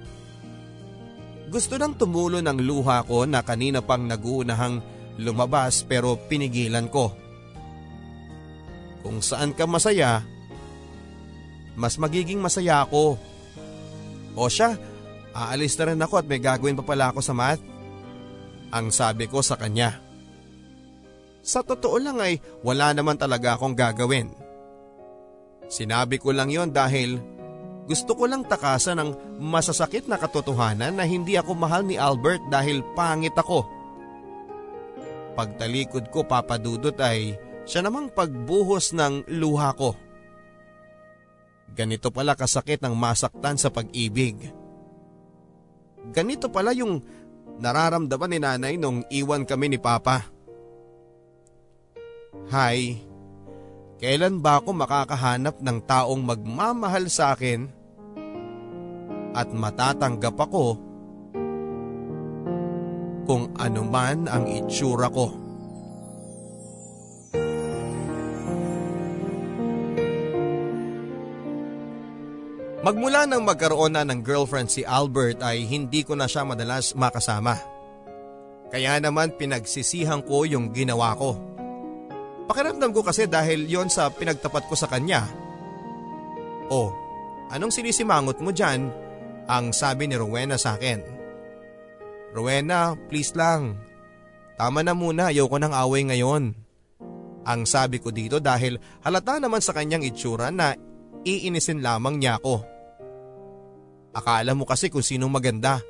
Gusto 1.54 1.78
nang 1.78 1.94
tumulo 1.94 2.42
ng 2.42 2.66
luha 2.66 3.06
ko 3.06 3.30
na 3.30 3.46
kanina 3.46 3.86
pang 3.86 4.02
naguunahang 4.02 4.82
lumabas 5.22 5.86
pero 5.86 6.18
pinigilan 6.18 6.90
ko. 6.90 7.14
Kung 9.06 9.22
saan 9.22 9.54
ka 9.54 9.70
masaya, 9.70 10.26
mas 11.78 12.02
magiging 12.02 12.42
masaya 12.42 12.82
ako. 12.82 13.22
O 14.34 14.50
siya, 14.50 14.82
aalis 15.38 15.78
na 15.78 15.94
rin 15.94 16.02
ako 16.02 16.14
at 16.18 16.26
may 16.26 16.42
gagawin 16.42 16.74
pa 16.74 16.82
pala 16.82 17.14
ako 17.14 17.22
sa 17.22 17.38
math. 17.38 17.62
Ang 18.74 18.90
sabi 18.90 19.30
ko 19.30 19.46
sa 19.46 19.54
kanya. 19.54 20.02
Sa 21.46 21.62
totoo 21.62 22.02
lang 22.02 22.18
ay 22.18 22.42
wala 22.66 22.98
naman 22.98 23.14
talaga 23.14 23.54
akong 23.54 23.78
gagawin. 23.78 24.34
Sinabi 25.70 26.18
ko 26.18 26.34
lang 26.34 26.50
yon 26.50 26.74
dahil 26.74 27.22
gusto 27.84 28.16
ko 28.16 28.24
lang 28.32 28.48
takasan 28.48 29.00
ang 29.00 29.12
masasakit 29.44 30.08
na 30.08 30.16
katotohanan 30.16 30.96
na 30.96 31.04
hindi 31.04 31.36
ako 31.36 31.52
mahal 31.52 31.84
ni 31.84 32.00
Albert 32.00 32.48
dahil 32.48 32.80
pangit 32.96 33.36
ako. 33.36 33.68
Pagtalikod 35.36 36.08
ko 36.08 36.24
papadudot 36.24 36.96
ay 37.04 37.36
siya 37.68 37.84
namang 37.84 38.12
pagbuhos 38.12 38.96
ng 38.96 39.28
luha 39.36 39.76
ko. 39.76 39.98
Ganito 41.74 42.14
pala 42.14 42.38
kasakit 42.38 42.86
ang 42.86 42.94
masaktan 42.94 43.58
sa 43.58 43.74
pag-ibig. 43.74 44.38
Ganito 46.14 46.48
pala 46.54 46.72
yung 46.72 47.02
nararamdaman 47.58 48.30
ni 48.30 48.40
nanay 48.40 48.74
nung 48.78 49.02
iwan 49.10 49.44
kami 49.44 49.74
ni 49.74 49.80
papa. 49.82 50.30
Hay, 52.54 53.02
kailan 54.04 54.44
ba 54.44 54.60
ako 54.60 54.76
makakahanap 54.76 55.64
ng 55.64 55.78
taong 55.88 56.28
magmamahal 56.28 57.08
sa 57.08 57.32
akin 57.32 57.72
at 59.32 59.48
matatanggap 59.56 60.36
ako 60.36 60.76
kung 63.24 63.56
ano 63.56 63.82
man 63.88 64.28
ang 64.28 64.44
itsura 64.52 65.08
ko? 65.08 65.32
Magmula 72.84 73.24
nang 73.24 73.48
magkaroon 73.48 73.96
na 73.96 74.04
ng 74.04 74.20
girlfriend 74.20 74.68
si 74.68 74.84
Albert 74.84 75.40
ay 75.40 75.64
hindi 75.64 76.04
ko 76.04 76.20
na 76.20 76.28
siya 76.28 76.44
madalas 76.44 76.92
makasama. 76.92 77.56
Kaya 78.68 79.00
naman 79.00 79.32
pinagsisihan 79.40 80.20
ko 80.28 80.44
yung 80.44 80.76
ginawa 80.76 81.16
ko. 81.16 81.53
Pakiramdam 82.54 82.94
ko 82.94 83.02
kasi 83.02 83.26
dahil 83.26 83.66
yon 83.66 83.90
sa 83.90 84.14
pinagtapat 84.14 84.70
ko 84.70 84.78
sa 84.78 84.86
kanya. 84.86 85.26
Oh, 86.70 86.94
anong 87.50 87.74
sinisimangot 87.74 88.38
mo 88.46 88.54
dyan? 88.54 88.94
Ang 89.50 89.74
sabi 89.74 90.06
ni 90.06 90.14
Rowena 90.14 90.54
sa 90.62 90.78
akin. 90.78 91.02
Rowena, 92.30 92.94
please 93.10 93.34
lang. 93.34 93.82
Tama 94.54 94.86
na 94.86 94.94
muna, 94.94 95.34
ayoko 95.34 95.58
ng 95.58 95.74
away 95.74 96.06
ngayon. 96.06 96.54
Ang 97.42 97.62
sabi 97.66 97.98
ko 97.98 98.14
dito 98.14 98.38
dahil 98.38 98.78
halata 99.02 99.42
naman 99.42 99.66
sa 99.66 99.74
kanyang 99.74 100.06
itsura 100.06 100.54
na 100.54 100.78
iinisin 101.26 101.82
lamang 101.82 102.22
niya 102.22 102.38
ako. 102.38 102.62
Akala 104.14 104.54
mo 104.54 104.70
kasi 104.70 104.94
kung 104.94 105.02
sinong 105.02 105.34
maganda. 105.34 105.82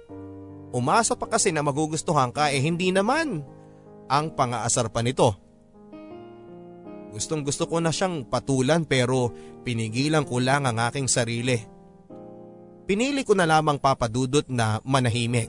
Umasa 0.72 1.20
pa 1.20 1.28
kasi 1.28 1.52
na 1.52 1.60
magugustuhan 1.60 2.32
ka 2.32 2.56
eh 2.56 2.64
hindi 2.64 2.96
naman. 2.96 3.44
Ang 4.08 4.32
pangaasar 4.32 4.88
pa 4.88 5.04
nito. 5.04 5.43
Gustong 7.14 7.46
gusto 7.46 7.70
ko 7.70 7.78
na 7.78 7.94
siyang 7.94 8.26
patulan 8.26 8.90
pero 8.90 9.30
pinigilan 9.62 10.26
ko 10.26 10.42
lang 10.42 10.66
ang 10.66 10.82
aking 10.90 11.06
sarili. 11.06 11.62
Pinili 12.90 13.22
ko 13.22 13.38
na 13.38 13.46
lamang 13.46 13.78
papadudot 13.78 14.44
na 14.50 14.82
manahimik. 14.82 15.48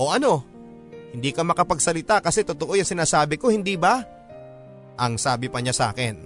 O 0.00 0.08
ano? 0.08 0.40
Hindi 1.12 1.36
ka 1.36 1.44
makapagsalita 1.44 2.24
kasi 2.24 2.48
totoo 2.48 2.72
yung 2.72 2.88
sinasabi 2.88 3.36
ko, 3.36 3.52
hindi 3.52 3.76
ba? 3.76 4.00
Ang 4.96 5.20
sabi 5.20 5.52
pa 5.52 5.60
niya 5.60 5.76
sa 5.76 5.92
akin. 5.92 6.16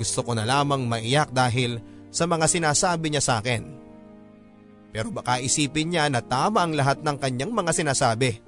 Gusto 0.00 0.24
ko 0.24 0.32
na 0.32 0.48
lamang 0.48 0.88
maiyak 0.88 1.28
dahil 1.28 1.84
sa 2.08 2.24
mga 2.24 2.48
sinasabi 2.48 3.12
niya 3.12 3.20
sa 3.20 3.44
akin. 3.44 3.76
Pero 4.88 5.12
baka 5.12 5.36
isipin 5.44 5.92
niya 5.92 6.08
na 6.08 6.24
tama 6.24 6.64
ang 6.64 6.72
lahat 6.72 7.04
ng 7.04 7.16
kanyang 7.20 7.52
mga 7.52 7.76
sinasabi. 7.76 8.40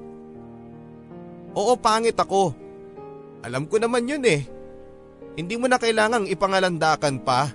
Oo 1.52 1.76
pangit 1.76 2.16
ako. 2.16 2.69
Alam 3.40 3.64
ko 3.66 3.80
naman 3.80 4.08
yun 4.08 4.24
eh. 4.24 4.44
Hindi 5.38 5.54
mo 5.56 5.70
na 5.70 5.80
kailangang 5.80 6.28
ipangalandakan 6.28 7.16
pa. 7.24 7.48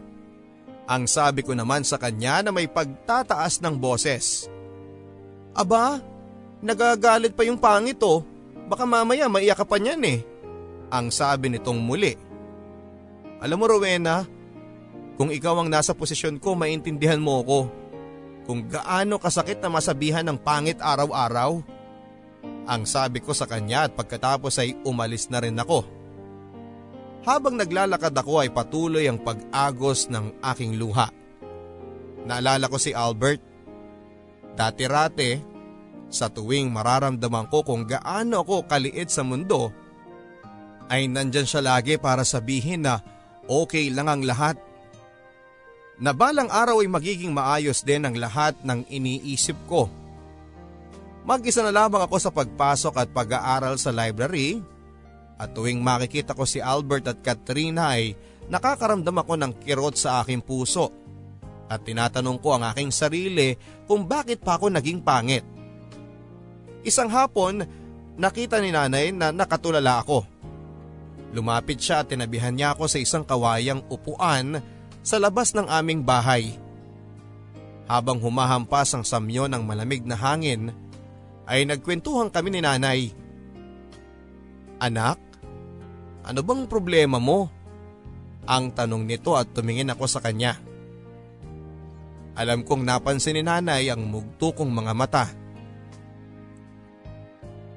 Ang 0.86 1.10
sabi 1.10 1.42
ko 1.42 1.54
naman 1.58 1.82
sa 1.82 1.98
kanya 1.98 2.46
na 2.46 2.54
may 2.54 2.70
pagtataas 2.70 3.62
ng 3.62 3.76
boses. 3.78 4.50
Aba, 5.54 6.02
nagagalit 6.62 7.34
pa 7.34 7.46
yung 7.46 7.58
pangit 7.58 7.98
oh. 8.06 8.22
Baka 8.66 8.86
mamaya 8.86 9.30
maiyak 9.30 9.62
pa 9.66 9.78
niyan 9.78 10.02
eh. 10.06 10.20
Ang 10.90 11.14
sabi 11.14 11.54
nitong 11.54 11.78
muli. 11.78 12.14
Alam 13.42 13.62
mo 13.62 13.66
Rowena, 13.70 14.26
kung 15.16 15.30
ikaw 15.30 15.62
ang 15.62 15.70
nasa 15.70 15.94
posisyon 15.94 16.42
ko, 16.42 16.58
maintindihan 16.58 17.22
mo 17.22 17.46
ako. 17.46 17.60
Kung 18.46 18.66
gaano 18.70 19.18
kasakit 19.18 19.62
na 19.62 19.70
masabihan 19.70 20.26
ng 20.26 20.38
pangit 20.38 20.78
araw-araw. 20.78 21.62
Ang 22.66 22.90
sabi 22.90 23.22
ko 23.22 23.34
sa 23.34 23.46
kanya 23.46 23.86
at 23.86 23.94
pagkatapos 23.94 24.58
ay 24.58 24.74
umalis 24.86 25.30
na 25.30 25.42
rin 25.42 25.58
ako. 25.58 25.86
Habang 27.26 27.58
naglalakad 27.58 28.14
ako 28.14 28.42
ay 28.42 28.50
patuloy 28.54 29.06
ang 29.10 29.22
pag-agos 29.22 30.10
ng 30.10 30.42
aking 30.54 30.78
luha. 30.78 31.10
Naalala 32.26 32.70
ko 32.70 32.78
si 32.78 32.94
Albert. 32.94 33.42
Dati-rate, 34.58 35.42
sa 36.10 36.30
tuwing 36.30 36.70
mararamdaman 36.70 37.50
ko 37.50 37.66
kung 37.66 37.86
gaano 37.86 38.46
ako 38.46 38.70
kaliit 38.70 39.10
sa 39.10 39.26
mundo, 39.26 39.74
ay 40.90 41.10
nandyan 41.10 41.50
siya 41.50 41.66
lagi 41.66 41.98
para 41.98 42.22
sabihin 42.22 42.86
na 42.86 43.02
okay 43.50 43.90
lang 43.90 44.06
ang 44.10 44.22
lahat 44.22 44.58
na 45.96 46.12
araw 46.12 46.84
ay 46.84 46.90
magiging 46.92 47.32
maayos 47.32 47.80
din 47.80 48.04
ang 48.04 48.16
lahat 48.20 48.54
ng 48.68 48.84
iniisip 48.92 49.56
ko. 49.66 49.88
Mag-isa 51.26 51.66
na 51.66 51.74
lamang 51.74 52.06
ako 52.06 52.22
sa 52.22 52.30
pagpasok 52.30 52.94
at 53.02 53.10
pag-aaral 53.10 53.82
sa 53.82 53.90
library 53.90 54.62
at 55.42 55.58
tuwing 55.58 55.82
makikita 55.82 56.38
ko 56.38 56.46
si 56.46 56.62
Albert 56.62 57.10
at 57.10 57.20
Katrina 57.26 57.98
ay 57.98 58.14
nakakaramdam 58.46 59.26
ako 59.26 59.34
ng 59.34 59.52
kirot 59.58 59.98
sa 59.98 60.22
aking 60.22 60.46
puso 60.46 60.94
at 61.66 61.82
tinatanong 61.82 62.38
ko 62.38 62.54
ang 62.54 62.70
aking 62.70 62.94
sarili 62.94 63.58
kung 63.90 64.06
bakit 64.06 64.46
pa 64.46 64.62
ako 64.62 64.70
naging 64.70 65.02
pangit. 65.02 65.42
Isang 66.86 67.10
hapon, 67.10 67.66
nakita 68.22 68.62
ni 68.62 68.70
nanay 68.70 69.10
na 69.10 69.34
nakatulala 69.34 70.06
ako. 70.06 70.22
Lumapit 71.34 71.82
siya 71.82 72.06
at 72.06 72.14
tinabihan 72.14 72.54
niya 72.54 72.78
ako 72.78 72.86
sa 72.86 73.02
isang 73.02 73.26
kawayang 73.26 73.82
upuan 73.90 74.62
sa 75.02 75.18
labas 75.18 75.58
ng 75.58 75.66
aming 75.66 76.06
bahay. 76.06 76.54
Habang 77.90 78.22
humahampas 78.22 78.94
ang 78.94 79.02
samyo 79.02 79.50
ng 79.50 79.66
malamig 79.66 80.06
na 80.06 80.14
hangin, 80.14 80.70
ay 81.46 81.66
nagkwentuhan 81.70 82.34
kami 82.34 82.50
ni 82.54 82.62
nanay. 82.62 83.14
Anak, 84.82 85.18
ano 86.26 86.40
bang 86.42 86.66
problema 86.66 87.22
mo? 87.22 87.48
Ang 88.46 88.74
tanong 88.74 89.06
nito 89.06 89.34
at 89.34 89.50
tumingin 89.54 89.90
ako 89.94 90.06
sa 90.06 90.22
kanya. 90.22 90.58
Alam 92.36 92.68
kong 92.68 92.84
napansin 92.84 93.40
ni 93.40 93.44
nanay 93.46 93.90
ang 93.90 94.06
mugto 94.06 94.52
kong 94.52 94.70
mga 94.70 94.94
mata. 94.94 95.26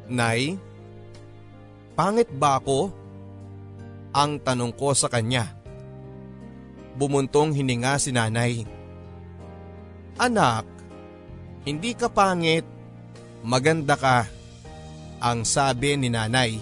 Nay, 0.08 0.56
pangit 1.92 2.32
ba 2.32 2.58
ako? 2.58 2.90
Ang 4.16 4.40
tanong 4.40 4.72
ko 4.74 4.96
sa 4.96 5.12
kanya. 5.12 5.44
Bumuntong 6.98 7.54
hininga 7.54 8.00
si 8.00 8.10
nanay. 8.10 8.66
Anak, 10.18 10.66
hindi 11.62 11.94
ka 11.94 12.10
pangit. 12.10 12.77
Maganda 13.42 13.94
ka. 13.94 14.26
Ang 15.18 15.42
sabi 15.42 15.98
ni 15.98 16.10
nanay. 16.10 16.58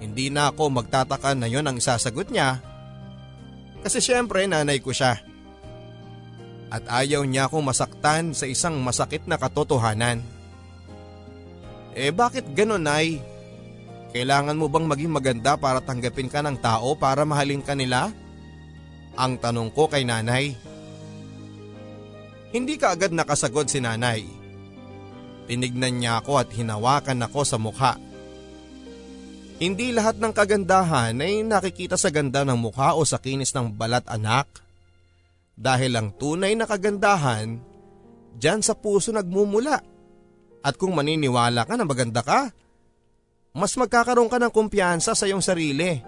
Hindi 0.00 0.28
na 0.28 0.52
ako 0.52 0.68
magtataka 0.68 1.32
na 1.32 1.48
yon 1.48 1.64
ang 1.64 1.80
isasagot 1.80 2.28
niya. 2.28 2.60
Kasi 3.80 4.04
syempre 4.04 4.44
nanay 4.44 4.80
ko 4.84 4.92
siya. 4.92 5.20
At 6.68 6.84
ayaw 6.90 7.24
niya 7.24 7.48
akong 7.48 7.64
masaktan 7.64 8.36
sa 8.36 8.44
isang 8.44 8.76
masakit 8.82 9.24
na 9.24 9.40
katotohanan. 9.40 10.20
Eh 11.96 12.12
bakit 12.12 12.44
ganon 12.52 12.84
ay? 12.84 13.24
Kailangan 14.12 14.58
mo 14.60 14.68
bang 14.68 14.84
maging 14.84 15.12
maganda 15.12 15.56
para 15.56 15.80
tanggapin 15.80 16.28
ka 16.28 16.44
ng 16.44 16.60
tao 16.60 16.92
para 16.96 17.24
mahalin 17.24 17.64
ka 17.64 17.72
nila? 17.72 18.12
Ang 19.16 19.40
tanong 19.40 19.72
ko 19.72 19.88
kay 19.88 20.04
nanay. 20.04 20.52
Hindi 22.52 22.76
ka 22.76 22.92
agad 22.92 23.16
nakasagot 23.16 23.72
si 23.72 23.80
nanay. 23.80 24.35
Tinignan 25.46 26.02
niya 26.02 26.18
ako 26.22 26.42
at 26.42 26.50
hinawakan 26.50 27.22
ako 27.22 27.40
sa 27.46 27.56
mukha. 27.56 27.94
Hindi 29.56 29.94
lahat 29.94 30.20
ng 30.20 30.32
kagandahan 30.36 31.16
ay 31.16 31.40
nakikita 31.46 31.96
sa 31.96 32.12
ganda 32.12 32.44
ng 32.44 32.58
mukha 32.60 32.92
o 32.92 33.06
sa 33.08 33.16
kinis 33.16 33.56
ng 33.56 33.72
balat 33.72 34.04
anak. 34.04 34.44
Dahil 35.56 35.96
ang 35.96 36.12
tunay 36.12 36.52
na 36.52 36.68
kagandahan, 36.68 37.56
dyan 38.36 38.60
sa 38.60 38.76
puso 38.76 39.14
nagmumula. 39.16 39.80
At 40.60 40.76
kung 40.76 40.92
maniniwala 40.92 41.64
ka 41.64 41.78
na 41.78 41.88
maganda 41.88 42.20
ka, 42.20 42.52
mas 43.56 43.72
magkakaroon 43.80 44.28
ka 44.28 44.36
ng 44.36 44.52
kumpiyansa 44.52 45.16
sa 45.16 45.24
iyong 45.24 45.40
sarili. 45.40 46.04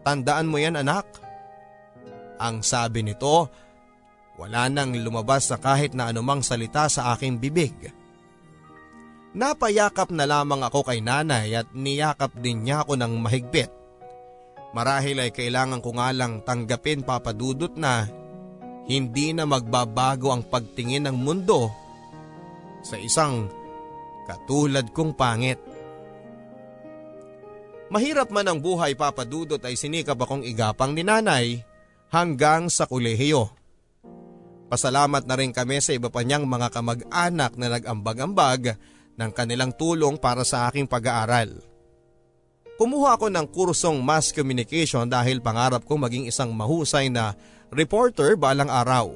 Tandaan 0.00 0.48
mo 0.48 0.56
yan 0.56 0.80
anak. 0.80 1.04
Ang 2.40 2.64
sabi 2.64 3.04
nito, 3.04 3.52
wala 4.40 4.72
nang 4.72 4.96
lumabas 4.96 5.52
na 5.52 5.60
kahit 5.60 5.92
na 5.92 6.08
anumang 6.08 6.40
salita 6.40 6.88
sa 6.88 7.12
aking 7.12 7.36
bibig. 7.36 7.76
Napayakap 9.34 10.14
na 10.14 10.30
lamang 10.30 10.62
ako 10.62 10.86
kay 10.86 11.02
nanay 11.02 11.58
at 11.58 11.66
niyakap 11.74 12.38
din 12.38 12.62
niya 12.62 12.86
ako 12.86 12.94
ng 12.94 13.18
mahigpit. 13.18 13.66
Marahil 14.70 15.18
ay 15.18 15.34
kailangan 15.34 15.82
ko 15.82 15.90
nga 15.98 16.14
lang 16.14 16.42
tanggapin 16.46 17.02
papadudot 17.02 17.74
na 17.74 18.06
hindi 18.86 19.34
na 19.34 19.42
magbabago 19.42 20.30
ang 20.30 20.46
pagtingin 20.46 21.10
ng 21.10 21.16
mundo 21.18 21.66
sa 22.86 22.94
isang 22.94 23.50
katulad 24.30 24.86
kong 24.94 25.18
pangit. 25.18 25.58
Mahirap 27.90 28.30
man 28.30 28.46
ang 28.46 28.58
buhay 28.62 28.94
papadudot 28.94 29.62
ay 29.66 29.74
sinikap 29.74 30.18
akong 30.18 30.46
igapang 30.46 30.94
ni 30.94 31.02
nanay 31.02 31.58
hanggang 32.14 32.70
sa 32.70 32.86
kulehiyo. 32.86 33.50
Pasalamat 34.70 35.26
na 35.26 35.34
rin 35.38 35.50
kami 35.50 35.82
sa 35.82 35.90
iba 35.90 36.06
pa 36.10 36.22
niyang 36.22 36.46
mga 36.46 36.70
kamag-anak 36.70 37.52
na 37.58 37.66
nag-ambag-ambag 37.78 38.74
ng 39.14 39.30
kanilang 39.30 39.70
tulong 39.74 40.18
para 40.18 40.42
sa 40.42 40.66
aking 40.70 40.86
pag-aaral. 40.86 41.62
Kumuha 42.74 43.14
ako 43.14 43.30
ng 43.30 43.46
kursong 43.54 44.02
mass 44.02 44.34
communication 44.34 45.06
dahil 45.06 45.38
pangarap 45.38 45.86
kong 45.86 46.10
maging 46.10 46.24
isang 46.26 46.50
mahusay 46.50 47.06
na 47.06 47.38
reporter 47.70 48.34
balang 48.34 48.66
araw. 48.66 49.14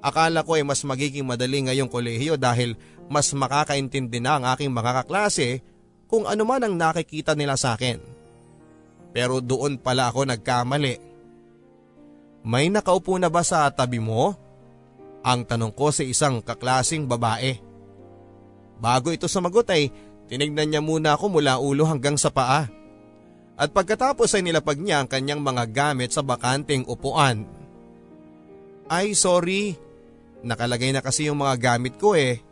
Akala 0.00 0.40
ko 0.40 0.56
ay 0.56 0.64
mas 0.64 0.80
magiging 0.80 1.28
madali 1.28 1.68
ngayong 1.68 1.90
kolehiyo 1.92 2.40
dahil 2.40 2.78
mas 3.12 3.28
makakaintindi 3.36 4.24
na 4.24 4.40
ang 4.40 4.44
aking 4.56 4.72
mga 4.72 5.04
kaklase 5.04 5.60
kung 6.06 6.24
ano 6.24 6.46
man 6.48 6.64
ang 6.64 6.74
nakikita 6.78 7.36
nila 7.36 7.58
sa 7.60 7.76
akin. 7.76 8.00
Pero 9.12 9.44
doon 9.44 9.76
pala 9.76 10.08
ako 10.08 10.24
nagkamali. 10.28 10.96
May 12.46 12.70
nakaupo 12.70 13.18
na 13.18 13.26
ba 13.26 13.42
sa 13.42 13.66
tabi 13.74 13.98
mo? 13.98 14.32
Ang 15.26 15.42
tanong 15.42 15.74
ko 15.74 15.90
sa 15.90 16.06
isang 16.06 16.38
kaklasing 16.38 17.10
babae. 17.10 17.58
Bago 18.76 19.08
ito 19.12 19.24
sumagot 19.26 19.68
ay 19.72 19.88
tinignan 20.28 20.68
niya 20.68 20.82
muna 20.84 21.16
ako 21.16 21.40
mula 21.40 21.56
ulo 21.56 21.88
hanggang 21.88 22.20
sa 22.20 22.28
paa. 22.28 22.68
At 23.56 23.72
pagkatapos 23.72 24.36
ay 24.36 24.44
nilapag 24.44 24.76
niya 24.76 25.00
ang 25.00 25.08
kanyang 25.08 25.40
mga 25.40 25.64
gamit 25.72 26.12
sa 26.12 26.20
bakanting 26.20 26.84
upuan. 26.84 27.48
Ay 28.86 29.16
sorry, 29.16 29.74
nakalagay 30.44 30.92
na 30.92 31.00
kasi 31.00 31.26
yung 31.26 31.40
mga 31.40 31.56
gamit 31.56 31.96
ko 31.96 32.12
eh. 32.12 32.44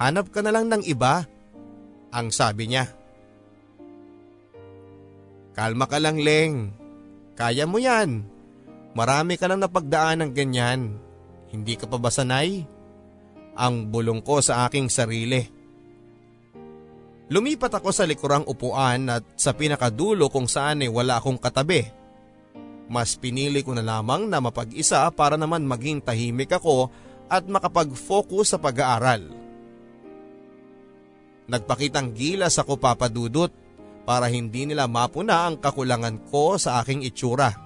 Hanap 0.00 0.32
ka 0.32 0.40
na 0.40 0.50
lang 0.50 0.66
ng 0.72 0.82
iba 0.88 1.28
ang 2.08 2.32
sabi 2.32 2.72
niya. 2.72 2.88
Kalma 5.54 5.86
ka 5.86 6.02
lang 6.02 6.18
Leng, 6.18 6.74
kaya 7.38 7.68
mo 7.68 7.78
yan. 7.78 8.26
Marami 8.94 9.38
ka 9.38 9.46
nang 9.46 9.62
napagdaan 9.62 10.24
ng 10.24 10.30
ganyan. 10.34 10.98
Hindi 11.50 11.78
ka 11.78 11.86
pa 11.86 11.98
ba 11.98 12.10
sanay? 12.10 12.73
Ang 13.54 13.90
bulong 13.90 14.18
ko 14.20 14.42
sa 14.42 14.66
aking 14.66 14.90
sarili. 14.90 15.42
Lumipat 17.30 17.80
ako 17.80 17.88
sa 17.94 18.04
likurang 18.04 18.44
upuan 18.44 19.08
at 19.08 19.24
sa 19.38 19.56
pinakadulo 19.56 20.28
kung 20.28 20.44
saan 20.44 20.84
ay 20.84 20.90
wala 20.92 21.16
akong 21.22 21.40
katabi. 21.40 21.88
Mas 22.84 23.16
pinili 23.16 23.64
ko 23.64 23.72
na 23.72 23.80
lamang 23.80 24.28
na 24.28 24.44
mapag-isa 24.44 25.08
para 25.16 25.40
naman 25.40 25.64
maging 25.64 26.04
tahimik 26.04 26.52
ako 26.52 26.92
at 27.32 27.48
makapag-focus 27.48 28.54
sa 28.54 28.58
pag-aaral. 28.60 29.32
Nagpakitang 31.48 32.12
gilas 32.12 32.60
ako 32.60 32.76
papadudot 32.76 33.48
para 34.04 34.28
hindi 34.28 34.68
nila 34.68 34.84
mapuna 34.84 35.48
ang 35.48 35.56
kakulangan 35.56 36.28
ko 36.28 36.60
sa 36.60 36.84
aking 36.84 37.08
itsura. 37.08 37.63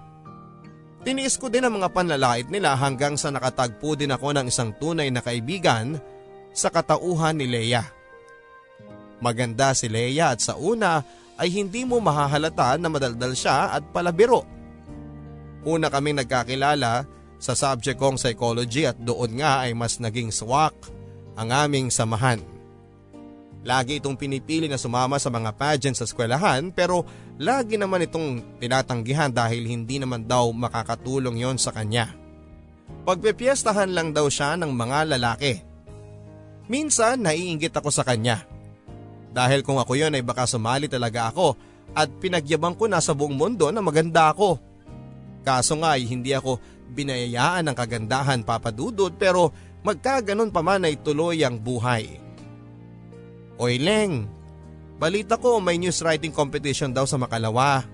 Tiniis 1.07 1.38
ko 1.38 1.46
din 1.46 1.62
ang 1.62 1.78
mga 1.78 1.94
panlalait 1.94 2.46
nila 2.51 2.74
hanggang 2.74 3.14
sa 3.14 3.30
nakatagpo 3.30 3.94
din 3.94 4.11
ako 4.11 4.34
ng 4.34 4.46
isang 4.51 4.74
tunay 4.74 5.09
na 5.14 5.22
kaibigan 5.22 5.99
sa 6.51 6.74
katauhan 6.74 7.38
ni 7.38 7.46
Leia. 7.46 7.86
Maganda 9.22 9.74
si 9.78 9.86
Leia 9.86 10.34
at 10.34 10.42
sa 10.42 10.59
una 10.59 11.03
ay 11.38 11.55
hindi 11.55 11.86
mo 11.86 12.03
mahahalata 12.03 12.74
na 12.82 12.90
madaldal 12.90 13.34
siya 13.34 13.78
at 13.78 13.86
palabiro. 13.94 14.42
Una 15.62 15.86
kaming 15.86 16.22
nagkakilala 16.22 17.07
sa 17.38 17.55
subject 17.55 17.99
kong 17.99 18.18
psychology 18.18 18.82
at 18.82 18.99
doon 18.99 19.38
nga 19.38 19.62
ay 19.62 19.74
mas 19.78 20.03
naging 20.03 20.34
swak 20.34 20.74
ang 21.38 21.55
aming 21.55 21.94
samahan. 21.94 22.42
Lagi 23.62 24.03
itong 24.03 24.18
pinipili 24.18 24.66
na 24.66 24.78
sumama 24.78 25.22
sa 25.22 25.30
mga 25.30 25.55
pageant 25.55 25.94
sa 25.94 26.07
eskwelahan 26.07 26.74
pero 26.74 27.07
lagi 27.39 27.78
naman 27.78 28.05
itong 28.05 28.59
tinatanggihan 28.59 29.30
dahil 29.30 29.64
hindi 29.64 30.03
naman 30.03 30.26
daw 30.26 30.51
makakatulong 30.51 31.39
yon 31.39 31.57
sa 31.57 31.70
kanya. 31.70 32.11
Pagpepiestahan 33.07 33.95
lang 33.95 34.12
daw 34.12 34.26
siya 34.28 34.59
ng 34.59 34.72
mga 34.74 35.16
lalaki. 35.16 35.55
Minsan 36.68 37.24
naiingit 37.24 37.72
ako 37.72 37.89
sa 37.89 38.05
kanya. 38.05 38.45
Dahil 39.32 39.64
kung 39.64 39.80
ako 39.80 39.97
yon 39.97 40.18
ay 40.18 40.24
baka 40.24 40.45
sumali 40.45 40.91
talaga 40.91 41.32
ako 41.32 41.57
at 41.97 42.11
pinagyabang 42.20 42.76
ko 42.76 42.84
na 42.91 43.01
sa 43.01 43.16
buong 43.16 43.32
mundo 43.32 43.70
na 43.72 43.80
maganda 43.80 44.34
ako. 44.34 44.61
Kaso 45.47 45.80
nga 45.80 45.97
ay 45.97 46.05
hindi 46.05 46.36
ako 46.36 46.61
binayayaan 46.93 47.70
ng 47.70 47.76
kagandahan 47.76 48.41
papadudod 48.45 49.14
pero 49.16 49.53
magkaganon 49.84 50.53
pa 50.53 50.61
man 50.61 50.84
ay 50.84 51.01
tuloy 51.01 51.41
ang 51.45 51.57
buhay. 51.57 52.20
Oy 53.59 53.80
Leng, 53.80 54.28
balita 54.99 55.38
ko 55.38 55.62
may 55.62 55.78
news 55.78 56.03
writing 56.03 56.34
competition 56.34 56.90
daw 56.90 57.07
sa 57.07 57.16
Makalawa. 57.16 57.86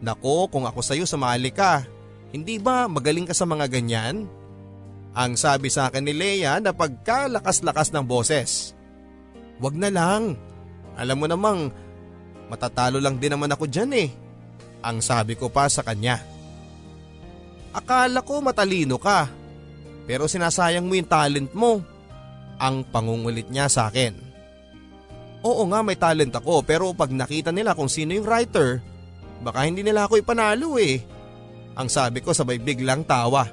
Nako 0.00 0.48
kung 0.48 0.64
ako 0.68 0.80
sa'yo 0.80 1.04
sumali 1.04 1.52
ka, 1.52 1.84
hindi 2.30 2.60
ba 2.60 2.86
magaling 2.86 3.26
ka 3.26 3.34
sa 3.34 3.48
mga 3.48 3.66
ganyan? 3.68 4.28
Ang 5.10 5.34
sabi 5.34 5.66
sa 5.68 5.90
akin 5.90 6.06
ni 6.06 6.14
Leia 6.14 6.62
na 6.62 6.70
pagkalakas-lakas 6.70 7.90
ng 7.90 8.04
boses. 8.06 8.78
Wag 9.58 9.74
na 9.74 9.90
lang, 9.90 10.38
alam 10.94 11.16
mo 11.18 11.26
namang 11.26 11.74
matatalo 12.46 13.02
lang 13.02 13.18
din 13.18 13.34
naman 13.34 13.50
ako 13.50 13.66
dyan 13.66 13.90
eh. 13.92 14.08
Ang 14.80 15.02
sabi 15.02 15.34
ko 15.36 15.50
pa 15.50 15.66
sa 15.66 15.82
kanya. 15.82 16.22
Akala 17.74 18.22
ko 18.22 18.40
matalino 18.40 18.96
ka, 18.96 19.28
pero 20.06 20.30
sinasayang 20.30 20.86
mo 20.86 20.94
yung 20.96 21.10
talent 21.10 21.50
mo. 21.52 21.82
Ang 22.56 22.86
pangungulit 22.88 23.50
niya 23.50 23.66
sa 23.68 23.90
akin. 23.90 24.29
Oo 25.40 25.64
nga 25.72 25.80
may 25.80 25.96
talent 25.96 26.36
ako 26.36 26.60
pero 26.60 26.92
pag 26.92 27.08
nakita 27.08 27.48
nila 27.48 27.72
kung 27.72 27.88
sino 27.88 28.12
yung 28.12 28.28
writer, 28.28 28.84
baka 29.40 29.64
hindi 29.64 29.80
nila 29.80 30.04
ako 30.04 30.20
ipanalo 30.20 30.76
eh. 30.76 31.00
Ang 31.80 31.88
sabi 31.88 32.20
ko 32.20 32.36
sabay 32.36 32.60
biglang 32.60 33.08
tawa. 33.08 33.48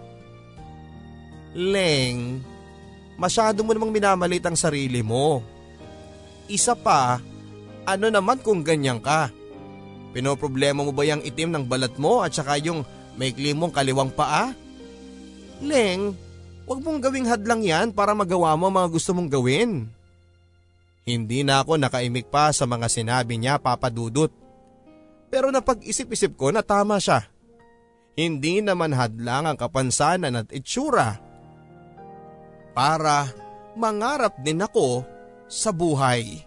Leng, 1.55 2.43
masyado 3.15 3.63
mo 3.63 3.71
namang 3.71 3.95
minamalit 3.95 4.43
ang 4.43 4.59
sarili 4.59 4.99
mo. 4.99 5.39
Isa 6.51 6.75
pa, 6.75 7.23
ano 7.88 8.05
naman 8.11 8.43
kung 8.43 8.67
ganyan 8.67 8.99
ka? 8.99 9.31
Pinoproblema 10.11 10.83
mo 10.83 10.91
ba 10.91 11.07
yung 11.07 11.23
itim 11.23 11.55
ng 11.55 11.65
balat 11.67 11.95
mo 11.95 12.19
at 12.19 12.35
saka 12.35 12.59
yung 12.59 12.83
maikli 13.15 13.55
mong 13.55 13.71
kaliwang 13.71 14.11
paa? 14.11 14.51
Leng, 15.63 16.11
wag 16.67 16.79
mong 16.83 16.99
gawing 16.99 17.31
hadlang 17.31 17.63
yan 17.63 17.95
para 17.95 18.11
magawa 18.11 18.59
mo 18.59 18.67
ang 18.67 18.75
mga 18.75 18.89
gusto 18.91 19.15
mong 19.15 19.31
gawin. 19.31 19.96
Hindi 21.08 21.47
na 21.47 21.64
ako 21.64 21.80
nakaimik 21.80 22.28
pa 22.28 22.51
sa 22.51 22.68
mga 22.68 22.91
sinabi 22.91 23.39
niya 23.39 23.55
papadudot. 23.64 24.28
Pero 25.32 25.47
napag-isip-isip 25.55 26.36
ko 26.36 26.51
na 26.51 26.60
tama 26.60 26.99
siya. 26.99 27.32
Hindi 28.20 28.60
naman 28.60 28.91
hadlang 28.91 29.47
ang 29.47 29.55
kapansanan 29.55 30.43
at 30.43 30.51
itsura. 30.51 31.16
Para 32.76 33.32
mangarap 33.80 34.36
din 34.43 34.60
ako 34.60 35.08
sa 35.47 35.72
buhay. 35.72 36.43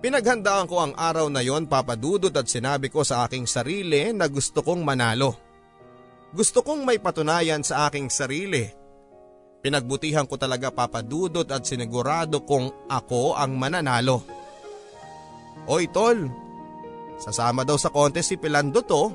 Pinaghandaan 0.00 0.66
ko 0.66 0.82
ang 0.82 0.92
araw 0.96 1.30
na 1.30 1.44
yon 1.44 1.70
papadudot 1.70 2.32
at 2.34 2.48
sinabi 2.50 2.90
ko 2.90 3.06
sa 3.06 3.28
aking 3.28 3.46
sarili 3.46 4.10
na 4.10 4.26
gusto 4.26 4.66
kong 4.66 4.82
manalo. 4.82 5.36
Gusto 6.34 6.66
kong 6.66 6.82
may 6.82 6.98
patunayan 6.98 7.62
sa 7.62 7.86
aking 7.86 8.10
sarili. 8.10 8.79
Pinagbutihan 9.60 10.24
ko 10.24 10.40
talaga 10.40 10.72
papadudot 10.72 11.44
at 11.44 11.68
sinigurado 11.68 12.48
kong 12.48 12.88
ako 12.88 13.36
ang 13.36 13.60
mananalo. 13.60 14.24
Oy 15.68 15.84
tol, 15.92 16.32
sasama 17.20 17.68
daw 17.68 17.76
sa 17.76 17.92
contest 17.92 18.32
si 18.32 18.36
Pilando 18.40 18.80
to. 18.80 19.12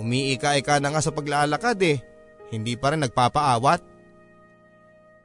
Umiika-ika 0.00 0.80
na 0.80 0.88
nga 0.88 1.04
sa 1.04 1.12
paglalakad 1.12 1.76
eh, 1.84 2.00
hindi 2.48 2.80
pa 2.80 2.96
rin 2.96 3.04
nagpapaawat. 3.04 3.80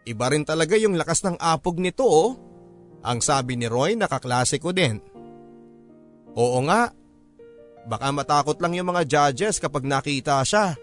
Iba 0.07 0.25
rin 0.31 0.43
talaga 0.43 0.75
yung 0.75 0.99
lakas 0.99 1.23
ng 1.23 1.39
apog 1.39 1.79
nito 1.79 2.03
oh. 2.03 2.35
Ang 3.07 3.23
sabi 3.23 3.55
ni 3.55 3.71
Roy 3.71 3.95
nakaklase 3.95 4.59
ko 4.59 4.75
din. 4.75 4.99
Oo 6.35 6.59
nga, 6.67 6.91
baka 7.87 8.11
matakot 8.11 8.59
lang 8.59 8.75
yung 8.75 8.91
mga 8.91 9.07
judges 9.07 9.63
kapag 9.63 9.87
nakita 9.87 10.43
siya. 10.43 10.75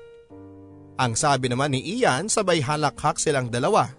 Ang 0.95 1.19
sabi 1.19 1.51
naman 1.51 1.75
ni 1.75 1.83
Ian 1.99 2.31
sabay 2.31 2.63
halakhak 2.63 3.19
silang 3.19 3.51
dalawa. 3.51 3.91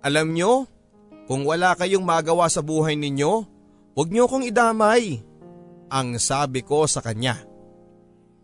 Alam 0.00 0.32
nyo, 0.32 0.64
kung 1.28 1.44
wala 1.44 1.76
kayong 1.76 2.02
magawa 2.02 2.48
sa 2.48 2.64
buhay 2.64 2.96
ninyo, 2.96 3.32
huwag 3.92 4.08
nyo 4.08 4.24
kong 4.24 4.48
idamay. 4.48 5.20
Ang 5.92 6.16
sabi 6.16 6.64
ko 6.64 6.88
sa 6.88 7.04
kanya. 7.04 7.36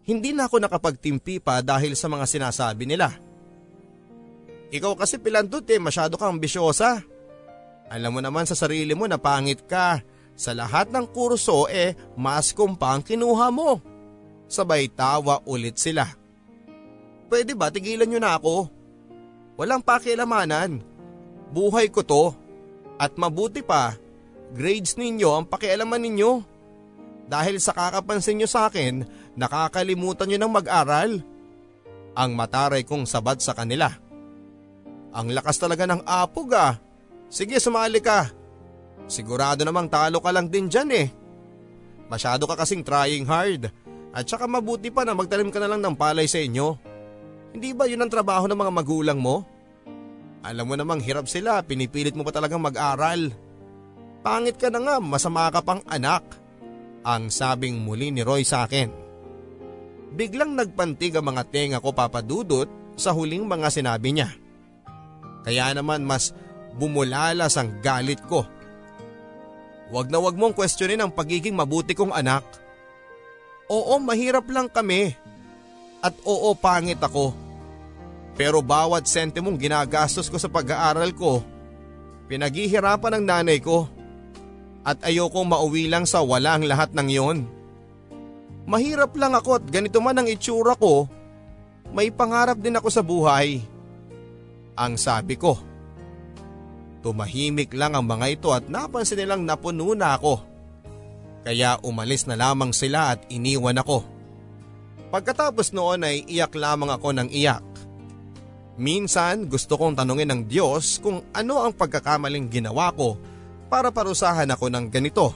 Hindi 0.05 0.37
na 0.37 0.49
ako 0.49 0.61
nakapagtimpi 0.61 1.41
pa 1.41 1.65
dahil 1.65 1.97
sa 1.97 2.09
mga 2.09 2.25
sinasabi 2.29 2.85
nila. 2.85 3.13
Ikaw 4.69 4.93
kasi 5.01 5.17
pilandot 5.17 5.65
eh, 5.73 5.81
masyado 5.81 6.21
kang 6.21 6.37
ambisyosa. 6.37 7.01
Alam 7.89 8.17
mo 8.17 8.21
naman 8.21 8.45
sa 8.45 8.53
sarili 8.53 8.93
mo 8.93 9.09
na 9.09 9.17
pangit 9.17 9.65
ka. 9.65 10.05
Sa 10.37 10.53
lahat 10.53 10.93
ng 10.93 11.09
kurso 11.11 11.65
eh, 11.73 11.97
mas 12.15 12.53
kumpa 12.53 12.93
ang 12.93 13.01
kinuha 13.01 13.49
mo. 13.49 13.81
Sabay 14.49 14.93
tawa 14.93 15.41
ulit 15.49 15.81
sila. 15.81 16.18
Pwede 17.29 17.53
ba 17.53 17.69
tigilan 17.69 18.09
nyo 18.09 18.21
na 18.21 18.41
ako? 18.41 18.69
Walang 19.61 19.85
pakialamanan. 19.85 20.81
Buhay 21.53 21.93
ko 21.93 22.01
to. 22.01 22.33
At 22.99 23.15
mabuti 23.15 23.63
pa, 23.63 23.95
grades 24.57 24.97
ninyo 24.97 25.29
ang 25.39 25.45
pakialaman 25.47 26.03
ninyo. 26.03 26.43
Dahil 27.29 27.61
sa 27.61 27.77
kakapansin 27.77 28.41
nyo 28.41 28.49
sa 28.49 28.73
akin, 28.73 29.05
nakakalimutan 29.37 30.27
nyo 30.33 30.39
ng 30.41 30.53
mag-aral. 30.53 31.21
Ang 32.17 32.31
mataray 32.35 32.83
kong 32.83 33.05
sabad 33.05 33.39
sa 33.39 33.53
kanila. 33.53 33.93
Ang 35.13 35.37
lakas 35.37 35.61
talaga 35.61 35.85
ng 35.85 36.03
apog 36.09 36.51
ah. 36.57 36.81
Sige 37.29 37.61
sumali 37.61 38.01
ka. 38.01 38.33
Sigurado 39.05 39.63
namang 39.63 39.93
talo 39.93 40.19
ka 40.25 40.33
lang 40.33 40.49
din 40.49 40.69
dyan 40.73 40.91
eh. 40.93 41.09
Masyado 42.09 42.49
ka 42.49 42.57
kasing 42.57 42.83
trying 42.83 43.29
hard. 43.29 43.69
At 44.17 44.25
saka 44.25 44.49
mabuti 44.49 44.89
pa 44.89 45.05
na 45.05 45.13
magtanim 45.13 45.53
ka 45.53 45.61
na 45.61 45.69
lang 45.69 45.85
ng 45.85 45.95
palay 45.97 46.25
sa 46.25 46.41
inyo. 46.41 46.81
Hindi 47.53 47.73
ba 47.73 47.89
yun 47.89 48.05
ang 48.05 48.13
trabaho 48.13 48.45
ng 48.45 48.59
mga 48.59 48.73
magulang 48.73 49.19
mo? 49.21 49.47
Alam 50.45 50.65
mo 50.71 50.75
namang 50.79 51.03
hirap 51.03 51.27
sila, 51.27 51.65
pinipilit 51.65 52.15
mo 52.15 52.23
pa 52.23 52.31
talagang 52.31 52.63
mag-aral. 52.63 53.33
Pangit 54.23 54.57
ka 54.61 54.71
na 54.71 54.81
nga, 54.83 54.97
masama 55.01 55.51
ka 55.51 55.61
pang 55.65 55.83
anak. 55.89 56.25
Ang 57.03 57.33
sabing 57.33 57.81
muli 57.81 58.13
ni 58.13 58.23
Roy 58.23 58.45
sa 58.45 58.69
akin. 58.69 58.91
Biglang 60.15 60.57
nagpantig 60.57 61.15
ang 61.17 61.27
mga 61.33 61.43
tenga 61.49 61.79
ko 61.85 61.93
papadudot 61.93 62.69
sa 62.97 63.13
huling 63.13 63.45
mga 63.45 63.69
sinabi 63.71 64.17
niya. 64.17 64.31
Kaya 65.45 65.73
naman 65.73 66.05
mas 66.05 66.35
bumulalas 66.77 67.57
ang 67.57 67.81
galit 67.81 68.21
ko. 68.27 68.45
Huwag 69.89 70.13
na 70.13 70.21
wag 70.21 70.37
mong 70.37 70.53
questionin 70.53 71.01
ang 71.01 71.13
pagiging 71.13 71.57
mabuti 71.57 71.97
kong 71.97 72.13
anak. 72.13 72.45
Oo, 73.73 73.97
mahirap 74.01 74.45
lang 74.53 74.69
kami. 74.69 75.17
At 75.99 76.15
oo, 76.23 76.55
pangit 76.55 77.03
ako. 77.03 77.35
Pero 78.39 78.63
bawat 78.63 79.11
sentimong 79.11 79.59
ginagastos 79.59 80.31
ko 80.31 80.39
sa 80.39 80.47
pag-aaral 80.47 81.11
ko, 81.11 81.43
pinaghihirapan 82.31 83.19
ng 83.19 83.25
nanay 83.27 83.59
ko. 83.59 83.91
At 84.87 85.03
ayokong 85.03 85.51
mauwi 85.51 85.91
lang 85.91 86.07
sa 86.07 86.23
walang 86.23 86.65
lahat 86.65 86.95
ng 86.95 87.09
yon. 87.11 87.39
Mahirap 88.69 89.17
lang 89.19 89.35
ako 89.35 89.59
at 89.59 89.65
ganito 89.67 89.99
man 89.99 90.23
ang 90.23 90.29
itsura 90.31 90.79
ko, 90.79 91.11
may 91.91 92.13
pangarap 92.13 92.61
din 92.61 92.79
ako 92.79 92.89
sa 92.93 93.03
buhay. 93.03 93.65
Ang 94.79 94.95
sabi 94.95 95.35
ko. 95.35 95.59
Tumahimik 97.03 97.75
lang 97.75 97.99
ang 97.99 98.07
mga 98.07 98.27
ito 98.29 98.49
at 98.55 98.71
napansin 98.71 99.19
nilang 99.19 99.43
napuno 99.43 99.97
na 99.99 100.15
ako. 100.15 100.45
Kaya 101.43 101.81
umalis 101.81 102.29
na 102.29 102.37
lamang 102.37 102.71
sila 102.77 103.17
at 103.17 103.25
iniwan 103.33 103.81
ako. 103.81 104.18
Pagkatapos 105.09 105.73
noon 105.73 106.05
ay 106.05 106.25
iyak 106.29 106.53
lamang 106.53 106.93
ako 106.93 107.17
ng 107.17 107.29
iyak. 107.33 107.65
Minsan 108.79 109.49
gusto 109.49 109.75
kong 109.75 109.99
tanungin 109.99 110.31
ng 110.31 110.43
Diyos 110.47 111.01
kung 111.03 111.25
ano 111.35 111.65
ang 111.65 111.75
pagkakamaling 111.75 112.47
ginawa 112.47 112.95
ko 112.95 113.19
para 113.67 113.91
parusahan 113.91 114.53
ako 114.53 114.71
ng 114.71 114.87
ganito. 114.93 115.35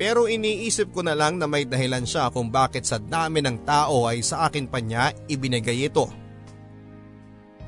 Pero 0.00 0.30
iniisip 0.30 0.96
ko 0.96 1.04
na 1.04 1.12
lang 1.12 1.36
na 1.36 1.44
may 1.44 1.68
dahilan 1.68 2.08
siya 2.08 2.32
kung 2.32 2.48
bakit 2.48 2.88
sa 2.88 2.96
dami 2.96 3.44
ng 3.44 3.68
tao 3.68 4.08
ay 4.08 4.24
sa 4.24 4.48
akin 4.48 4.64
pa 4.64 4.80
niya 4.80 5.12
ibinigay 5.28 5.88
ito. 5.92 6.08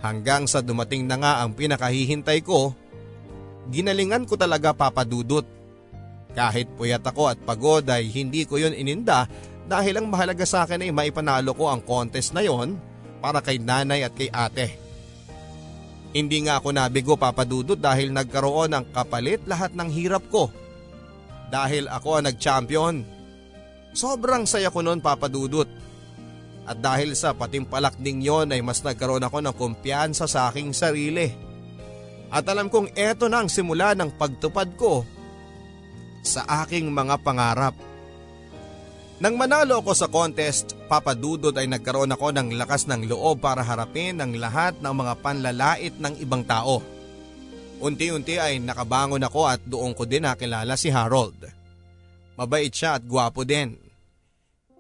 Hanggang 0.01 0.49
sa 0.49 0.65
dumating 0.65 1.05
na 1.05 1.21
nga 1.21 1.33
ang 1.45 1.53
pinakahihintay 1.53 2.41
ko, 2.41 2.73
ginalingan 3.69 4.25
ko 4.25 4.41
talaga 4.41 4.73
papadudot. 4.73 5.45
Kahit 6.33 6.73
puyat 6.81 7.05
ako 7.05 7.29
at 7.29 7.39
pagod 7.45 7.85
ay 7.85 8.09
hindi 8.09 8.49
ko 8.49 8.57
yon 8.57 8.73
ininda 8.73 9.29
dahil 9.73 9.97
ang 9.97 10.13
mahalaga 10.13 10.45
sa 10.45 10.69
akin 10.69 10.85
ay 10.85 10.93
maipanalo 10.93 11.57
ko 11.57 11.73
ang 11.73 11.81
contest 11.81 12.37
na 12.37 12.45
yon 12.45 12.77
para 13.25 13.41
kay 13.41 13.57
nanay 13.57 14.05
at 14.05 14.13
kay 14.13 14.29
ate. 14.29 14.77
Hindi 16.13 16.45
nga 16.45 16.61
ako 16.61 16.77
nabigo 16.77 17.17
papadudot 17.17 17.81
dahil 17.81 18.13
nagkaroon 18.13 18.77
ng 18.77 18.85
kapalit 18.93 19.41
lahat 19.49 19.73
ng 19.73 19.89
hirap 19.89 20.29
ko. 20.29 20.53
Dahil 21.49 21.89
ako 21.89 22.21
ang 22.21 22.29
nag-champion. 22.29 23.01
Sobrang 23.97 24.45
saya 24.45 24.69
ko 24.69 24.85
noon 24.85 25.01
papadudot. 25.01 25.69
At 26.69 26.77
dahil 26.85 27.17
sa 27.17 27.33
patimpalak 27.33 27.97
ding 27.97 28.21
yon 28.21 28.53
ay 28.53 28.61
mas 28.61 28.85
nagkaroon 28.85 29.25
ako 29.25 29.41
ng 29.41 29.57
kumpiyansa 29.57 30.29
sa 30.29 30.53
aking 30.53 30.77
sarili. 30.77 31.33
At 32.29 32.45
alam 32.45 32.69
kong 32.69 32.93
eto 32.93 33.25
na 33.33 33.41
ang 33.41 33.49
simula 33.49 33.97
ng 33.97 34.21
pagtupad 34.21 34.69
ko 34.77 35.01
sa 36.21 36.45
aking 36.61 36.93
mga 36.93 37.25
pangarap. 37.25 37.92
Nang 39.23 39.39
manalo 39.39 39.79
ako 39.79 39.95
sa 39.95 40.11
contest, 40.11 40.75
papadudod 40.91 41.55
ay 41.55 41.71
nagkaroon 41.71 42.11
ako 42.11 42.35
ng 42.35 42.59
lakas 42.59 42.91
ng 42.91 43.07
loob 43.07 43.39
para 43.39 43.63
harapin 43.63 44.19
ang 44.19 44.35
lahat 44.35 44.75
ng 44.83 44.91
mga 44.91 45.15
panlalait 45.23 45.95
ng 45.95 46.19
ibang 46.19 46.43
tao. 46.43 46.83
Unti-unti 47.79 48.43
ay 48.43 48.59
nakabangon 48.59 49.23
ako 49.23 49.47
at 49.47 49.63
doon 49.63 49.95
ko 49.95 50.11
din 50.11 50.27
nakilala 50.27 50.75
si 50.75 50.91
Harold. 50.91 51.39
Mabait 52.35 52.75
siya 52.75 52.99
at 52.99 53.07
gwapo 53.07 53.47
din. 53.47 53.79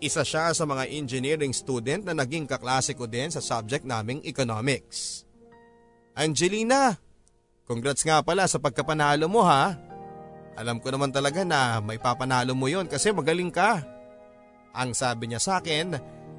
Isa 0.02 0.26
siya 0.26 0.50
sa 0.50 0.66
mga 0.66 0.90
engineering 0.90 1.54
student 1.54 2.02
na 2.02 2.10
naging 2.10 2.50
kaklase 2.50 2.98
ko 2.98 3.06
din 3.06 3.30
sa 3.30 3.38
subject 3.38 3.86
naming 3.86 4.26
economics. 4.26 5.22
Angelina, 6.18 6.98
congrats 7.62 8.02
nga 8.02 8.18
pala 8.26 8.50
sa 8.50 8.58
pagkapanalo 8.58 9.30
mo 9.30 9.46
ha. 9.46 9.78
Alam 10.58 10.82
ko 10.82 10.90
naman 10.90 11.14
talaga 11.14 11.46
na 11.46 11.78
may 11.78 12.02
papanalo 12.02 12.58
mo 12.58 12.66
yon 12.66 12.90
kasi 12.90 13.14
magaling 13.14 13.54
ka. 13.54 14.01
Ang 14.72 14.96
sabi 14.96 15.28
niya 15.28 15.40
sa 15.40 15.60
akin, 15.60 15.96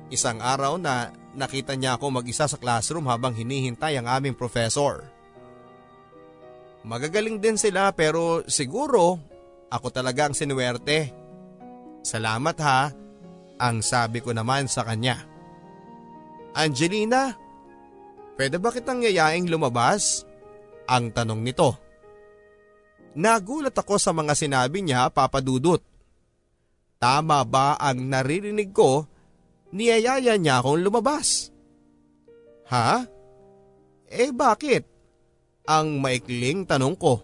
isang 0.09 0.41
araw 0.41 0.81
na 0.81 1.13
nakita 1.38 1.77
niya 1.77 1.97
ako 1.97 2.21
mag-isa 2.21 2.49
sa 2.49 2.57
classroom 2.57 3.09
habang 3.09 3.34
hinihintay 3.34 3.97
ang 3.97 4.09
aming 4.09 4.34
professor. 4.34 5.05
Magagaling 6.84 7.39
din 7.39 7.55
sila 7.55 7.93
pero 7.95 8.43
siguro 8.49 9.21
ako 9.69 9.88
talaga 9.89 10.29
ang 10.29 10.36
sinuwerte. 10.36 11.09
Salamat 12.03 12.57
ha, 12.61 12.91
ang 13.57 13.79
sabi 13.79 14.19
ko 14.19 14.36
naman 14.36 14.67
sa 14.67 14.84
kanya. 14.84 15.23
Angelina, 16.53 17.34
pwede 18.38 18.61
ba 18.61 18.69
kitang 18.69 19.01
yayaing 19.01 19.49
lumabas? 19.49 20.27
Ang 20.86 21.15
tanong 21.15 21.41
nito. 21.41 21.79
Nagulat 23.15 23.73
ako 23.77 23.95
sa 24.01 24.11
mga 24.11 24.36
sinabi 24.36 24.84
niya, 24.84 25.07
Papa 25.09 25.39
Dudut. 25.39 25.92
Tama 27.04 27.43
ba 27.43 27.76
ang 27.76 28.08
naririnig 28.08 28.72
ko? 28.72 29.04
Niyayaya 29.76 30.39
niya 30.39 30.64
akong 30.64 30.80
lumabas. 30.80 31.51
Ha? 32.72 33.04
Eh 34.08 34.32
bakit? 34.32 34.88
Ang 35.68 35.99
maikling 35.99 36.64
tanong 36.64 36.95
ko. 36.95 37.20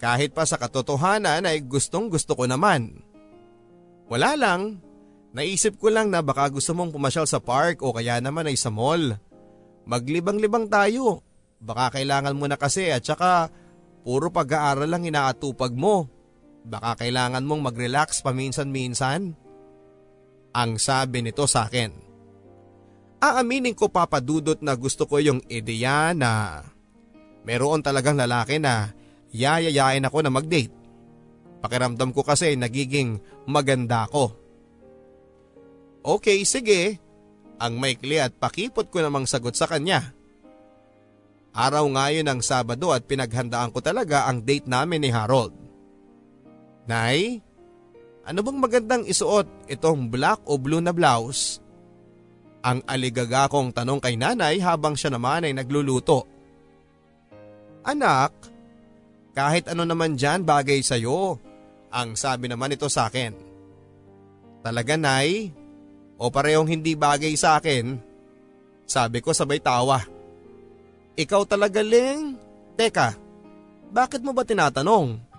Kahit 0.00 0.32
pa 0.32 0.48
sa 0.48 0.56
katotohanan 0.56 1.44
ay 1.44 1.60
gustong 1.60 2.08
gusto 2.08 2.32
ko 2.32 2.48
naman. 2.48 3.04
Wala 4.08 4.32
lang, 4.32 4.80
naisip 5.36 5.76
ko 5.76 5.92
lang 5.92 6.08
na 6.08 6.24
baka 6.24 6.48
gusto 6.48 6.72
mong 6.72 6.88
pumasyal 6.88 7.28
sa 7.28 7.36
park 7.36 7.84
o 7.84 7.92
kaya 7.92 8.16
naman 8.16 8.48
ay 8.48 8.56
sa 8.56 8.72
mall. 8.72 9.12
Maglibang-libang 9.84 10.72
tayo. 10.72 11.20
Baka 11.60 12.00
kailangan 12.00 12.32
mo 12.32 12.48
na 12.48 12.56
kasi 12.56 12.88
at 12.96 13.04
saka 13.04 13.52
puro 14.00 14.32
pag-aaral 14.32 14.88
lang 14.88 15.04
inaatupag 15.04 15.76
mo. 15.76 16.21
Baka 16.62 17.02
kailangan 17.02 17.42
mong 17.42 17.72
mag-relax 17.72 18.22
paminsan-minsan. 18.22 19.34
Ang 20.52 20.70
sabi 20.78 21.24
nito 21.24 21.48
sa 21.48 21.66
akin. 21.66 21.90
Aaminin 23.22 23.78
ko 23.78 23.86
papadudot 23.86 24.58
na 24.62 24.74
gusto 24.74 25.06
ko 25.06 25.22
yung 25.22 25.38
ideya 25.46 26.10
na 26.10 26.62
meron 27.46 27.82
talagang 27.82 28.18
lalaki 28.18 28.58
na 28.58 28.90
yayayain 29.30 30.06
ako 30.06 30.18
na 30.22 30.30
mag-date. 30.30 30.74
Pakiramdam 31.62 32.10
ko 32.10 32.26
kasi 32.26 32.58
nagiging 32.58 33.22
maganda 33.46 34.10
ko. 34.10 34.34
Okay, 36.02 36.42
sige. 36.42 36.98
Ang 37.62 37.78
maikli 37.78 38.18
at 38.18 38.34
pakipot 38.34 38.90
ko 38.90 38.98
namang 38.98 39.30
sagot 39.30 39.54
sa 39.54 39.70
kanya. 39.70 40.10
Araw 41.54 41.86
ngayon 41.86 42.26
ng 42.26 42.40
Sabado 42.42 42.90
at 42.90 43.06
pinaghandaan 43.06 43.70
ko 43.70 43.78
talaga 43.78 44.26
ang 44.26 44.42
date 44.42 44.66
namin 44.66 45.06
ni 45.06 45.14
Harold. 45.14 45.61
Nay, 46.82 47.38
ano 48.26 48.40
bang 48.42 48.58
magandang 48.58 49.04
isuot 49.06 49.70
itong 49.70 50.10
black 50.10 50.42
o 50.46 50.58
blue 50.58 50.82
na 50.82 50.90
blouse? 50.90 51.62
Ang 52.62 52.82
aligaga 52.86 53.50
kong 53.50 53.74
tanong 53.74 53.98
kay 53.98 54.14
nanay 54.14 54.62
habang 54.62 54.94
siya 54.94 55.10
naman 55.10 55.46
ay 55.46 55.54
nagluluto. 55.54 56.26
Anak, 57.82 58.30
kahit 59.34 59.66
ano 59.66 59.82
naman 59.82 60.14
dyan 60.14 60.46
bagay 60.46 60.78
sa'yo. 60.82 61.38
Ang 61.92 62.14
sabi 62.14 62.46
naman 62.46 62.72
ito 62.72 62.86
sa 62.86 63.10
akin. 63.10 63.34
Talaga 64.62 64.94
nay? 64.94 65.50
O 66.16 66.30
parehong 66.30 66.70
hindi 66.70 66.94
bagay 66.94 67.34
sa 67.34 67.58
akin? 67.58 67.98
Sabi 68.86 69.18
ko 69.18 69.34
sabay 69.34 69.58
tawa. 69.58 69.98
Ikaw 71.18 71.42
talaga 71.44 71.82
Ling? 71.82 72.38
Teka, 72.78 73.18
bakit 73.90 74.22
mo 74.24 74.32
ba 74.32 74.46
tinatanong? 74.46 75.31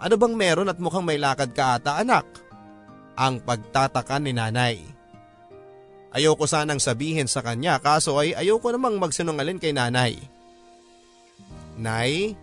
Ano 0.00 0.16
bang 0.16 0.32
meron 0.32 0.72
at 0.72 0.80
mukhang 0.80 1.04
may 1.04 1.20
lakad 1.20 1.52
ka 1.52 1.76
ata 1.76 2.00
anak? 2.00 2.24
Ang 3.20 3.44
pagtataka 3.44 4.16
ni 4.16 4.32
nanay. 4.32 4.80
Ayoko 6.10 6.48
sanang 6.48 6.80
sabihin 6.80 7.28
sa 7.28 7.44
kanya 7.44 7.76
kaso 7.78 8.16
ay 8.16 8.32
ayoko 8.32 8.72
namang 8.72 8.96
magsinungalin 8.96 9.60
kay 9.60 9.76
nanay. 9.76 10.16
Nay, 11.76 12.34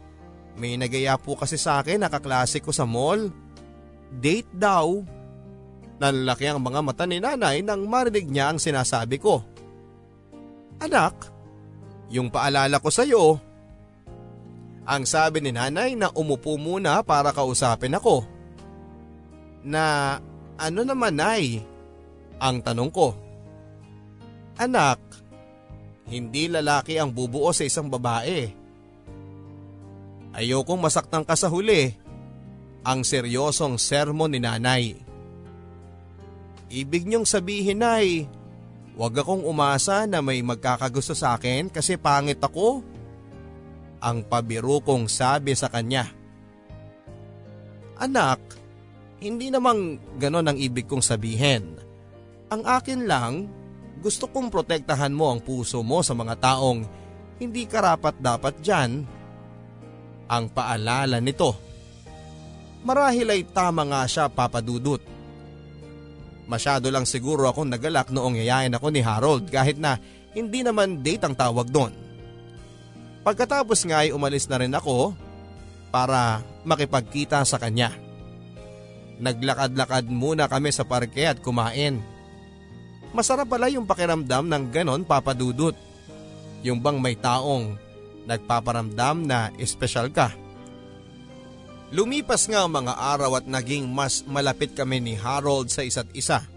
may 0.58 0.78
nagaya 0.78 1.18
po 1.18 1.34
kasi 1.34 1.58
sa 1.58 1.82
akin 1.82 2.06
nakaklase 2.06 2.62
ko 2.62 2.70
sa 2.70 2.86
mall. 2.86 3.34
Date 4.08 4.54
daw. 4.54 5.02
Nanlaki 5.98 6.46
ang 6.46 6.62
mga 6.62 6.80
mata 6.86 7.10
ni 7.10 7.18
nanay 7.18 7.66
nang 7.66 7.90
marinig 7.90 8.30
niya 8.30 8.54
ang 8.54 8.62
sinasabi 8.62 9.18
ko. 9.18 9.42
Anak, 10.78 11.34
yung 12.14 12.30
paalala 12.30 12.78
ko 12.78 12.94
sa 12.94 13.02
iyo. 13.02 13.42
Ang 14.88 15.04
sabi 15.04 15.44
ni 15.44 15.52
nanay 15.52 16.00
na 16.00 16.08
umupo 16.16 16.56
muna 16.56 17.04
para 17.04 17.36
kausapin 17.36 18.00
ako. 18.00 18.24
Na 19.68 20.16
ano 20.56 20.82
naman 20.88 21.20
ay? 21.20 21.60
Ang 22.40 22.64
tanong 22.64 22.92
ko. 22.96 23.12
Anak, 24.56 25.04
hindi 26.08 26.48
lalaki 26.48 26.96
ang 26.96 27.12
bubuo 27.12 27.52
sa 27.52 27.68
isang 27.68 27.92
babae. 27.92 28.48
Ayokong 30.32 30.80
masaktan 30.80 31.28
ka 31.28 31.36
sa 31.36 31.52
huli 31.52 31.92
ang 32.88 33.04
seryosong 33.04 33.76
sermon 33.76 34.32
ni 34.32 34.40
nanay. 34.40 34.96
Ibig 36.72 37.04
niyong 37.04 37.28
sabihin 37.28 37.84
ay, 37.84 38.28
wag 38.96 39.20
akong 39.20 39.44
umasa 39.44 40.08
na 40.08 40.24
may 40.24 40.40
magkakagusto 40.40 41.12
sa 41.12 41.36
akin 41.36 41.68
kasi 41.68 42.00
pangit 42.00 42.40
ako. 42.40 42.84
Ang 43.98 44.26
pabiro 44.30 44.78
kong 44.84 45.10
sabi 45.10 45.58
sa 45.58 45.70
kanya. 45.74 46.06
Anak, 47.98 48.38
hindi 49.18 49.50
namang 49.50 49.98
ganon 50.22 50.46
ang 50.46 50.58
ibig 50.58 50.86
kong 50.86 51.02
sabihin. 51.02 51.82
Ang 52.54 52.62
akin 52.62 53.10
lang, 53.10 53.50
gusto 53.98 54.30
kong 54.30 54.54
protektahan 54.54 55.10
mo 55.10 55.34
ang 55.34 55.42
puso 55.42 55.82
mo 55.82 56.06
sa 56.06 56.14
mga 56.14 56.38
taong 56.38 56.86
hindi 57.42 57.66
karapat 57.66 58.22
dapat 58.22 58.62
dyan. 58.62 59.02
Ang 60.30 60.46
paalala 60.54 61.18
nito. 61.18 61.58
Marahil 62.86 63.34
ay 63.34 63.42
tama 63.50 63.82
nga 63.90 64.06
siya 64.06 64.30
papadudot. 64.30 65.02
Masyado 66.48 66.88
lang 66.88 67.04
siguro 67.04 67.50
akong 67.50 67.68
nagalak 67.68 68.08
noong 68.14 68.40
yayain 68.40 68.72
ako 68.72 68.88
ni 68.94 69.04
Harold 69.04 69.52
kahit 69.52 69.76
na 69.76 70.00
hindi 70.32 70.64
naman 70.64 71.04
date 71.04 71.28
ang 71.28 71.36
tawag 71.36 71.68
doon. 71.68 72.07
Pagkatapos 73.28 73.84
nga 73.84 74.08
ay 74.08 74.16
umalis 74.16 74.48
na 74.48 74.56
rin 74.56 74.72
ako 74.72 75.12
para 75.92 76.40
makipagkita 76.64 77.44
sa 77.44 77.60
kanya. 77.60 77.92
Naglakad-lakad 79.20 80.08
muna 80.08 80.48
kami 80.48 80.72
sa 80.72 80.88
parke 80.88 81.28
at 81.28 81.44
kumain. 81.44 82.00
Masarap 83.12 83.52
pala 83.52 83.68
yung 83.68 83.84
pakiramdam 83.84 84.48
ng 84.48 84.64
ganon 84.72 85.04
papadudot. 85.04 85.76
Yung 86.64 86.80
bang 86.80 87.04
may 87.04 87.20
taong 87.20 87.76
nagpaparamdam 88.32 89.28
na 89.28 89.52
espesyal 89.60 90.08
ka. 90.08 90.32
Lumipas 91.92 92.48
nga 92.48 92.64
ang 92.64 92.72
mga 92.72 92.96
araw 92.96 93.44
at 93.44 93.46
naging 93.48 93.92
mas 93.92 94.24
malapit 94.24 94.72
kami 94.72 95.04
ni 95.04 95.20
Harold 95.20 95.68
sa 95.68 95.84
isa't 95.84 96.08
isa. 96.16 96.48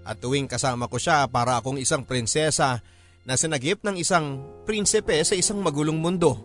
At 0.00 0.16
tuwing 0.16 0.48
kasama 0.48 0.88
ko 0.88 0.96
siya 0.96 1.28
para 1.28 1.60
akong 1.60 1.76
isang 1.76 2.08
prinsesa 2.08 2.80
na 3.24 3.36
sinagip 3.36 3.84
ng 3.84 3.96
isang 4.00 4.40
prinsipe 4.64 5.20
sa 5.24 5.36
isang 5.36 5.60
magulong 5.60 5.96
mundo. 5.96 6.36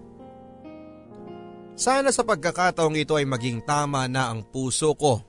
Sana 1.76 2.12
sa 2.16 2.24
pagkakataong 2.24 2.96
ito 2.96 3.20
ay 3.20 3.28
maging 3.28 3.64
tama 3.68 4.08
na 4.08 4.32
ang 4.32 4.48
puso 4.48 4.96
ko. 4.96 5.20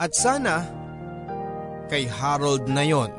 At 0.00 0.16
sana 0.16 0.64
kay 1.88 2.08
Harold 2.08 2.64
na 2.68 2.84
yon. 2.84 3.12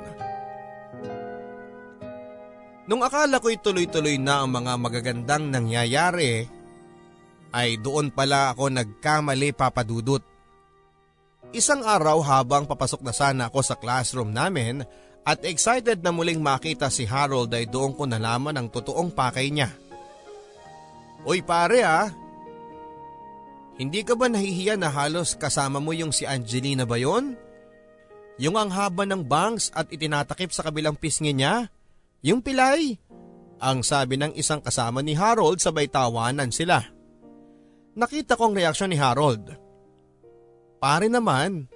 Nung 2.90 3.06
akala 3.06 3.38
ko'y 3.38 3.62
tuloy-tuloy 3.62 4.18
na 4.18 4.42
ang 4.42 4.50
mga 4.50 4.74
magagandang 4.82 5.54
nangyayari, 5.54 6.50
ay 7.54 7.78
doon 7.78 8.10
pala 8.10 8.54
ako 8.54 8.74
nagkamali 8.74 9.54
papadudot. 9.54 10.26
Isang 11.54 11.86
araw 11.86 12.22
habang 12.26 12.66
papasok 12.66 13.02
na 13.06 13.14
sana 13.14 13.44
ako 13.50 13.62
sa 13.62 13.78
classroom 13.78 14.34
namin 14.34 14.82
at 15.28 15.44
excited 15.46 16.02
na 16.02 16.12
muling 16.12 16.40
makita 16.40 16.88
si 16.88 17.06
Harold 17.06 17.52
ay 17.54 17.68
doon 17.70 17.94
ko 17.94 18.08
nalaman 18.08 18.56
ang 18.56 18.68
totoong 18.72 19.14
pakay 19.14 19.52
niya. 19.52 19.70
Uy 21.28 21.44
pare 21.44 21.84
ah, 21.84 22.08
hindi 23.80 24.04
ka 24.04 24.12
ba 24.20 24.28
nahihiya 24.28 24.76
na 24.76 24.92
halos 24.92 25.40
kasama 25.40 25.80
mo 25.80 25.96
yung 25.96 26.12
si 26.12 26.28
Angelina 26.28 26.84
ba 26.84 27.00
yon? 27.00 27.40
Yung 28.36 28.60
ang 28.60 28.72
haba 28.72 29.08
ng 29.08 29.24
bangs 29.24 29.72
at 29.72 29.88
itinatakip 29.88 30.52
sa 30.52 30.68
kabilang 30.68 31.00
pisngi 31.00 31.32
niya? 31.32 31.72
Yung 32.24 32.44
pilay? 32.44 33.00
Ang 33.60 33.84
sabi 33.84 34.16
ng 34.20 34.36
isang 34.36 34.60
kasama 34.60 35.00
ni 35.00 35.16
Harold 35.16 35.60
sabay 35.64 35.88
tawanan 35.88 36.52
sila. 36.52 36.80
Nakita 37.96 38.36
ko 38.40 38.52
ang 38.52 38.56
reaksyon 38.56 38.92
ni 38.92 39.00
Harold. 39.00 39.48
Pare 40.80 41.12
naman, 41.12 41.68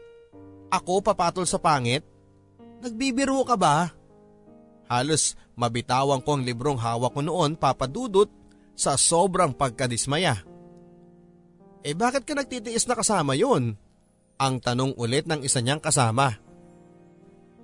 ako 0.72 1.04
papatol 1.04 1.44
sa 1.44 1.60
pangit? 1.60 2.04
Nagbibiro 2.84 3.47
ka 3.47 3.55
ba? 3.55 3.88
Halos 4.91 5.39
mabitawan 5.55 6.19
ko 6.19 6.36
ang 6.36 6.43
librong 6.43 6.75
hawak 6.75 7.15
ko 7.15 7.23
noon 7.23 7.55
papadudot 7.55 8.27
sa 8.75 8.99
sobrang 8.99 9.55
pagkadismaya. 9.55 10.43
Eh 11.79 11.95
bakit 11.95 12.27
ka 12.27 12.36
nagtitiis 12.36 12.84
na 12.91 12.99
kasama 12.99 13.39
yun? 13.39 13.79
Ang 14.36 14.55
tanong 14.59 14.99
ulit 14.99 15.23
ng 15.23 15.39
isa 15.47 15.63
niyang 15.63 15.79
kasama. 15.79 16.36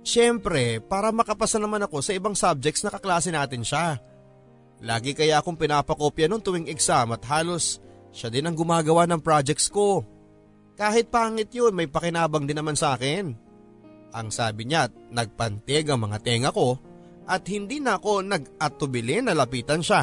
Siyempre, 0.00 0.80
para 0.80 1.12
makapasa 1.12 1.60
naman 1.60 1.84
ako 1.84 2.00
sa 2.00 2.16
ibang 2.16 2.32
subjects 2.32 2.80
na 2.80 2.88
kaklase 2.88 3.28
natin 3.28 3.60
siya. 3.60 4.00
Lagi 4.80 5.12
kaya 5.12 5.44
akong 5.44 5.60
pinapakopya 5.60 6.24
nung 6.24 6.40
tuwing 6.40 6.72
exam 6.72 7.12
at 7.12 7.20
halos 7.28 7.84
siya 8.08 8.32
din 8.32 8.48
ang 8.48 8.56
gumagawa 8.56 9.04
ng 9.04 9.20
projects 9.20 9.68
ko. 9.68 10.00
Kahit 10.80 11.12
pangit 11.12 11.52
yun, 11.52 11.76
may 11.76 11.84
pakinabang 11.84 12.48
din 12.48 12.56
naman 12.56 12.72
sa 12.72 12.96
akin. 12.96 13.49
Ang 14.10 14.34
sabi 14.34 14.66
niya 14.66 14.90
at 14.90 14.92
nagpantig 15.14 15.86
ang 15.86 16.02
mga 16.06 16.18
tenga 16.22 16.50
ko 16.50 16.78
at 17.30 17.46
hindi 17.46 17.78
na 17.78 17.98
ako 17.98 18.26
nag-atubili 18.26 19.22
na 19.22 19.38
lapitan 19.38 19.82
siya. 19.82 20.02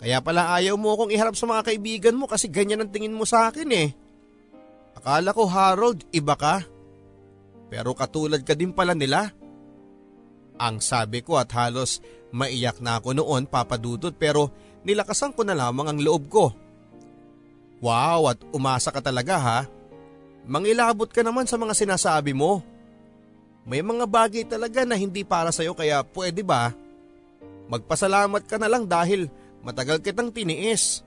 Kaya 0.00 0.24
pala 0.24 0.56
ayaw 0.56 0.80
mo 0.80 0.96
akong 0.96 1.12
iharap 1.12 1.36
sa 1.36 1.44
mga 1.44 1.60
kaibigan 1.68 2.16
mo 2.16 2.24
kasi 2.24 2.48
ganyan 2.48 2.80
ang 2.80 2.88
tingin 2.88 3.12
mo 3.12 3.28
sa 3.28 3.52
akin 3.52 3.68
eh. 3.68 3.92
Akala 4.96 5.36
ko 5.36 5.44
Harold, 5.44 6.08
iba 6.16 6.32
ka. 6.40 6.64
Pero 7.68 7.92
katulad 7.92 8.40
ka 8.40 8.56
din 8.56 8.72
pala 8.72 8.96
nila. 8.96 9.28
Ang 10.56 10.80
sabi 10.80 11.20
ko 11.20 11.36
at 11.36 11.52
halos 11.52 12.00
maiyak 12.32 12.80
na 12.80 12.96
ako 12.96 13.16
noon 13.16 13.44
papadudot 13.44 14.12
pero 14.16 14.52
nilakasan 14.84 15.36
ko 15.36 15.44
na 15.44 15.52
lamang 15.52 15.92
ang 15.92 16.00
loob 16.00 16.32
ko. 16.32 16.44
Wow 17.80 18.32
at 18.32 18.40
umasa 18.56 18.88
ka 18.88 19.04
talaga 19.04 19.36
ha. 19.36 19.60
Mangilabot 20.48 21.08
ka 21.12 21.20
naman 21.20 21.44
sa 21.44 21.60
mga 21.60 21.76
sinasabi 21.76 22.32
mo. 22.32 22.64
May 23.68 23.84
mga 23.84 24.04
bagay 24.08 24.44
talaga 24.48 24.82
na 24.88 24.96
hindi 24.96 25.22
para 25.22 25.52
sa'yo 25.52 25.76
kaya 25.76 26.00
pwede 26.16 26.40
ba? 26.40 26.72
Magpasalamat 27.70 28.48
ka 28.48 28.56
na 28.56 28.66
lang 28.66 28.88
dahil 28.88 29.28
matagal 29.62 30.00
kitang 30.02 30.32
tiniis. 30.32 31.04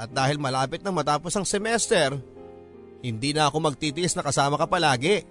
At 0.00 0.12
dahil 0.12 0.40
malapit 0.40 0.80
na 0.80 0.92
matapos 0.92 1.34
ang 1.36 1.44
semester, 1.44 2.16
hindi 3.04 3.36
na 3.36 3.48
ako 3.48 3.68
magtitiis 3.68 4.16
na 4.16 4.24
kasama 4.24 4.56
ka 4.56 4.64
palagi. 4.64 5.24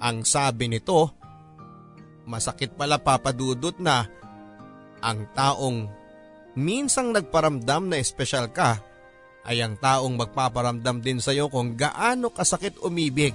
Ang 0.00 0.24
sabi 0.24 0.68
nito, 0.68 1.12
masakit 2.24 2.72
pala 2.72 2.96
papadudot 2.96 3.76
na 3.76 4.08
ang 5.04 5.28
taong 5.36 5.88
minsang 6.56 7.12
nagparamdam 7.12 7.88
na 7.88 7.96
espesyal 8.00 8.48
ka 8.48 8.80
ay 9.44 9.64
ang 9.64 9.76
taong 9.76 10.14
magpaparamdam 10.20 11.00
din 11.00 11.18
sa 11.20 11.32
iyo 11.32 11.48
kung 11.48 11.76
gaano 11.76 12.28
kasakit 12.32 12.76
umibig. 12.84 13.32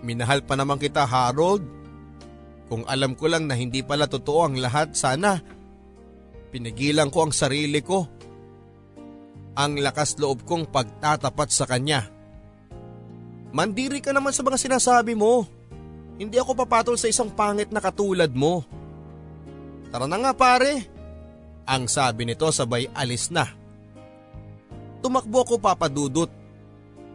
Minahal 0.00 0.40
pa 0.44 0.56
naman 0.56 0.80
kita 0.80 1.04
Harold. 1.04 1.64
Kung 2.70 2.86
alam 2.86 3.18
ko 3.18 3.26
lang 3.26 3.50
na 3.50 3.58
hindi 3.58 3.82
pala 3.82 4.06
totoo 4.06 4.46
ang 4.46 4.54
lahat 4.56 4.94
sana 4.94 5.42
pinigilan 6.50 7.08
ko 7.08 7.30
ang 7.30 7.32
sarili 7.32 7.80
ko. 7.80 8.04
Ang 9.54 9.78
lakas 9.82 10.18
loob 10.18 10.42
kong 10.46 10.68
pagtatapat 10.70 11.48
sa 11.50 11.64
kanya. 11.66 12.06
Mandiri 13.50 13.98
ka 14.02 14.14
naman 14.14 14.34
sa 14.34 14.46
mga 14.46 14.58
sinasabi 14.58 15.14
mo. 15.18 15.46
Hindi 16.20 16.36
ako 16.38 16.54
papatol 16.54 16.94
sa 17.00 17.10
isang 17.10 17.32
pangit 17.32 17.74
na 17.74 17.82
katulad 17.82 18.30
mo. 18.30 18.62
Tara 19.90 20.06
na 20.06 20.18
nga 20.20 20.32
pare. 20.36 20.86
Ang 21.66 21.90
sabi 21.90 22.26
nito 22.26 22.46
sabay 22.50 22.86
alis 22.94 23.30
na. 23.34 23.46
Tumakbo 25.02 25.42
ko 25.42 25.54
papadudot. 25.58 26.30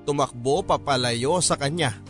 Tumakbo 0.03 0.65
papalayo 0.65 1.39
sa 1.39 1.55
kanya. 1.55 2.04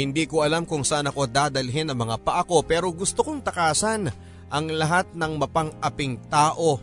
Hindi 0.00 0.24
ko 0.24 0.40
alam 0.40 0.64
kung 0.64 0.80
saan 0.80 1.12
ako 1.12 1.28
dadalhin 1.28 1.92
ang 1.92 2.00
mga 2.00 2.24
paa 2.24 2.40
ko 2.48 2.64
pero 2.64 2.88
gusto 2.88 3.20
kong 3.20 3.44
takasan 3.44 4.08
ang 4.48 4.66
lahat 4.72 5.12
ng 5.12 5.36
mapang-aping 5.36 6.24
tao 6.32 6.80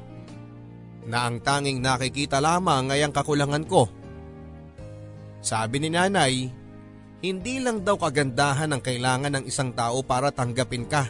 na 1.09 1.26
ang 1.26 1.41
tanging 1.41 1.82
nakikita 1.82 2.38
lamang 2.38 2.93
ay 2.93 3.01
ang 3.01 3.09
kakulangan 3.09 3.65
ko. 3.65 3.89
Sabi 5.41 5.82
ni 5.82 5.89
nanay, 5.89 6.45
hindi 7.26 7.57
lang 7.57 7.82
daw 7.82 7.97
kagandahan 7.97 8.78
ang 8.78 8.86
kailangan 8.86 9.34
ng 9.34 9.43
isang 9.49 9.74
tao 9.74 10.05
para 10.05 10.30
tanggapin 10.30 10.86
ka. 10.86 11.09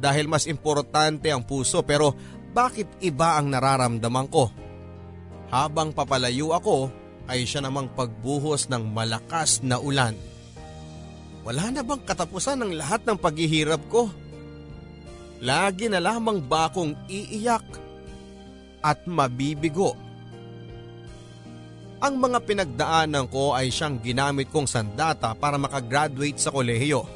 Dahil 0.00 0.24
mas 0.32 0.48
importante 0.48 1.28
ang 1.28 1.44
puso 1.44 1.84
pero 1.84 2.16
bakit 2.56 2.88
iba 3.04 3.36
ang 3.36 3.52
nararamdaman 3.52 4.32
ko? 4.32 4.48
Habang 5.52 5.92
papalayo 5.92 6.56
ako 6.56 6.88
ay 7.28 7.44
siya 7.44 7.60
namang 7.68 7.92
pagbuhos 7.92 8.72
ng 8.72 8.96
malakas 8.96 9.60
na 9.60 9.76
ulan. 9.76 10.16
Wala 11.46 11.70
na 11.70 11.86
bang 11.86 12.02
katapusan 12.02 12.58
ng 12.58 12.74
lahat 12.74 13.06
ng 13.06 13.14
paghihirap 13.22 13.78
ko? 13.86 14.10
Lagi 15.38 15.86
na 15.86 16.02
lamang 16.02 16.42
ba 16.42 16.66
akong 16.66 17.06
iiyak 17.06 17.62
at 18.82 19.06
mabibigo? 19.06 19.94
Ang 22.02 22.18
mga 22.18 22.42
pinagdaanan 22.42 23.30
ko 23.30 23.54
ay 23.54 23.70
siyang 23.70 24.02
ginamit 24.02 24.50
kong 24.50 24.66
sandata 24.66 25.38
para 25.38 25.54
makagraduate 25.54 26.42
sa 26.42 26.50
kolehiyo. 26.50 27.06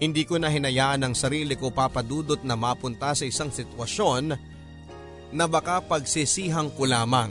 Hindi 0.00 0.24
ko 0.24 0.40
na 0.40 0.48
hinayaan 0.48 1.04
ang 1.04 1.12
sarili 1.12 1.52
ko 1.52 1.68
papadudot 1.68 2.40
na 2.48 2.56
mapunta 2.56 3.12
sa 3.12 3.28
isang 3.28 3.52
sitwasyon 3.52 4.24
na 5.36 5.44
baka 5.44 5.84
pagsisihang 5.84 6.72
ko 6.72 6.88
lamang. 6.88 7.28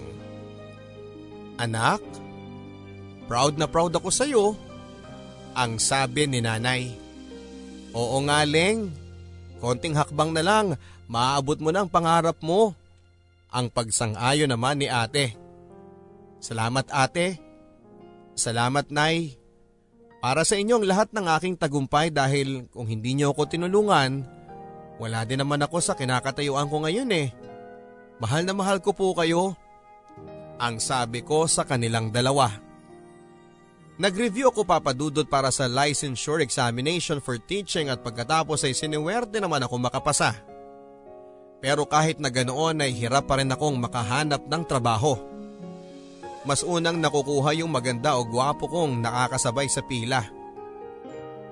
Anak, 1.58 2.06
proud 3.26 3.58
na 3.58 3.66
proud 3.66 3.98
ako 3.98 4.14
sa 4.14 4.30
iyo, 4.30 4.54
ang 5.58 5.82
sabi 5.82 6.30
ni 6.30 6.38
nanay. 6.38 6.94
Oo 7.98 8.22
nga 8.30 8.46
Leng, 8.46 8.94
konting 9.58 9.98
hakbang 9.98 10.30
na 10.38 10.46
lang, 10.46 10.78
maabot 11.10 11.58
mo 11.58 11.74
na 11.74 11.82
ang 11.82 11.90
pangarap 11.90 12.38
mo. 12.46 12.78
Ang 13.50 13.74
pagsang-ayo 13.74 14.46
naman 14.46 14.78
ni 14.78 14.86
ate. 14.86 15.34
Salamat 16.38 16.86
ate. 16.94 17.42
Salamat 18.38 18.94
nay. 18.94 19.34
Para 20.22 20.46
sa 20.46 20.54
inyong 20.54 20.86
lahat 20.86 21.10
ng 21.10 21.26
aking 21.26 21.56
tagumpay 21.58 22.14
dahil 22.14 22.70
kung 22.70 22.86
hindi 22.86 23.18
niyo 23.18 23.34
ako 23.34 23.50
tinulungan, 23.50 24.22
wala 25.02 25.26
din 25.26 25.42
naman 25.42 25.64
ako 25.66 25.82
sa 25.82 25.98
kinakatayuan 25.98 26.70
ko 26.70 26.86
ngayon 26.86 27.10
eh. 27.18 27.34
Mahal 28.22 28.46
na 28.46 28.54
mahal 28.54 28.78
ko 28.78 28.94
po 28.94 29.18
kayo. 29.18 29.58
Ang 30.58 30.78
sabi 30.82 31.26
ko 31.26 31.50
sa 31.50 31.66
kanilang 31.66 32.14
dalawa. 32.14 32.67
Nag-review 33.98 34.54
ako 34.54 34.62
papadudot 34.62 35.26
para 35.26 35.50
sa 35.50 35.66
licensure 35.66 36.46
examination 36.46 37.18
for 37.18 37.42
teaching 37.42 37.90
at 37.90 38.06
pagkatapos 38.06 38.62
ay 38.62 38.78
siniwerte 38.78 39.42
naman 39.42 39.66
ako 39.66 39.82
makapasa. 39.82 40.38
Pero 41.58 41.90
kahit 41.90 42.22
na 42.22 42.30
ganoon 42.30 42.86
ay 42.86 42.94
hirap 42.94 43.26
pa 43.26 43.42
rin 43.42 43.50
akong 43.50 43.74
makahanap 43.82 44.46
ng 44.46 44.64
trabaho. 44.70 45.18
Mas 46.46 46.62
unang 46.62 47.02
nakukuha 47.02 47.58
yung 47.58 47.74
maganda 47.74 48.14
o 48.14 48.22
gwapo 48.22 48.70
kong 48.70 49.02
nakakasabay 49.02 49.66
sa 49.66 49.82
pila. 49.82 50.22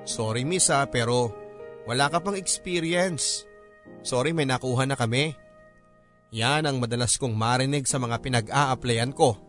Sorry 0.05 0.45
miss 0.45 0.69
ha, 0.69 0.85
pero 0.85 1.33
wala 1.89 2.13
ka 2.13 2.21
pang 2.21 2.37
experience. 2.37 3.41
Sorry 4.05 4.37
may 4.37 4.45
nakuha 4.45 4.85
na 4.85 4.93
kami. 4.93 5.33
Yan 6.29 6.69
ang 6.69 6.77
madalas 6.77 7.17
kong 7.17 7.33
marinig 7.33 7.89
sa 7.89 7.97
mga 7.97 8.21
pinag-a-applyan 8.21 9.17
ko. 9.17 9.44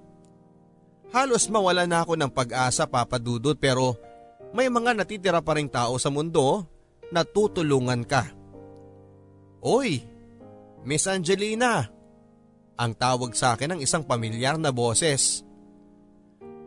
Halos 1.17 1.49
mawala 1.49 1.89
na 1.89 2.05
ako 2.05 2.13
ng 2.13 2.29
pag-asa 2.29 2.85
papadudot 2.85 3.57
pero 3.57 3.97
may 4.53 4.69
mga 4.69 4.93
natitira 4.93 5.41
pa 5.41 5.57
rin 5.57 5.65
tao 5.65 5.97
sa 5.97 6.13
mundo 6.13 6.69
na 7.09 7.25
tutulungan 7.25 8.05
ka. 8.05 8.29
Oy, 9.65 10.05
Miss 10.85 11.09
Angelina, 11.09 11.89
ang 12.77 12.93
tawag 12.93 13.33
sa 13.33 13.57
akin 13.57 13.73
ng 13.73 13.81
isang 13.81 14.05
pamilyar 14.05 14.61
na 14.61 14.69
boses. 14.77 15.41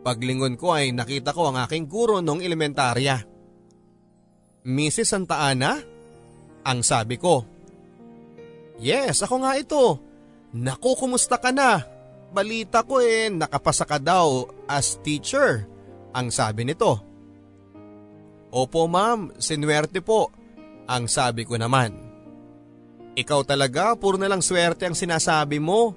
Paglingon 0.02 0.58
ko 0.58 0.74
ay 0.74 0.90
nakita 0.90 1.30
ko 1.30 1.54
ang 1.54 1.62
aking 1.62 1.86
guro 1.86 2.18
nung 2.18 2.42
elementarya. 2.42 3.22
Mrs. 4.66 5.14
Santa 5.14 5.46
Ana? 5.46 5.78
Ang 6.66 6.82
sabi 6.82 7.22
ko. 7.22 7.46
Yes, 8.82 9.22
ako 9.22 9.46
nga 9.46 9.54
ito. 9.54 10.02
Naku, 10.58 10.98
kumusta 10.98 11.38
ka 11.38 11.54
na? 11.54 11.89
Balita 12.30 12.86
ko 12.86 13.02
eh, 13.02 13.26
nakapasa 13.26 13.82
ka 13.82 13.98
daw 13.98 14.46
as 14.70 14.98
teacher. 15.02 15.66
Ang 16.14 16.30
sabi 16.30 16.62
nito. 16.62 17.02
Opo 18.50 18.86
ma'am, 18.86 19.34
sinwerte 19.38 20.02
po. 20.02 20.30
Ang 20.90 21.06
sabi 21.06 21.46
ko 21.46 21.54
naman. 21.54 21.94
Ikaw 23.14 23.40
talaga, 23.46 23.94
puro 23.98 24.18
na 24.18 24.30
lang 24.30 24.42
swerte 24.42 24.86
ang 24.86 24.94
sinasabi 24.94 25.58
mo. 25.58 25.94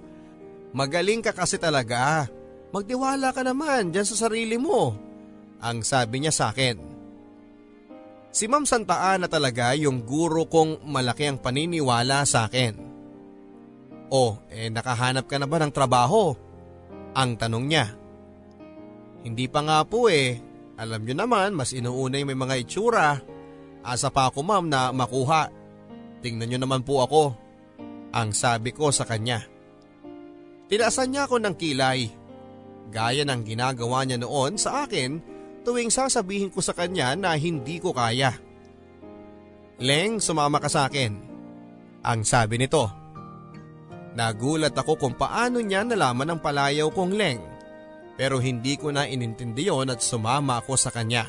Magaling 0.74 1.22
ka 1.22 1.34
kasi 1.34 1.62
talaga. 1.62 2.26
Magtiwala 2.74 3.30
ka 3.34 3.46
naman 3.46 3.94
dyan 3.94 4.06
sa 4.06 4.26
sarili 4.26 4.58
mo. 4.58 4.98
Ang 5.62 5.86
sabi 5.86 6.26
niya 6.26 6.34
sa 6.34 6.50
akin. 6.50 6.78
Si 8.34 8.50
Ma'am 8.50 8.66
Santa 8.66 9.14
Ana 9.14 9.30
talaga 9.30 9.78
yung 9.78 10.02
guro 10.02 10.50
kong 10.50 10.82
malaki 10.90 11.30
ang 11.30 11.38
paniniwala 11.38 12.26
sa 12.26 12.50
akin. 12.50 12.93
O, 14.14 14.38
eh 14.54 14.70
nakahanap 14.70 15.26
ka 15.26 15.42
na 15.42 15.50
ba 15.50 15.58
ng 15.58 15.74
trabaho? 15.74 16.38
Ang 17.18 17.34
tanong 17.34 17.66
niya. 17.66 17.86
Hindi 19.26 19.50
pa 19.50 19.66
nga 19.66 19.82
po 19.82 20.06
eh. 20.06 20.38
Alam 20.78 21.02
niyo 21.02 21.18
naman, 21.18 21.58
mas 21.58 21.74
inuuna 21.74 22.22
yung 22.22 22.30
may 22.30 22.38
mga 22.38 22.62
itsura. 22.62 23.18
Asa 23.82 24.14
pa 24.14 24.30
ako 24.30 24.46
ma'am 24.46 24.70
na 24.70 24.94
makuha. 24.94 25.50
Tingnan 26.22 26.46
niyo 26.46 26.60
naman 26.62 26.86
po 26.86 27.02
ako. 27.02 27.34
Ang 28.14 28.38
sabi 28.38 28.70
ko 28.70 28.94
sa 28.94 29.02
kanya. 29.10 29.42
Tinasan 30.70 31.10
niya 31.10 31.26
ako 31.26 31.42
ng 31.42 31.56
kilay. 31.58 32.06
Gaya 32.94 33.26
ng 33.26 33.42
ginagawa 33.42 34.06
niya 34.06 34.22
noon 34.22 34.62
sa 34.62 34.86
akin 34.86 35.18
tuwing 35.66 35.90
sasabihin 35.90 36.54
ko 36.54 36.62
sa 36.62 36.78
kanya 36.78 37.18
na 37.18 37.34
hindi 37.34 37.82
ko 37.82 37.90
kaya. 37.98 38.38
Leng, 39.82 40.22
sumama 40.22 40.62
ka 40.62 40.70
sa 40.70 40.86
akin. 40.86 41.18
Ang 42.06 42.22
sabi 42.22 42.62
nito. 42.62 43.03
Nagulat 44.14 44.78
ako 44.78 44.98
kung 44.98 45.16
paano 45.18 45.58
niya 45.58 45.82
nalaman 45.82 46.38
ang 46.38 46.40
palayaw 46.40 46.94
kong 46.94 47.14
Leng 47.18 47.54
pero 48.14 48.38
hindi 48.38 48.78
ko 48.78 48.94
na 48.94 49.10
inintindi 49.10 49.70
yon 49.70 49.90
at 49.90 50.02
sumama 50.02 50.62
ako 50.62 50.78
sa 50.78 50.94
kanya. 50.94 51.26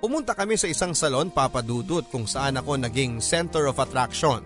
Pumunta 0.00 0.32
kami 0.32 0.56
sa 0.56 0.66
isang 0.66 0.96
salon 0.96 1.28
papadudot 1.28 2.08
kung 2.08 2.24
saan 2.24 2.56
ako 2.58 2.80
naging 2.80 3.20
center 3.20 3.68
of 3.68 3.78
attraction. 3.78 4.40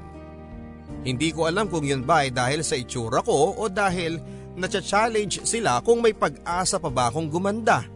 Hindi 1.06 1.32
ko 1.32 1.48
alam 1.48 1.70
kung 1.70 1.86
yun 1.86 2.04
ba 2.04 2.26
ay 2.26 2.34
dahil 2.34 2.60
sa 2.60 2.76
itsura 2.76 3.24
ko 3.24 3.56
o 3.56 3.62
dahil 3.70 4.20
natcha-challenge 4.58 5.46
sila 5.46 5.80
kung 5.80 6.04
may 6.04 6.12
pag-asa 6.12 6.76
pa 6.76 6.90
ba 6.92 7.08
akong 7.08 7.30
gumanda. 7.30 7.86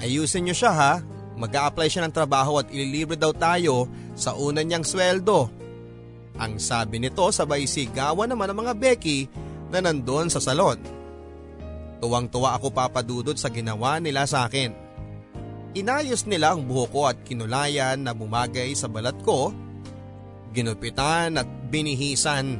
Ayusin 0.00 0.48
niyo 0.48 0.56
siya 0.56 0.72
ha, 0.72 0.92
mag 1.36 1.52
apply 1.52 1.86
siya 1.86 2.08
ng 2.08 2.16
trabaho 2.16 2.58
at 2.64 2.72
ililibre 2.72 3.14
daw 3.14 3.36
tayo 3.36 3.84
sa 4.16 4.32
una 4.34 4.64
niyang 4.64 4.84
sweldo. 4.84 5.52
Ang 6.40 6.56
sabi 6.56 6.96
nito 6.96 7.28
sabay 7.28 7.68
sigawan 7.68 8.24
naman 8.24 8.48
ng 8.48 8.58
mga 8.64 8.74
Becky 8.80 9.28
na 9.68 9.84
nandun 9.84 10.32
sa 10.32 10.40
salon. 10.40 10.80
Tuwang-tuwa 12.00 12.56
ako 12.56 12.72
papadudod 12.72 13.36
sa 13.36 13.52
ginawa 13.52 14.00
nila 14.00 14.24
sa 14.24 14.48
akin. 14.48 14.72
Inayos 15.76 16.24
nila 16.24 16.56
ang 16.56 16.64
buhok 16.64 16.90
ko 16.90 17.00
at 17.06 17.20
kinulayan 17.22 18.00
na 18.02 18.16
bumagay 18.16 18.72
sa 18.72 18.88
balat 18.88 19.14
ko, 19.20 19.52
ginupitan 20.50 21.36
at 21.36 21.46
binihisan. 21.68 22.58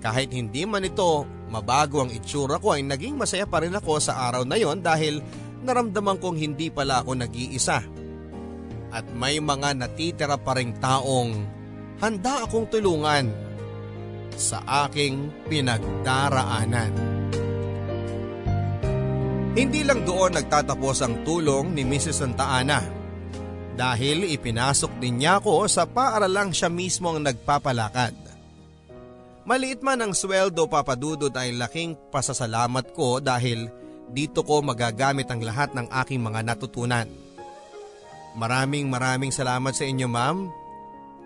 Kahit 0.00 0.32
hindi 0.32 0.64
man 0.64 0.88
ito 0.88 1.28
mabago 1.52 2.02
ang 2.02 2.10
itsura 2.10 2.56
ko 2.56 2.74
ay 2.74 2.82
naging 2.88 3.20
masaya 3.20 3.44
pa 3.44 3.60
rin 3.60 3.76
ako 3.76 4.00
sa 4.00 4.32
araw 4.32 4.48
na 4.48 4.56
yon 4.56 4.80
dahil 4.80 5.20
naramdaman 5.62 6.16
kong 6.18 6.40
hindi 6.40 6.72
pala 6.72 7.04
ako 7.04 7.20
nag-iisa. 7.20 7.84
At 8.88 9.04
may 9.12 9.36
mga 9.36 9.76
natitira 9.76 10.40
pa 10.40 10.56
ring 10.56 10.72
taong 10.80 11.57
handa 11.98 12.46
akong 12.46 12.70
tulungan 12.70 13.30
sa 14.38 14.62
aking 14.86 15.30
pinagdaraanan. 15.50 16.94
Hindi 19.58 19.82
lang 19.82 20.06
doon 20.06 20.38
nagtatapos 20.38 21.02
ang 21.02 21.26
tulong 21.26 21.74
ni 21.74 21.82
Mrs. 21.82 22.22
Santa 22.22 22.46
Ana 22.46 22.78
dahil 23.74 24.30
ipinasok 24.30 25.02
din 25.02 25.22
niya 25.22 25.42
ako 25.42 25.66
sa 25.66 25.86
paaralang 25.86 26.54
siya 26.54 26.70
mismo 26.70 27.10
ang 27.10 27.26
nagpapalakad. 27.26 28.14
Maliit 29.42 29.82
man 29.82 29.98
ang 30.04 30.12
sweldo 30.14 30.70
papadudod 30.70 31.34
ay 31.34 31.56
laking 31.56 31.98
pasasalamat 32.14 32.94
ko 32.94 33.18
dahil 33.18 33.66
dito 34.12 34.46
ko 34.46 34.62
magagamit 34.62 35.26
ang 35.26 35.42
lahat 35.42 35.74
ng 35.74 35.90
aking 35.90 36.20
mga 36.22 36.46
natutunan. 36.46 37.08
Maraming 38.38 38.86
maraming 38.86 39.32
salamat 39.34 39.74
sa 39.74 39.88
inyo 39.88 40.06
ma'am 40.06 40.52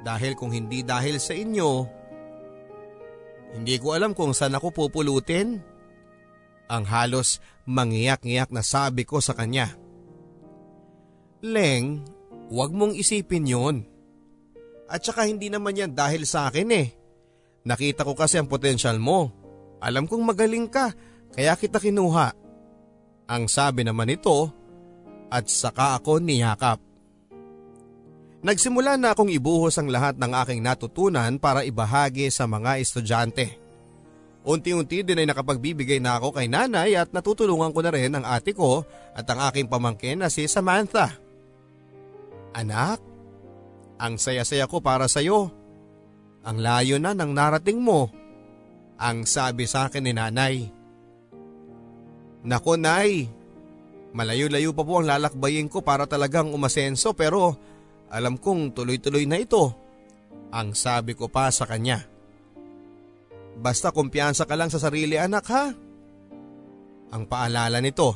dahil 0.02 0.34
kung 0.34 0.50
hindi 0.50 0.82
dahil 0.82 1.22
sa 1.22 1.32
inyo, 1.34 1.70
hindi 3.52 3.76
ko 3.78 3.94
alam 3.94 4.12
kung 4.16 4.32
saan 4.32 4.56
ako 4.56 4.72
pupulutin. 4.72 5.60
Ang 6.72 6.84
halos 6.88 7.38
mangiyak-ngiyak 7.68 8.48
na 8.48 8.64
sabi 8.64 9.04
ko 9.04 9.20
sa 9.20 9.36
kanya. 9.36 9.70
Leng, 11.44 12.06
huwag 12.48 12.72
mong 12.72 12.96
isipin 12.96 13.44
yon. 13.44 13.76
At 14.88 15.04
saka 15.04 15.28
hindi 15.28 15.52
naman 15.52 15.76
yan 15.76 15.92
dahil 15.92 16.24
sa 16.24 16.48
akin 16.48 16.68
eh. 16.72 16.88
Nakita 17.62 18.02
ko 18.02 18.16
kasi 18.16 18.40
ang 18.40 18.48
potensyal 18.48 18.96
mo. 18.96 19.30
Alam 19.82 20.08
kong 20.08 20.22
magaling 20.22 20.70
ka, 20.70 20.94
kaya 21.34 21.52
kita 21.58 21.78
kinuha. 21.82 22.32
Ang 23.28 23.48
sabi 23.48 23.84
naman 23.84 24.10
nito 24.10 24.50
at 25.32 25.48
saka 25.48 26.00
ako 26.00 26.20
niyakap. 26.20 26.91
Nagsimula 28.42 28.98
na 28.98 29.14
akong 29.14 29.30
ibuhos 29.30 29.78
ang 29.78 29.86
lahat 29.86 30.18
ng 30.18 30.34
aking 30.34 30.66
natutunan 30.66 31.38
para 31.38 31.62
ibahagi 31.62 32.26
sa 32.26 32.50
mga 32.50 32.82
estudyante. 32.82 33.54
Unti-unti 34.42 35.06
din 35.06 35.22
ay 35.22 35.30
nakapagbibigay 35.30 36.02
na 36.02 36.18
ako 36.18 36.34
kay 36.34 36.50
nanay 36.50 36.98
at 36.98 37.14
natutulungan 37.14 37.70
ko 37.70 37.78
na 37.86 37.94
rin 37.94 38.10
ang 38.18 38.26
ate 38.26 38.50
ko 38.50 38.82
at 39.14 39.22
ang 39.30 39.46
aking 39.46 39.70
pamangkin 39.70 40.18
na 40.18 40.26
si 40.26 40.50
Samantha. 40.50 41.14
Anak, 42.50 42.98
ang 44.02 44.18
saya-saya 44.18 44.66
ko 44.66 44.82
para 44.82 45.06
sa 45.06 45.22
iyo. 45.22 45.54
Ang 46.42 46.58
layo 46.58 46.98
na 46.98 47.14
ng 47.14 47.30
narating 47.30 47.78
mo. 47.78 48.10
Ang 48.98 49.22
sabi 49.30 49.70
sa 49.70 49.86
akin 49.86 50.02
ni 50.02 50.10
nanay. 50.10 50.66
Nako 52.42 52.74
nay, 52.74 53.30
malayo-layo 54.10 54.74
pa 54.74 54.82
po 54.82 54.98
ang 54.98 55.06
lalakbayin 55.06 55.70
ko 55.70 55.86
para 55.86 56.10
talagang 56.10 56.50
umasenso 56.50 57.14
pero 57.14 57.54
alam 58.12 58.36
kong 58.36 58.76
tuloy-tuloy 58.76 59.24
na 59.24 59.40
ito. 59.40 59.72
Ang 60.52 60.76
sabi 60.76 61.16
ko 61.16 61.32
pa 61.32 61.48
sa 61.48 61.64
kanya. 61.64 62.04
Basta 63.56 63.88
kumpiyansa 63.88 64.44
ka 64.44 64.52
lang 64.52 64.68
sa 64.68 64.76
sarili 64.76 65.16
anak 65.16 65.44
ha. 65.48 65.72
Ang 67.12 67.24
paalala 67.24 67.80
nito. 67.80 68.12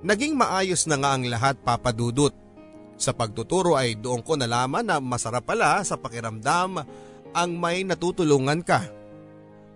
Naging 0.00 0.32
maayos 0.36 0.88
na 0.88 0.96
nga 0.96 1.10
ang 1.16 1.28
lahat 1.28 1.60
papadudot. 1.60 2.32
Sa 2.96 3.12
pagtuturo 3.12 3.76
ay 3.76 4.00
doon 4.00 4.24
ko 4.24 4.40
nalaman 4.40 4.88
na 4.88 4.96
masarap 5.04 5.44
pala 5.44 5.84
sa 5.84 6.00
pakiramdam 6.00 6.80
ang 7.36 7.50
may 7.60 7.84
natutulungan 7.84 8.64
ka. 8.64 8.80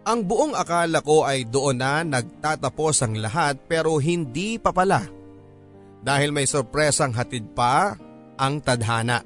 Ang 0.09 0.25
buong 0.25 0.57
akala 0.57 1.05
ko 1.05 1.29
ay 1.29 1.45
doon 1.45 1.85
na 1.85 2.01
nagtatapos 2.01 3.05
ang 3.05 3.21
lahat 3.21 3.61
pero 3.69 4.01
hindi 4.01 4.57
pa 4.57 4.73
pala. 4.73 5.05
Dahil 6.01 6.33
may 6.33 6.49
sorpresang 6.49 7.13
hatid 7.13 7.53
pa 7.53 7.93
ang 8.41 8.65
tadhana. 8.65 9.21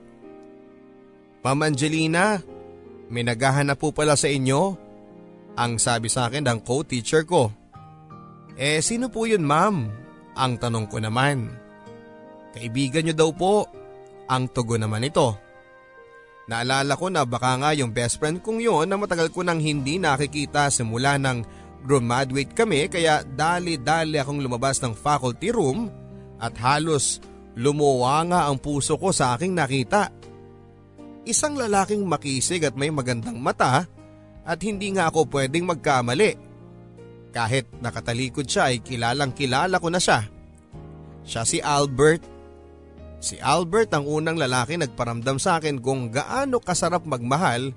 Ma'am 1.47 1.61
Angelina, 1.63 2.43
may 3.07 3.23
naghahanap 3.23 3.79
po 3.79 3.95
pala 3.95 4.19
sa 4.19 4.27
inyo 4.27 4.75
ang 5.55 5.79
sabi 5.79 6.11
sa 6.11 6.27
akin 6.27 6.51
ng 6.51 6.59
co-teacher 6.67 7.23
ko. 7.23 7.55
Eh 8.59 8.83
sino 8.83 9.07
po 9.07 9.31
yun 9.31 9.47
ma'am? 9.47 9.87
Ang 10.35 10.53
tanong 10.59 10.91
ko 10.91 10.99
naman. 10.99 11.47
Kaibigan 12.59 13.07
niyo 13.07 13.15
daw 13.15 13.31
po. 13.31 13.71
Ang 14.27 14.51
tugo 14.51 14.75
naman 14.75 15.07
ito. 15.07 15.39
Naalala 16.51 16.99
ko 16.99 17.07
na 17.09 17.23
baka 17.23 17.55
nga 17.61 17.71
yung 17.73 17.95
best 17.95 18.19
friend 18.19 18.43
kong 18.43 18.61
yon 18.61 18.91
na 18.91 18.99
matagal 18.99 19.31
ko 19.31 19.47
nang 19.47 19.63
hindi 19.63 19.97
nakikita 19.97 20.69
simula 20.69 21.17
nang 21.17 21.47
graduate 21.85 22.53
kami 22.57 22.89
kaya 22.89 23.21
dali-dali 23.25 24.17
akong 24.17 24.41
lumabas 24.41 24.81
ng 24.81 24.97
faculty 24.97 25.53
room 25.53 25.93
at 26.41 26.57
halos 26.57 27.21
lumuwa 27.55 28.23
nga 28.27 28.41
ang 28.51 28.59
puso 28.59 28.99
ko 28.99 29.15
sa 29.15 29.35
aking 29.35 29.55
nakita. 29.55 30.11
Isang 31.25 31.57
lalaking 31.57 32.05
makisig 32.05 32.67
at 32.67 32.77
may 32.77 32.93
magandang 32.93 33.41
mata 33.41 33.89
at 34.45 34.59
hindi 34.61 34.93
nga 34.93 35.09
ako 35.09 35.31
pwedeng 35.33 35.65
magkamali. 35.65 36.37
Kahit 37.35 37.67
nakatalikod 37.81 38.47
siya 38.47 38.71
ay 38.71 38.85
kilalang 38.85 39.33
kilala 39.33 39.81
ko 39.81 39.89
na 39.89 39.99
siya. 39.99 40.23
Siya 41.25 41.43
si 41.49 41.59
Albert. 41.59 42.23
Si 43.25 43.41
Albert 43.41 43.97
ang 43.97 44.05
unang 44.05 44.37
lalaki 44.37 44.77
nagparamdam 44.77 45.41
sa 45.41 45.57
akin 45.57 45.81
kung 45.81 46.13
gaano 46.13 46.61
kasarap 46.61 47.09
magmahal 47.09 47.73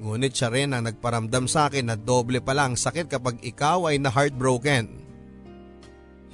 ngunit 0.00 0.34
siya 0.34 0.50
rin 0.50 0.74
ang 0.74 0.84
nagparamdam 0.84 1.46
sa 1.46 1.70
akin 1.70 1.86
na 1.88 1.96
doble 1.96 2.42
pala 2.42 2.66
ang 2.66 2.74
sakit 2.74 3.06
kapag 3.06 3.38
ikaw 3.40 3.88
ay 3.90 4.02
na 4.02 4.10
heartbroken. 4.10 5.03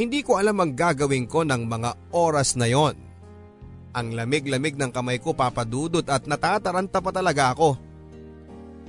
Hindi 0.01 0.25
ko 0.25 0.41
alam 0.41 0.57
ang 0.57 0.73
gagawin 0.73 1.29
ko 1.29 1.45
ng 1.45 1.69
mga 1.69 2.17
oras 2.17 2.57
na 2.57 2.65
yon. 2.65 2.97
Ang 3.93 4.17
lamig-lamig 4.17 4.81
ng 4.81 4.89
kamay 4.89 5.21
ko 5.21 5.37
papadudot 5.37 6.09
at 6.09 6.25
natataranta 6.25 7.05
pa 7.05 7.13
talaga 7.13 7.53
ako. 7.53 7.77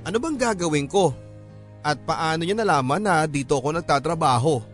Ano 0.08 0.16
bang 0.16 0.40
gagawin 0.40 0.88
ko? 0.88 1.12
At 1.84 2.00
paano 2.08 2.48
niya 2.48 2.56
nalaman 2.56 3.04
na 3.04 3.28
dito 3.28 3.60
ako 3.60 3.76
nagtatrabaho? 3.76 4.64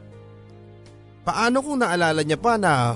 Paano 1.26 1.58
kung 1.58 1.82
naalala 1.82 2.22
niya 2.22 2.38
pa 2.38 2.54
na 2.54 2.94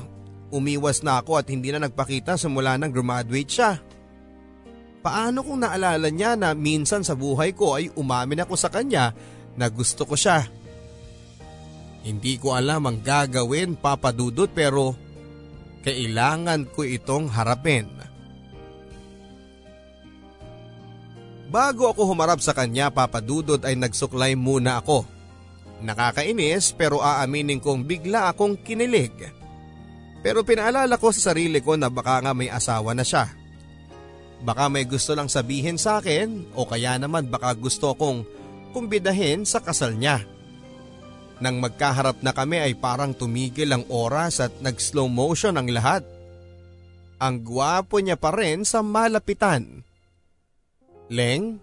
umiwas 0.55 1.03
na 1.03 1.19
ako 1.19 1.43
at 1.43 1.51
hindi 1.51 1.75
na 1.75 1.83
nagpakita 1.83 2.39
simula 2.39 2.79
nang 2.79 2.95
graduate 2.95 3.51
siya? 3.51 3.83
Paano 5.03 5.43
kung 5.43 5.67
naalala 5.67 6.15
niya 6.15 6.39
na 6.39 6.55
minsan 6.55 7.03
sa 7.03 7.19
buhay 7.19 7.59
ko 7.59 7.75
ay 7.75 7.91
umamin 7.99 8.47
ako 8.47 8.55
sa 8.55 8.71
kanya 8.71 9.11
na 9.59 9.67
gusto 9.67 10.07
ko 10.07 10.15
siya? 10.15 10.62
Hindi 12.03 12.35
ko 12.39 12.59
alam 12.59 12.91
ang 12.91 12.99
gagawin 12.99 13.79
papadudot 13.79 14.51
pero 14.51 14.99
kailangan 15.87 16.67
ko 16.71 16.83
itong 16.83 17.31
harapin. 17.31 17.87
Bago 21.53 21.93
ako 21.93 22.09
humarap 22.09 22.41
sa 22.41 22.57
kanya 22.57 22.89
papadudod 22.89 23.61
ay 23.63 23.77
nagsuklay 23.77 24.33
muna 24.33 24.81
ako. 24.81 25.05
Nakakainis 25.85 26.73
pero 26.73 27.05
aaminin 27.05 27.61
kong 27.61 27.85
bigla 27.85 28.33
akong 28.33 28.57
kinilig. 28.65 29.13
Pero 30.23 30.47
pinaalala 30.47 30.97
ko 30.97 31.11
sa 31.11 31.35
sarili 31.35 31.59
ko 31.61 31.75
na 31.75 31.91
baka 31.91 32.23
nga 32.23 32.33
may 32.33 32.49
asawa 32.49 32.95
na 32.95 33.03
siya. 33.03 33.29
Baka 34.43 34.71
may 34.71 34.89
gusto 34.89 35.13
lang 35.15 35.31
sabihin 35.31 35.77
sa 35.79 36.01
akin 36.01 36.57
o 36.59 36.67
kaya 36.67 36.99
naman 36.99 37.29
baka 37.29 37.55
gusto 37.55 37.95
kong 37.95 38.27
kumbidahin 38.73 39.45
sa 39.45 39.61
kasal 39.61 39.93
niya. 39.95 40.25
Nang 41.43 41.59
magkaharap 41.59 42.23
na 42.23 42.31
kami 42.31 42.63
ay 42.63 42.79
parang 42.79 43.11
tumigil 43.11 43.75
ang 43.75 43.83
oras 43.91 44.39
at 44.39 44.55
nag 44.63 44.79
slow 44.79 45.11
motion 45.11 45.59
ang 45.59 45.67
lahat. 45.67 46.07
Ang 47.19 47.43
gwapo 47.43 47.99
niya 47.99 48.15
pa 48.15 48.31
rin 48.31 48.63
sa 48.63 48.79
malapitan. 48.79 49.83
Leng, 51.11 51.59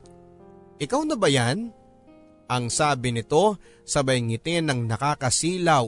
ikaw 0.83 1.07
na 1.07 1.15
ba 1.15 1.31
yan? 1.31 1.71
Ang 2.51 2.67
sabi 2.67 3.15
nito 3.15 3.55
sabay 3.87 4.19
ngiti 4.19 4.59
ng 4.59 4.83
nakakasilaw. 4.83 5.87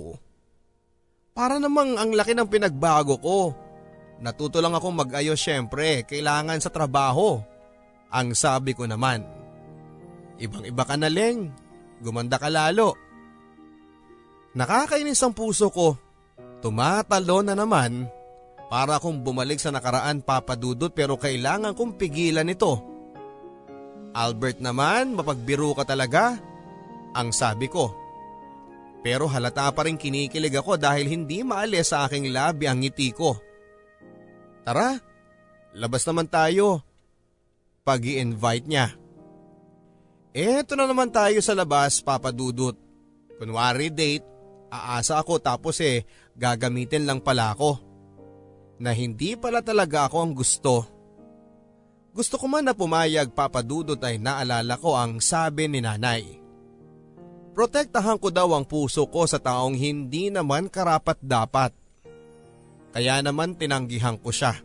Para 1.36 1.60
namang 1.60 2.00
ang 2.00 2.16
laki 2.16 2.32
ng 2.32 2.48
pinagbago 2.48 3.20
ko. 3.20 3.52
Natuto 4.24 4.64
lang 4.64 4.72
akong 4.72 5.04
mag-ayos 5.04 5.42
syempre, 5.42 6.08
kailangan 6.08 6.64
sa 6.64 6.72
trabaho. 6.72 7.44
Ang 8.08 8.38
sabi 8.40 8.72
ko 8.72 8.88
naman. 8.88 9.26
Ibang 10.40 10.64
iba 10.64 10.84
ka 10.88 10.96
na 10.96 11.12
Leng, 11.12 11.52
gumanda 12.00 12.40
ka 12.40 12.48
lalo. 12.48 13.11
Nakakainis 14.52 15.22
ang 15.24 15.32
puso 15.32 15.72
ko. 15.72 15.96
Tumatalo 16.60 17.42
na 17.42 17.56
naman 17.56 18.06
para 18.72 19.00
akong 19.00 19.20
bumalik 19.24 19.60
sa 19.60 19.72
nakaraan 19.74 20.24
papadudot 20.24 20.92
pero 20.92 21.16
kailangan 21.20 21.76
kong 21.76 21.98
pigilan 22.00 22.48
ito. 22.48 22.80
Albert 24.12 24.60
naman, 24.60 25.16
mapagbiro 25.16 25.72
ka 25.72 25.88
talaga. 25.88 26.36
Ang 27.16 27.32
sabi 27.32 27.72
ko. 27.72 27.96
Pero 29.02 29.26
halata 29.26 29.72
pa 29.74 29.88
rin 29.88 29.98
kinikilig 29.98 30.54
ako 30.54 30.78
dahil 30.78 31.10
hindi 31.10 31.42
maalis 31.42 31.92
sa 31.92 32.06
aking 32.06 32.30
labi 32.30 32.70
ang 32.70 32.84
ngiti 32.84 33.10
ko. 33.16 33.34
Tara, 34.62 34.94
labas 35.74 36.04
naman 36.06 36.30
tayo. 36.30 36.86
pag 37.82 38.06
invite 38.06 38.70
niya. 38.70 38.94
Eto 40.32 40.78
na 40.78 40.86
naman 40.86 41.10
tayo 41.10 41.42
sa 41.42 41.58
labas, 41.58 42.00
Papa 42.00 42.30
Dudut. 42.30 42.78
Kunwari 43.42 43.90
date, 43.90 44.24
aasa 44.72 45.20
ako 45.20 45.44
tapos 45.44 45.84
eh 45.84 46.08
gagamitin 46.40 47.04
lang 47.04 47.20
pala 47.20 47.52
ako. 47.52 47.78
Na 48.82 48.96
hindi 48.96 49.38
pala 49.38 49.62
talaga 49.62 50.10
ako 50.10 50.18
ang 50.24 50.34
gusto. 50.34 50.74
Gusto 52.12 52.36
ko 52.40 52.50
man 52.50 52.66
na 52.66 52.74
pumayag 52.74 53.32
papadudot 53.36 54.00
ay 54.02 54.18
naalala 54.18 54.76
ko 54.80 54.98
ang 54.98 55.20
sabi 55.22 55.68
ni 55.68 55.84
nanay. 55.84 56.42
Protektahan 57.52 58.16
ko 58.16 58.32
daw 58.32 58.56
ang 58.56 58.64
puso 58.64 59.04
ko 59.12 59.28
sa 59.28 59.36
taong 59.38 59.76
hindi 59.76 60.32
naman 60.32 60.72
karapat 60.72 61.20
dapat. 61.20 61.76
Kaya 62.96 63.20
naman 63.20 63.56
tinanggihan 63.60 64.20
ko 64.20 64.32
siya. 64.32 64.56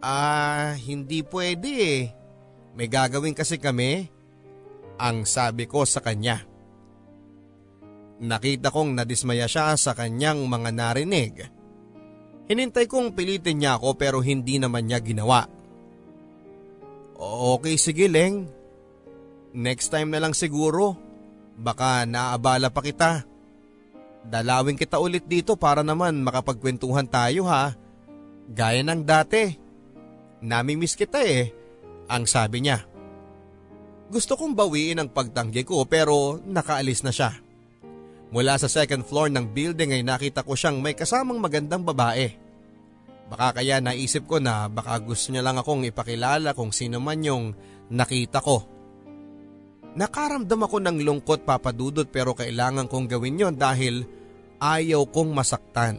Ah, 0.00 0.76
hindi 0.76 1.24
pwede 1.24 1.68
eh. 1.68 2.00
May 2.76 2.88
gagawin 2.88 3.36
kasi 3.36 3.56
kami. 3.56 4.08
Ang 5.00 5.24
sabi 5.24 5.64
ko 5.64 5.84
sa 5.88 6.00
kanya. 6.04 6.44
Nakita 8.18 8.74
kong 8.74 8.98
nadismaya 8.98 9.46
siya 9.46 9.78
sa 9.78 9.94
kanyang 9.94 10.42
mga 10.50 10.70
narinig. 10.74 11.34
Hinintay 12.50 12.90
kong 12.90 13.14
pilitin 13.14 13.62
niya 13.62 13.78
ako 13.78 13.94
pero 13.94 14.18
hindi 14.18 14.58
naman 14.58 14.90
niya 14.90 14.98
ginawa. 14.98 15.46
Okay 17.18 17.78
sige 17.78 18.10
Leng. 18.10 18.50
Next 19.54 19.94
time 19.94 20.10
na 20.10 20.18
lang 20.18 20.34
siguro. 20.34 20.98
Baka 21.58 22.06
naabala 22.06 22.70
pa 22.70 22.82
kita. 22.82 23.26
Dalawin 24.22 24.78
kita 24.78 24.98
ulit 24.98 25.26
dito 25.26 25.54
para 25.54 25.82
naman 25.86 26.22
makapagkwentuhan 26.22 27.06
tayo 27.06 27.46
ha. 27.46 27.74
Gaya 28.50 28.82
ng 28.82 29.02
dati. 29.02 29.54
Namimiss 30.42 30.94
kita 30.94 31.22
eh, 31.22 31.50
ang 32.06 32.26
sabi 32.26 32.62
niya. 32.62 32.86
Gusto 34.08 34.38
kong 34.38 34.54
bawiin 34.54 35.02
ang 35.02 35.10
pagtanggi 35.10 35.66
ko 35.66 35.84
pero 35.84 36.38
nakaalis 36.40 37.02
na 37.02 37.12
siya. 37.12 37.47
Mula 38.28 38.60
sa 38.60 38.68
second 38.68 39.08
floor 39.08 39.32
ng 39.32 39.56
building 39.56 39.96
ay 39.96 40.04
nakita 40.04 40.44
ko 40.44 40.52
siyang 40.52 40.84
may 40.84 40.92
kasamang 40.92 41.40
magandang 41.40 41.80
babae. 41.80 42.28
Baka 43.28 43.60
kaya 43.60 43.80
naisip 43.80 44.28
ko 44.28 44.40
na 44.40 44.68
baka 44.68 44.96
gusto 45.00 45.32
niya 45.32 45.44
lang 45.44 45.56
akong 45.60 45.84
ipakilala 45.88 46.52
kung 46.52 46.72
sino 46.72 47.00
man 47.00 47.24
yung 47.24 47.56
nakita 47.88 48.40
ko. 48.40 48.64
Nakaramdam 49.96 50.60
ako 50.64 50.76
ng 50.84 50.98
lungkot 51.00 51.48
papadudot 51.48 52.08
pero 52.08 52.36
kailangan 52.36 52.88
kong 52.88 53.08
gawin 53.08 53.40
yon 53.40 53.56
dahil 53.56 54.04
ayaw 54.60 55.08
kong 55.08 55.32
masaktan. 55.32 55.96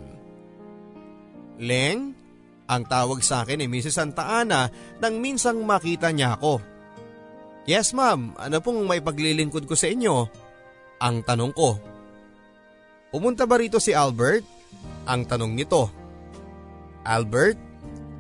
Leng, 1.60 2.14
ang 2.70 2.84
tawag 2.86 3.26
sa 3.26 3.42
akin 3.42 3.66
ni 3.66 3.68
Mrs. 3.68 3.98
Santa 3.98 4.30
Ana 4.40 4.70
nang 5.02 5.18
minsang 5.18 5.66
makita 5.66 6.14
niya 6.14 6.38
ako. 6.38 6.62
Yes 7.66 7.94
ma'am, 7.98 8.38
ano 8.38 8.58
pong 8.62 8.86
may 8.86 9.02
paglilingkod 9.02 9.66
ko 9.66 9.74
sa 9.74 9.90
inyo? 9.90 10.30
Ang 11.02 11.26
tanong 11.26 11.54
ko. 11.54 11.89
Pumunta 13.10 13.50
ba 13.50 13.58
rito 13.58 13.82
si 13.82 13.90
Albert? 13.90 14.46
Ang 15.10 15.26
tanong 15.26 15.54
nito. 15.58 15.90
Albert? 17.02 17.58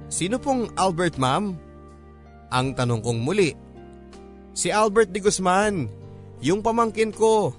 Sino 0.09 0.41
pong 0.41 0.73
Albert 0.73 1.21
ma'am? 1.21 1.53
Ang 2.49 2.67
tanong 2.73 3.05
kong 3.05 3.21
muli. 3.21 3.53
Si 4.57 4.73
Albert 4.73 5.13
de 5.13 5.21
Guzman, 5.21 5.85
yung 6.41 6.65
pamangkin 6.65 7.13
ko. 7.13 7.53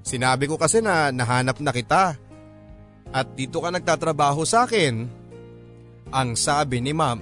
Sinabi 0.00 0.48
ko 0.48 0.56
kasi 0.56 0.80
na 0.80 1.12
nahanap 1.12 1.60
na 1.60 1.70
kita. 1.70 2.16
At 3.12 3.36
dito 3.36 3.60
ka 3.60 3.68
nagtatrabaho 3.68 4.42
sa 4.48 4.64
akin. 4.64 5.04
Ang 6.08 6.28
sabi 6.32 6.80
ni 6.80 6.96
ma'am. 6.96 7.20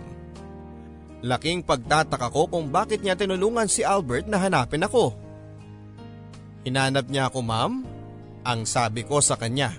Laking 1.20 1.66
pagtataka 1.66 2.30
ko 2.30 2.46
kung 2.46 2.70
bakit 2.70 3.02
niya 3.02 3.18
tinulungan 3.18 3.66
si 3.66 3.82
Albert 3.82 4.30
na 4.30 4.38
hanapin 4.38 4.86
ako. 4.86 5.12
Hinanap 6.62 7.10
niya 7.10 7.26
ako 7.26 7.42
ma'am? 7.42 7.99
Ang 8.46 8.64
sabi 8.64 9.04
ko 9.04 9.20
sa 9.20 9.36
kanya. 9.36 9.76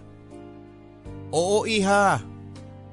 Oo 1.31 1.65
iha. 1.65 2.21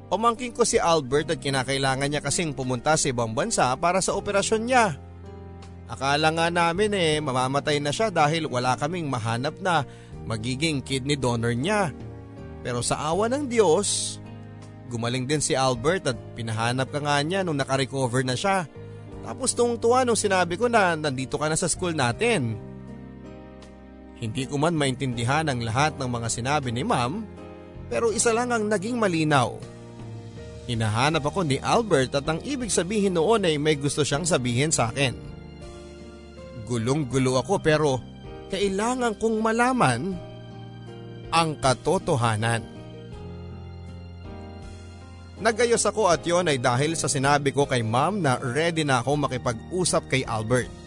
Pamangkin 0.09 0.57
ko 0.57 0.65
si 0.65 0.81
Albert 0.81 1.37
at 1.37 1.39
kinakailangan 1.43 2.09
niya 2.09 2.25
kasing 2.25 2.57
pumunta 2.57 2.97
sa 2.97 3.13
ibang 3.13 3.37
bansa 3.37 3.69
para 3.77 4.01
sa 4.01 4.17
operasyon 4.17 4.63
niya. 4.65 4.97
Akala 5.89 6.33
nga 6.33 6.49
namin 6.49 6.93
eh 6.97 7.21
mamamatay 7.21 7.81
na 7.81 7.93
siya 7.93 8.09
dahil 8.09 8.49
wala 8.49 8.77
kaming 8.77 9.09
mahanap 9.09 9.57
na 9.61 9.85
magiging 10.25 10.81
kidney 10.81 11.17
donor 11.17 11.53
niya. 11.53 11.93
Pero 12.65 12.81
sa 12.81 13.01
awa 13.05 13.29
ng 13.29 13.49
Diyos, 13.49 14.17
gumaling 14.89 15.29
din 15.29 15.41
si 15.41 15.53
Albert 15.53 16.13
at 16.13 16.19
pinahanap 16.37 16.89
ka 16.89 17.01
nga 17.01 17.17
niya 17.21 17.45
nung 17.45 17.57
nakarecover 17.57 18.25
na 18.25 18.37
siya. 18.37 18.65
Tapos 19.25 19.53
tung 19.53 19.77
tuwa 19.77 20.05
nung 20.09 20.17
sinabi 20.17 20.57
ko 20.57 20.73
na 20.73 20.97
nandito 20.97 21.37
ka 21.37 21.49
na 21.49 21.57
sa 21.57 21.69
school 21.69 21.93
natin. 21.93 22.57
Hindi 24.19 24.51
ko 24.51 24.59
man 24.59 24.75
maintindihan 24.75 25.47
ang 25.47 25.63
lahat 25.63 25.95
ng 25.95 26.11
mga 26.11 26.29
sinabi 26.31 26.75
ni 26.75 26.83
ma'am, 26.83 27.23
pero 27.87 28.11
isa 28.11 28.35
lang 28.35 28.51
ang 28.51 28.67
naging 28.67 28.99
malinaw. 28.99 29.55
Hinahanap 30.69 31.25
ako 31.25 31.49
ni 31.49 31.57
Albert 31.63 32.13
at 32.19 32.27
ang 32.29 32.43
ibig 32.45 32.69
sabihin 32.69 33.17
noon 33.17 33.47
ay 33.47 33.57
may 33.57 33.79
gusto 33.79 34.05
siyang 34.05 34.29
sabihin 34.29 34.69
sa 34.69 34.93
akin. 34.93 35.17
Gulong-gulo 36.69 37.41
ako 37.41 37.55
pero 37.65 37.97
kailangan 38.53 39.17
kong 39.17 39.41
malaman 39.41 40.13
ang 41.33 41.57
katotohanan. 41.57 42.61
Nagayos 45.39 45.87
ako 45.87 46.11
at 46.11 46.27
yon 46.27 46.51
ay 46.51 46.59
dahil 46.59 46.99
sa 46.99 47.07
sinabi 47.07 47.55
ko 47.55 47.65
kay 47.65 47.81
ma'am 47.87 48.19
na 48.19 48.37
ready 48.43 48.83
na 48.83 49.01
ako 49.01 49.25
makipag-usap 49.25 50.11
kay 50.11 50.27
Albert. 50.27 50.78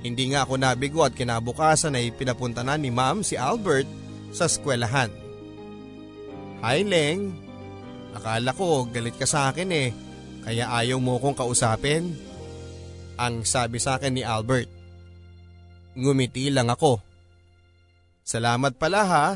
Hindi 0.00 0.32
nga 0.32 0.48
ako 0.48 0.56
nabigo 0.56 1.04
at 1.04 1.12
kinabukasan 1.12 1.96
ay 1.96 2.12
pinapunta 2.16 2.64
na 2.64 2.80
ni 2.80 2.88
ma'am 2.88 3.20
si 3.20 3.36
Albert 3.36 3.84
sa 4.32 4.48
eskwelahan. 4.48 5.12
Hi 6.64 6.80
Leng, 6.84 7.36
akala 8.16 8.56
ko 8.56 8.88
galit 8.88 9.16
ka 9.20 9.28
sa 9.28 9.52
akin 9.52 9.68
eh, 9.72 9.88
kaya 10.44 10.72
ayaw 10.72 10.96
mo 10.96 11.20
kong 11.20 11.36
kausapin. 11.36 12.16
Ang 13.20 13.44
sabi 13.44 13.76
sa 13.76 14.00
akin 14.00 14.16
ni 14.16 14.24
Albert. 14.24 14.72
Ngumiti 15.92 16.48
lang 16.48 16.72
ako. 16.72 17.04
Salamat 18.24 18.80
pala 18.80 19.02
ha, 19.04 19.26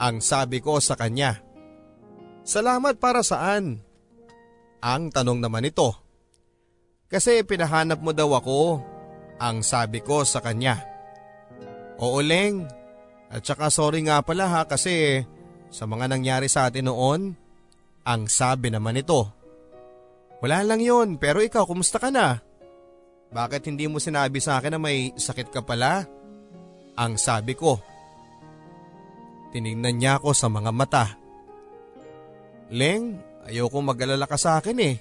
ang 0.00 0.24
sabi 0.24 0.64
ko 0.64 0.80
sa 0.80 0.96
kanya. 0.96 1.44
Salamat 2.48 2.96
para 2.96 3.20
saan? 3.20 3.84
Ang 4.80 5.12
tanong 5.12 5.38
naman 5.38 5.68
ito. 5.68 5.92
Kasi 7.12 7.44
pinahanap 7.44 8.00
mo 8.00 8.16
daw 8.16 8.32
ako, 8.32 8.80
ang 9.38 9.64
sabi 9.64 10.04
ko 10.04 10.26
sa 10.26 10.42
kanya. 10.44 10.80
Oo 12.02 12.18
Leng, 12.20 12.66
at 13.32 13.40
saka 13.46 13.72
sorry 13.72 14.04
nga 14.04 14.20
pala 14.20 14.44
ha 14.50 14.62
kasi 14.68 15.24
sa 15.72 15.88
mga 15.88 16.10
nangyari 16.12 16.52
sa 16.52 16.68
atin 16.68 16.92
noon, 16.92 17.32
ang 18.04 18.22
sabi 18.28 18.68
naman 18.68 19.00
ito. 19.00 19.24
Wala 20.44 20.60
lang 20.66 20.82
yon 20.82 21.16
pero 21.16 21.40
ikaw 21.40 21.64
kumusta 21.64 21.96
ka 22.02 22.10
na? 22.10 22.42
Bakit 23.32 23.72
hindi 23.72 23.88
mo 23.88 23.96
sinabi 23.96 24.42
sa 24.42 24.60
akin 24.60 24.76
na 24.76 24.80
may 24.82 25.16
sakit 25.16 25.48
ka 25.48 25.64
pala? 25.64 26.04
Ang 26.98 27.16
sabi 27.16 27.56
ko. 27.56 27.80
Tinignan 29.56 29.96
niya 29.96 30.20
ako 30.20 30.36
sa 30.36 30.52
mga 30.52 30.68
mata. 30.68 31.04
Leng, 32.68 33.16
ayoko 33.48 33.80
mag-alala 33.80 34.28
ka 34.28 34.36
sa 34.36 34.60
akin 34.60 34.76
eh. 34.80 35.00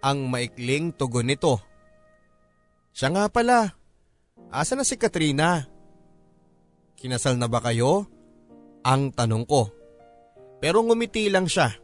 Ang 0.00 0.32
maikling 0.32 0.96
tugon 0.96 1.28
nito. 1.28 1.60
Siya 2.96 3.12
nga 3.12 3.28
pala. 3.28 3.76
Asa 4.48 4.72
na 4.72 4.80
si 4.80 4.96
Katrina? 4.96 5.68
Kinasal 6.96 7.36
na 7.36 7.44
ba 7.44 7.60
kayo? 7.60 8.08
Ang 8.88 9.12
tanong 9.12 9.44
ko. 9.44 9.68
Pero 10.64 10.80
ngumiti 10.80 11.28
lang 11.28 11.44
siya. 11.44 11.76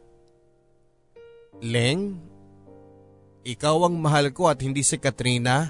Leng, 1.61 2.17
ikaw 3.45 3.85
ang 3.85 4.01
mahal 4.01 4.33
ko 4.33 4.49
at 4.49 4.65
hindi 4.65 4.81
si 4.81 4.97
Katrina? 4.97 5.69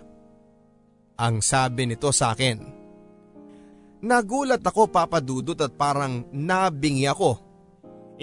Ang 1.19 1.43
sabi 1.43 1.91
nito 1.91 2.07
sa 2.15 2.31
akin. 2.31 2.63
Nagulat 3.99 4.63
ako 4.63 4.87
papadudot 4.87 5.59
at 5.59 5.75
parang 5.75 6.23
nabingi 6.31 7.03
ako. 7.03 7.35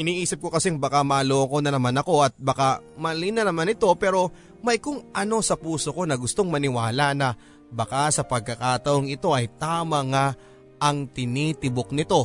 Iniisip 0.00 0.40
ko 0.40 0.48
kasing 0.48 0.80
baka 0.80 1.04
maloko 1.04 1.60
na 1.60 1.68
naman 1.68 2.00
ako 2.00 2.24
at 2.24 2.32
baka 2.40 2.80
mali 2.96 3.28
na 3.28 3.44
naman 3.44 3.68
ito 3.68 3.92
pero 4.00 4.32
may 4.60 4.76
kung 4.80 5.08
ano 5.16 5.40
sa 5.40 5.56
puso 5.56 5.92
ko 5.92 6.04
na 6.04 6.20
gustong 6.20 6.48
maniwala 6.52 7.16
na 7.16 7.32
baka 7.70 8.10
sa 8.12 8.22
pagkakataong 8.26 9.08
ito 9.08 9.32
ay 9.32 9.48
tama 9.56 10.04
nga 10.10 10.26
ang 10.80 11.08
tinitibok 11.08 11.92
nito. 11.92 12.22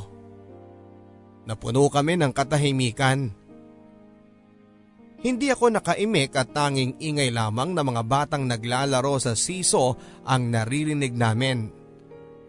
Napuno 1.46 1.86
kami 1.88 2.18
ng 2.18 2.34
katahimikan. 2.34 3.30
Hindi 5.26 5.48
ako 5.50 5.74
nakaimik 5.74 6.38
at 6.38 6.54
tanging 6.54 7.02
ingay 7.02 7.34
lamang 7.34 7.74
na 7.74 7.82
mga 7.82 8.04
batang 8.06 8.46
naglalaro 8.46 9.18
sa 9.18 9.34
siso 9.34 9.98
ang 10.26 10.54
naririnig 10.54 11.14
namin. 11.18 11.70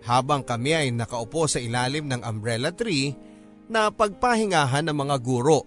Habang 0.04 0.44
kami 0.44 0.76
ay 0.76 0.88
nakaupo 0.92 1.48
sa 1.48 1.56
ilalim 1.56 2.06
ng 2.08 2.20
umbrella 2.20 2.70
tree 2.76 3.16
na 3.72 3.88
pagpahingahan 3.88 4.86
ng 4.92 4.96
mga 4.96 5.16
guro. 5.24 5.64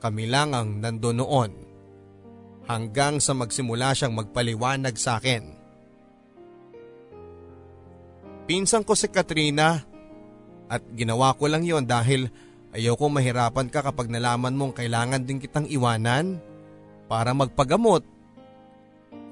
Kami 0.00 0.24
lang 0.24 0.56
ang 0.56 0.80
nando 0.80 1.12
noon. 1.12 1.59
Hanggang 2.70 3.18
sa 3.18 3.34
magsimula 3.34 3.98
siyang 3.98 4.14
magpaliwanag 4.14 4.94
sa 4.94 5.18
akin. 5.18 5.42
Pinsang 8.46 8.86
ko 8.86 8.94
si 8.94 9.10
Katrina 9.10 9.82
at 10.70 10.82
ginawa 10.94 11.34
ko 11.34 11.50
lang 11.50 11.66
yon 11.66 11.82
dahil 11.82 12.30
Ayoko 12.70 13.10
mahirapan 13.10 13.66
ka 13.66 13.82
kapag 13.82 14.06
nalaman 14.06 14.54
mong 14.54 14.78
kailangan 14.78 15.26
din 15.26 15.42
kitang 15.42 15.66
iwanan 15.66 16.38
para 17.10 17.34
magpagamot. 17.34 18.06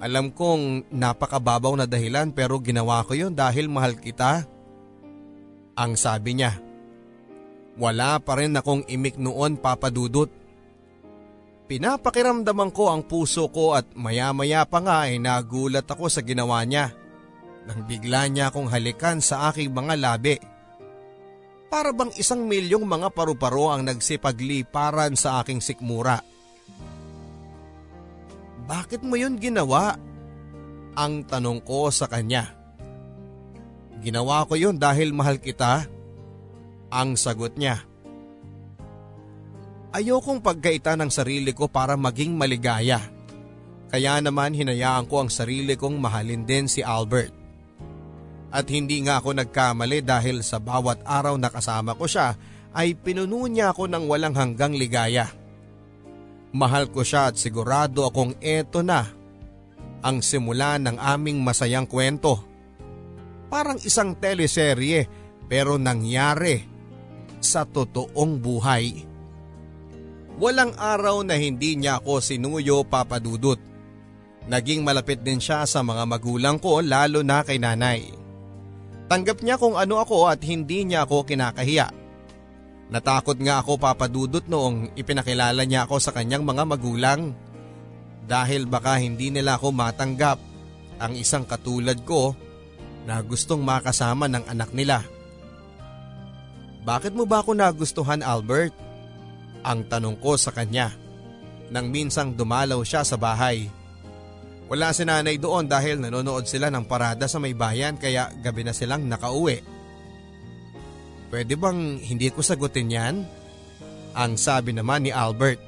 Alam 0.02 0.34
kong 0.34 0.90
napakababaw 0.90 1.78
na 1.78 1.86
dahilan 1.86 2.34
pero 2.34 2.58
ginawa 2.58 3.06
ko 3.06 3.14
yon 3.14 3.38
dahil 3.38 3.70
mahal 3.70 3.94
kita. 3.94 4.42
Ang 5.78 5.94
sabi 5.94 6.34
niya. 6.34 6.58
Wala 7.78 8.18
pa 8.18 8.42
rin 8.42 8.58
akong 8.58 8.82
imik 8.90 9.22
noon 9.22 9.54
papadudot. 9.54 10.30
Pinapakiramdaman 11.68 12.72
ko 12.72 12.88
ang 12.88 13.04
puso 13.04 13.52
ko 13.52 13.76
at 13.76 13.92
maya 13.92 14.32
maya 14.32 14.64
pa 14.64 14.80
nga 14.80 15.04
ay 15.04 15.20
nagulat 15.20 15.84
ako 15.84 16.08
sa 16.08 16.24
ginawa 16.24 16.64
niya. 16.64 16.96
Nang 17.68 17.84
bigla 17.84 18.24
niya 18.32 18.48
akong 18.48 18.72
halikan 18.72 19.20
sa 19.20 19.52
aking 19.52 19.68
mga 19.76 20.00
labi. 20.00 20.40
Para 21.68 21.92
bang 21.92 22.08
isang 22.16 22.48
milyong 22.48 22.88
mga 22.88 23.12
paru-paro 23.12 23.68
ang 23.68 23.84
nagsipagliparan 23.84 25.12
sa 25.12 25.44
aking 25.44 25.60
sikmura. 25.60 26.24
Bakit 28.64 29.04
mo 29.04 29.20
yun 29.20 29.36
ginawa? 29.36 30.00
Ang 30.96 31.28
tanong 31.28 31.60
ko 31.60 31.92
sa 31.92 32.08
kanya. 32.08 32.48
Ginawa 34.00 34.48
ko 34.48 34.56
yun 34.56 34.80
dahil 34.80 35.12
mahal 35.12 35.36
kita. 35.36 35.84
Ang 36.88 37.20
sagot 37.20 37.60
niya. 37.60 37.84
Ayokong 39.88 40.44
pagkaitan 40.44 41.00
ng 41.00 41.08
sarili 41.08 41.56
ko 41.56 41.64
para 41.64 41.96
maging 41.96 42.36
maligaya. 42.36 43.00
Kaya 43.88 44.20
naman 44.20 44.52
hinayaan 44.52 45.08
ko 45.08 45.24
ang 45.24 45.30
sarili 45.32 45.72
kong 45.80 45.96
mahalin 45.96 46.44
din 46.44 46.68
si 46.68 46.84
Albert. 46.84 47.32
At 48.52 48.68
hindi 48.68 49.00
nga 49.04 49.20
ako 49.20 49.32
nagkamali 49.40 50.04
dahil 50.04 50.44
sa 50.44 50.60
bawat 50.60 51.00
araw 51.08 51.40
na 51.40 51.48
kasama 51.48 51.96
ko 51.96 52.04
siya 52.04 52.36
ay 52.76 52.96
pinuno 53.00 53.48
niya 53.48 53.72
ako 53.72 53.88
ng 53.88 54.04
walang 54.04 54.36
hanggang 54.36 54.76
ligaya. 54.76 55.32
Mahal 56.52 56.92
ko 56.92 57.00
siya 57.00 57.32
at 57.32 57.40
sigurado 57.40 58.04
akong 58.04 58.36
eto 58.44 58.84
na 58.84 59.08
ang 60.04 60.20
simula 60.20 60.76
ng 60.76 61.00
aming 61.00 61.40
masayang 61.40 61.88
kwento. 61.88 62.44
Parang 63.48 63.80
isang 63.80 64.12
teleserye 64.16 65.08
pero 65.48 65.80
nangyari 65.80 66.60
sa 67.40 67.64
totoong 67.64 68.36
buhay. 68.36 69.07
Walang 70.38 70.78
araw 70.78 71.26
na 71.26 71.34
hindi 71.34 71.74
niya 71.74 71.98
ako 71.98 72.22
sinuyo 72.22 72.86
papadudot. 72.86 73.58
Naging 74.46 74.86
malapit 74.86 75.18
din 75.26 75.42
siya 75.42 75.66
sa 75.66 75.82
mga 75.82 76.06
magulang 76.06 76.62
ko 76.62 76.78
lalo 76.78 77.26
na 77.26 77.42
kay 77.42 77.58
nanay. 77.58 78.06
Tanggap 79.10 79.42
niya 79.42 79.58
kung 79.58 79.74
ano 79.74 79.98
ako 79.98 80.30
at 80.30 80.38
hindi 80.46 80.86
niya 80.86 81.10
ako 81.10 81.26
kinakahiya. 81.26 81.90
Natakot 82.88 83.34
nga 83.42 83.60
ako 83.60 83.82
papadudot 83.82 84.46
noong 84.46 84.94
ipinakilala 84.94 85.66
niya 85.66 85.90
ako 85.90 85.98
sa 85.98 86.14
kanyang 86.14 86.46
mga 86.46 86.64
magulang. 86.70 87.34
Dahil 88.24 88.70
baka 88.70 89.02
hindi 89.02 89.34
nila 89.34 89.58
ako 89.58 89.74
matanggap 89.74 90.38
ang 91.02 91.18
isang 91.18 91.50
katulad 91.50 91.98
ko 92.06 92.38
na 93.10 93.18
gustong 93.26 93.66
makasama 93.66 94.30
ng 94.30 94.46
anak 94.46 94.70
nila. 94.70 95.02
Bakit 96.86 97.10
mo 97.10 97.26
ba 97.26 97.42
ako 97.42 97.58
nagustuhan 97.58 98.22
Albert? 98.22 98.87
Ang 99.66 99.90
tanong 99.90 100.18
ko 100.22 100.38
sa 100.38 100.54
kanya 100.54 100.94
nang 101.68 101.92
minsang 101.92 102.32
dumalaw 102.32 102.80
siya 102.84 103.04
sa 103.04 103.20
bahay. 103.20 103.68
Wala 104.68 104.92
si 104.92 105.04
nanay 105.04 105.40
doon 105.40 105.64
dahil 105.64 106.00
nanonood 106.00 106.44
sila 106.44 106.68
ng 106.68 106.84
parada 106.84 107.24
sa 107.24 107.40
may 107.40 107.56
bayan 107.56 107.96
kaya 107.96 108.28
gabi 108.44 108.64
na 108.64 108.76
silang 108.76 109.08
nakauwi. 109.08 109.64
Pwede 111.28 111.56
bang 111.56 112.00
hindi 112.00 112.28
ko 112.32 112.40
sagutin 112.40 112.92
yan? 112.92 113.16
Ang 114.16 114.40
sabi 114.40 114.72
naman 114.72 115.04
ni 115.04 115.12
Albert. 115.12 115.60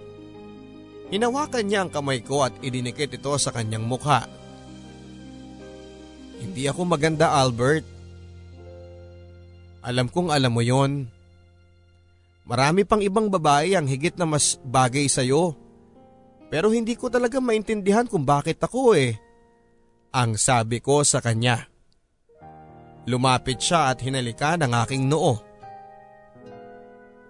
Hinawakan 1.13 1.65
niya 1.69 1.85
ang 1.85 1.91
kamay 1.93 2.25
ko 2.25 2.45
at 2.49 2.55
idinikit 2.65 3.13
ito 3.13 3.33
sa 3.37 3.53
kanyang 3.53 3.85
mukha. 3.85 4.25
Hindi 6.41 6.65
ako 6.65 6.89
maganda 6.89 7.37
Albert. 7.37 7.85
Alam 9.85 10.09
kong 10.09 10.33
alam 10.33 10.53
mo 10.53 10.65
yon. 10.65 11.09
Marami 12.51 12.83
pang 12.83 12.99
ibang 12.99 13.31
babae 13.31 13.79
ang 13.79 13.87
higit 13.87 14.19
na 14.19 14.27
mas 14.27 14.59
bagay 14.67 15.07
sa'yo. 15.07 15.55
Pero 16.51 16.75
hindi 16.75 16.99
ko 16.99 17.07
talaga 17.07 17.39
maintindihan 17.39 18.11
kung 18.11 18.27
bakit 18.27 18.59
ako 18.59 18.99
eh. 18.99 19.15
Ang 20.11 20.35
sabi 20.35 20.83
ko 20.83 21.07
sa 21.07 21.23
kanya. 21.23 21.71
Lumapit 23.07 23.63
siya 23.63 23.95
at 23.95 24.03
hinalika 24.03 24.59
ng 24.59 24.75
aking 24.83 25.07
noo. 25.07 25.39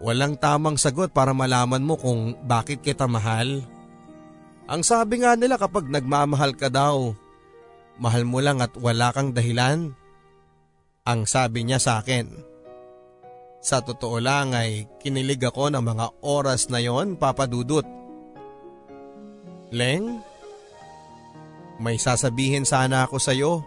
Walang 0.01 0.41
tamang 0.41 0.81
sagot 0.81 1.13
para 1.13 1.37
malaman 1.37 1.85
mo 1.85 2.01
kung 2.01 2.33
bakit 2.49 2.81
kita 2.81 3.05
mahal. 3.05 3.61
Ang 4.73 4.81
sabi 4.81 5.21
nga 5.21 5.37
nila 5.37 5.61
kapag 5.61 5.85
nagmamahal 5.93 6.57
ka 6.57 6.73
daw, 6.73 7.13
mahal 8.01 8.25
mo 8.25 8.41
lang 8.41 8.65
at 8.65 8.73
wala 8.81 9.13
kang 9.13 9.37
dahilan. 9.37 9.93
Ang 11.05 11.21
sabi 11.29 11.69
niya 11.69 11.77
sa 11.77 12.01
akin. 12.01 12.50
Sa 13.61 13.85
totoo 13.85 14.17
lang 14.25 14.57
ay 14.57 14.89
kinilig 15.05 15.45
ako 15.45 15.69
ng 15.69 15.85
mga 15.85 16.07
oras 16.25 16.73
na 16.73 16.81
yon 16.81 17.21
papadudot. 17.21 17.85
Leng, 19.71 20.25
may 21.81 22.01
sasabihin 22.01 22.65
sana 22.65 23.05
ako 23.05 23.21
sa 23.21 23.37
iyo. 23.37 23.65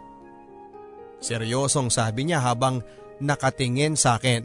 Seryosong 1.24 1.94
sabi 1.94 2.28
niya 2.28 2.42
habang 2.44 2.84
nakatingin 3.22 3.96
sa 3.96 4.20
akin. 4.20 4.44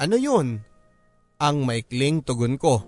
Ano 0.00 0.16
yun? 0.18 0.64
Ang 1.38 1.56
maikling 1.62 2.26
tugon 2.26 2.58
ko. 2.58 2.82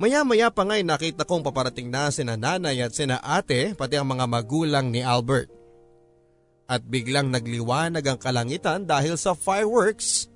Maya-maya 0.00 0.48
pa 0.48 0.64
nga'y 0.64 0.80
nakita 0.80 1.28
kong 1.28 1.44
paparating 1.44 1.92
na 1.92 2.08
sina 2.08 2.32
nanay 2.32 2.80
at 2.80 2.96
sina 2.96 3.20
ate 3.20 3.76
pati 3.76 4.00
ang 4.00 4.08
mga 4.08 4.24
magulang 4.24 4.88
ni 4.88 5.04
Albert. 5.04 5.59
At 6.70 6.86
biglang 6.86 7.34
nagliwanag 7.34 8.06
ang 8.06 8.18
kalangitan 8.22 8.86
dahil 8.86 9.18
sa 9.18 9.34
fireworks. 9.34 10.30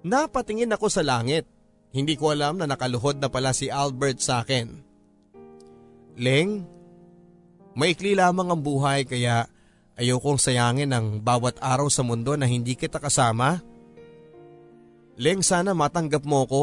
Napatingin 0.00 0.72
ako 0.72 0.88
sa 0.88 1.04
langit 1.04 1.44
hindi 1.88 2.20
ko 2.20 2.36
alam 2.36 2.60
na 2.60 2.68
nakaluhod 2.68 3.16
na 3.16 3.32
pala 3.32 3.56
si 3.56 3.72
Albert 3.72 4.20
sa 4.20 4.44
akin. 4.44 4.68
Leng, 6.18 6.66
maikli 7.72 8.12
lamang 8.12 8.52
ang 8.52 8.60
buhay 8.60 9.08
kaya 9.08 9.48
ayokong 9.96 10.36
sayangin 10.36 10.92
ang 10.92 11.22
bawat 11.22 11.56
araw 11.62 11.88
sa 11.88 12.04
mundo 12.04 12.36
na 12.36 12.44
hindi 12.44 12.76
kita 12.76 13.00
kasama. 13.00 13.64
Leng, 15.16 15.40
sana 15.40 15.72
matanggap 15.72 16.22
mo 16.28 16.44
ko. 16.44 16.62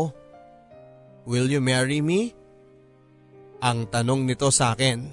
Will 1.25 1.49
you 1.49 1.59
marry 1.63 2.05
me? 2.05 2.37
Ang 3.65 3.89
tanong 3.89 4.29
nito 4.29 4.53
sa 4.53 4.77
akin. 4.77 5.09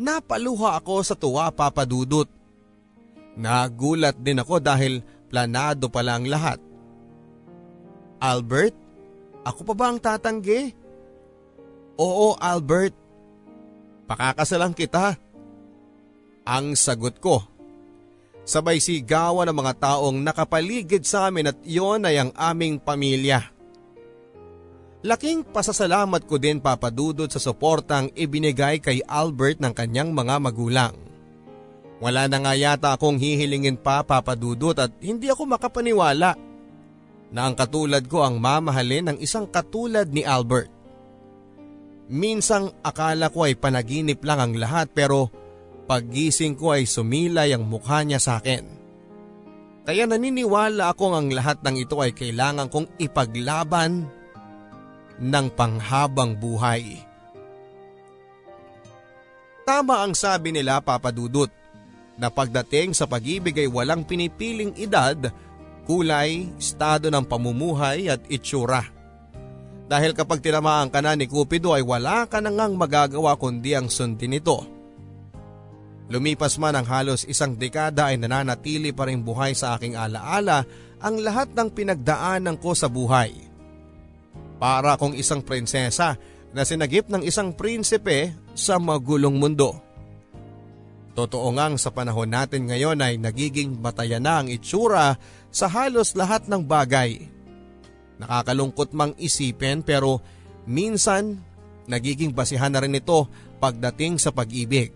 Napaluha 0.00 0.80
ako 0.80 1.04
sa 1.04 1.12
tuwa 1.12 1.52
papadudot. 1.52 2.30
Nagulat 3.38 4.18
din 4.18 4.42
ako 4.42 4.58
dahil 4.58 4.98
planado 5.30 5.86
pala 5.86 6.18
ang 6.18 6.26
lahat. 6.26 6.58
Albert? 8.18 8.74
Ako 9.46 9.62
pa 9.62 9.74
ba 9.78 9.86
ang 9.94 10.02
tatanggi? 10.02 10.74
Oo, 11.94 12.34
Albert. 12.34 12.94
Pakakasalang 14.10 14.74
kita. 14.74 15.14
Ang 16.42 16.74
sagot 16.74 17.22
ko. 17.22 17.46
Sabay 18.42 18.82
sigawan 18.82 19.46
ng 19.46 19.56
mga 19.60 19.74
taong 19.76 20.18
nakapaligid 20.24 21.04
sa 21.04 21.28
amin 21.28 21.52
at 21.52 21.58
iyon 21.62 22.08
ay 22.08 22.18
ang 22.18 22.32
aming 22.34 22.80
pamilya. 22.80 23.44
Laking 25.04 25.46
pasasalamat 25.46 26.26
ko 26.26 26.42
din 26.42 26.58
papadudod 26.58 27.30
sa 27.30 27.38
suportang 27.38 28.10
ibinigay 28.18 28.82
kay 28.82 28.98
Albert 29.06 29.62
ng 29.62 29.70
kanyang 29.70 30.10
mga 30.10 30.42
magulang. 30.42 31.07
Wala 31.98 32.30
na 32.30 32.38
nga 32.38 32.54
yata 32.54 32.94
akong 32.94 33.18
hihilingin 33.18 33.74
pa 33.74 34.06
papadudot 34.06 34.78
at 34.78 34.94
hindi 35.02 35.26
ako 35.26 35.50
makapaniwala 35.50 36.38
na 37.28 37.40
ang 37.44 37.58
katulad 37.58 38.06
ko 38.06 38.22
ang 38.22 38.38
mamahalin 38.38 39.12
ng 39.12 39.18
isang 39.18 39.50
katulad 39.50 40.06
ni 40.06 40.22
Albert. 40.22 40.70
Minsang 42.08 42.72
akala 42.80 43.28
ko 43.28 43.44
ay 43.44 43.58
panaginip 43.58 44.24
lang 44.24 44.40
ang 44.40 44.54
lahat 44.56 44.88
pero 44.94 45.28
paggising 45.90 46.56
ko 46.56 46.72
ay 46.72 46.88
sumilay 46.88 47.52
ang 47.52 47.66
mukha 47.66 48.00
niya 48.06 48.22
sa 48.22 48.40
akin. 48.40 48.64
Kaya 49.84 50.04
naniniwala 50.06 50.94
akong 50.94 51.16
ang 51.18 51.28
lahat 51.34 51.60
ng 51.66 51.76
ito 51.82 51.98
ay 52.00 52.14
kailangan 52.14 52.68
kong 52.70 52.88
ipaglaban 52.96 54.06
ng 55.18 55.46
panghabang 55.52 56.38
buhay. 56.38 57.02
Tama 59.66 60.00
ang 60.00 60.16
sabi 60.16 60.54
nila 60.54 60.80
papadudot 60.80 61.57
na 62.18 62.28
pagdating 62.28 62.92
sa 62.92 63.06
pag-ibig 63.06 63.54
ay 63.56 63.70
walang 63.70 64.02
pinipiling 64.02 64.74
edad, 64.74 65.30
kulay, 65.86 66.50
estado 66.58 67.08
ng 67.08 67.24
pamumuhay 67.24 68.10
at 68.10 68.20
itsura. 68.26 68.84
Dahil 69.88 70.12
kapag 70.12 70.44
tinamaan 70.44 70.92
ka 70.92 71.00
na 71.00 71.16
ni 71.16 71.24
Cupido 71.24 71.72
ay 71.72 71.80
wala 71.80 72.28
ka 72.28 72.44
nang 72.44 72.76
magagawa 72.76 73.38
kundi 73.40 73.72
ang 73.72 73.88
sundin 73.88 74.36
ito. 74.36 74.60
Lumipas 76.12 76.60
man 76.60 76.76
ang 76.76 76.84
halos 76.84 77.24
isang 77.24 77.56
dekada 77.56 78.12
ay 78.12 78.20
nananatili 78.20 78.92
pa 78.92 79.08
rin 79.08 79.24
buhay 79.24 79.56
sa 79.56 79.76
aking 79.76 79.96
alaala 79.96 80.64
ang 81.00 81.20
lahat 81.20 81.52
ng 81.56 81.68
pinagdaanan 81.72 82.60
ko 82.60 82.76
sa 82.76 82.88
buhay. 82.88 83.32
Para 84.60 84.98
akong 84.98 85.16
isang 85.16 85.40
prinsesa 85.40 86.18
na 86.52 86.64
sinagip 86.64 87.08
ng 87.08 87.24
isang 87.24 87.54
prinsipe 87.54 88.34
sa 88.56 88.76
magulong 88.76 89.36
mundo. 89.36 89.87
Totoo 91.18 91.50
ngang 91.50 91.82
sa 91.82 91.90
panahon 91.90 92.30
natin 92.30 92.70
ngayon 92.70 93.02
ay 93.02 93.18
nagiging 93.18 93.82
batayan 93.82 94.22
na 94.22 94.38
ang 94.38 94.46
itsura 94.46 95.18
sa 95.50 95.66
halos 95.66 96.14
lahat 96.14 96.46
ng 96.46 96.62
bagay 96.62 97.38
Nakakalungkot 98.18 98.90
mang 98.92 99.14
isipin 99.14 99.86
pero 99.86 100.18
minsan 100.66 101.38
nagiging 101.86 102.34
basihan 102.34 102.68
na 102.68 102.82
rin 102.82 102.98
ito 102.98 103.30
pagdating 103.62 104.18
sa 104.18 104.34
pag-ibig. 104.34 104.90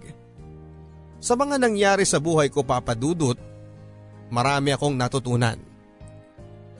Sa 1.22 1.38
mga 1.38 1.56
nangyari 1.62 2.02
sa 2.02 2.18
buhay 2.18 2.50
ko 2.50 2.66
papadudot, 2.66 3.38
marami 4.28 4.74
akong 4.74 4.98
natutunan. 4.98 5.56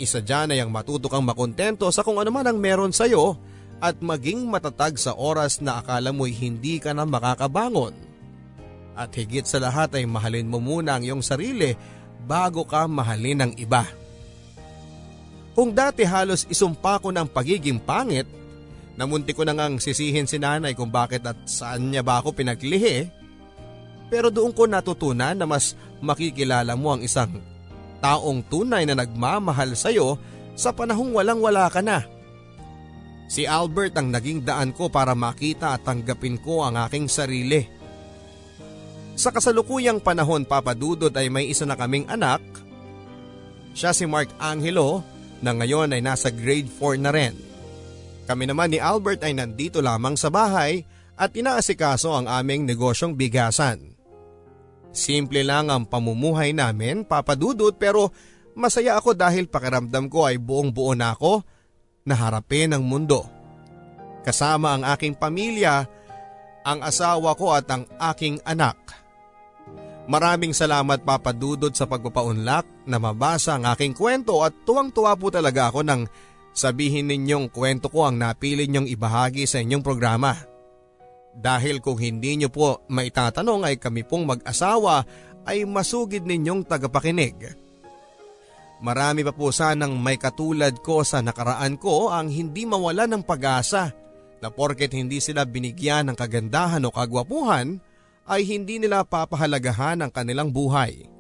Isa 0.03 0.19
dyan 0.19 0.51
ay 0.51 0.59
ang 0.59 0.75
matuto 0.75 1.07
kang 1.07 1.23
makontento 1.23 1.87
sa 1.95 2.03
kung 2.03 2.19
ano 2.19 2.35
man 2.35 2.51
ang 2.51 2.59
meron 2.59 2.91
sa 2.91 3.07
iyo 3.07 3.39
at 3.79 4.03
maging 4.03 4.51
matatag 4.51 4.99
sa 4.99 5.15
oras 5.15 5.63
na 5.63 5.79
akala 5.79 6.11
mo'y 6.11 6.35
hindi 6.35 6.83
ka 6.83 6.91
na 6.91 7.07
makakabangon. 7.07 8.12
At 8.93 9.17
higit 9.17 9.49
sa 9.49 9.57
lahat 9.57 9.97
ay 9.97 10.05
mahalin 10.05 10.49
mo 10.49 10.61
muna 10.61 11.01
ang 11.01 11.05
iyong 11.05 11.25
sarili 11.25 11.73
bago 12.29 12.63
ka 12.69 12.85
mahalin 12.85 13.49
ng 13.49 13.53
iba. 13.57 13.89
Kung 15.53 15.73
dati 15.73 16.05
halos 16.05 16.49
isumpa 16.49 17.01
ko 17.01 17.13
ng 17.13 17.29
pagiging 17.29 17.81
pangit, 17.81 18.25
namunti 18.97 19.37
ko 19.37 19.45
na 19.45 19.53
ngang 19.53 19.81
sisihin 19.81 20.25
si 20.25 20.41
nanay 20.41 20.73
kung 20.73 20.89
bakit 20.89 21.25
at 21.25 21.37
saan 21.45 21.93
niya 21.93 22.01
ba 22.01 22.21
ako 22.21 22.33
pinaglihi. 22.37 23.09
Pero 24.13 24.29
doon 24.29 24.53
ko 24.53 24.69
natutunan 24.69 25.37
na 25.37 25.45
mas 25.49 25.73
makikilala 26.05 26.77
mo 26.77 26.97
ang 26.97 27.05
isang 27.05 27.41
taong 28.05 28.45
tunay 28.49 28.85
na 28.85 28.97
nagmamahal 28.97 29.73
sa 29.79 29.89
iyo 29.89 30.21
sa 30.53 30.73
panahong 30.73 31.17
walang 31.17 31.41
wala 31.41 31.69
ka 31.73 31.81
na. 31.81 32.05
Si 33.33 33.49
Albert 33.49 33.97
ang 33.97 34.13
naging 34.13 34.45
daan 34.45 34.77
ko 34.77 34.93
para 34.93 35.17
makita 35.17 35.73
at 35.73 35.89
tanggapin 35.89 36.37
ko 36.37 36.69
ang 36.69 36.77
aking 36.77 37.09
sarili. 37.09 37.65
Sa 39.13 39.29
kasalukuyang 39.29 40.01
panahon 40.01 40.49
papadudod 40.49 41.13
ay 41.13 41.29
may 41.29 41.53
isa 41.53 41.69
na 41.69 41.77
kaming 41.77 42.09
anak. 42.09 42.41
Siya 43.77 43.93
si 43.93 44.09
Mark 44.09 44.33
Angelo 44.41 45.05
na 45.45 45.53
ngayon 45.53 45.93
ay 45.93 46.01
nasa 46.01 46.33
grade 46.33 46.69
4 46.69 47.05
na 47.05 47.11
rin. 47.13 47.35
Kami 48.25 48.49
naman 48.49 48.73
ni 48.73 48.79
Albert 48.81 49.27
ay 49.27 49.37
nandito 49.37 49.85
lamang 49.85 50.17
sa 50.17 50.33
bahay 50.33 50.87
at 51.19 51.35
inaasikaso 51.37 52.15
ang 52.15 52.27
aming 52.31 52.65
negosyong 52.65 53.13
bigasan. 53.13 53.93
Simple 54.93 55.45
lang 55.45 55.73
ang 55.73 55.89
pamumuhay 55.89 56.53
namin 56.53 57.05
papadudot 57.05 57.73
pero 57.77 58.13
masaya 58.53 59.01
ako 59.01 59.17
dahil 59.17 59.49
pakiramdam 59.49 60.09
ko 60.13 60.29
ay 60.29 60.37
buong 60.37 60.69
buo 60.73 60.93
na 60.93 61.17
ako 61.17 61.41
na 62.05 62.15
harapin 62.17 62.77
ang 62.77 62.85
mundo. 62.85 63.25
Kasama 64.23 64.77
ang 64.77 64.87
aking 64.87 65.19
pamilya, 65.19 65.83
ang 66.63 66.79
asawa 66.85 67.35
ko 67.35 67.57
at 67.57 67.67
ang 67.73 67.89
aking 68.13 68.39
anak. 68.47 69.02
Maraming 70.03 70.51
salamat 70.51 71.07
papadudod 71.07 71.71
sa 71.71 71.87
pagpapaunlak 71.87 72.67
na 72.91 72.99
mabasa 72.99 73.55
ang 73.55 73.71
aking 73.71 73.95
kwento 73.95 74.43
at 74.43 74.51
tuwang-tuwa 74.67 75.15
po 75.15 75.31
talaga 75.31 75.71
ako 75.71 75.87
nang 75.87 76.11
sabihin 76.51 77.07
ninyong 77.07 77.47
kwento 77.55 77.87
ko 77.87 78.11
ang 78.11 78.19
napili 78.19 78.67
ninyong 78.67 78.91
ibahagi 78.91 79.47
sa 79.47 79.63
inyong 79.63 79.85
programa. 79.85 80.35
Dahil 81.33 81.79
kung 81.79 82.03
hindi 82.03 82.35
nyo 82.35 82.51
po 82.51 82.83
maitatanong 82.91 83.63
ay 83.63 83.79
kami 83.79 84.03
pong 84.03 84.27
mag-asawa 84.27 85.07
ay 85.47 85.63
masugid 85.65 86.27
ninyong 86.27 86.67
tagapakinig. 86.67 87.55
Marami 88.83 89.23
pa 89.23 89.31
po 89.31 89.55
sanang 89.55 89.95
may 90.03 90.19
katulad 90.19 90.83
ko 90.83 91.07
sa 91.07 91.23
nakaraan 91.23 91.79
ko 91.79 92.11
ang 92.11 92.27
hindi 92.27 92.67
mawala 92.67 93.07
ng 93.07 93.23
pag-asa 93.23 93.95
na 94.43 94.51
porket 94.51 94.91
hindi 94.91 95.23
sila 95.23 95.47
binigyan 95.47 96.11
ng 96.11 96.17
kagandahan 96.19 96.83
o 96.83 96.91
kagwapuhan 96.91 97.79
ay 98.27 98.47
hindi 98.47 98.79
nila 98.79 99.03
papahalagahan 99.03 100.03
ang 100.03 100.11
kanilang 100.11 100.55
buhay. 100.55 101.11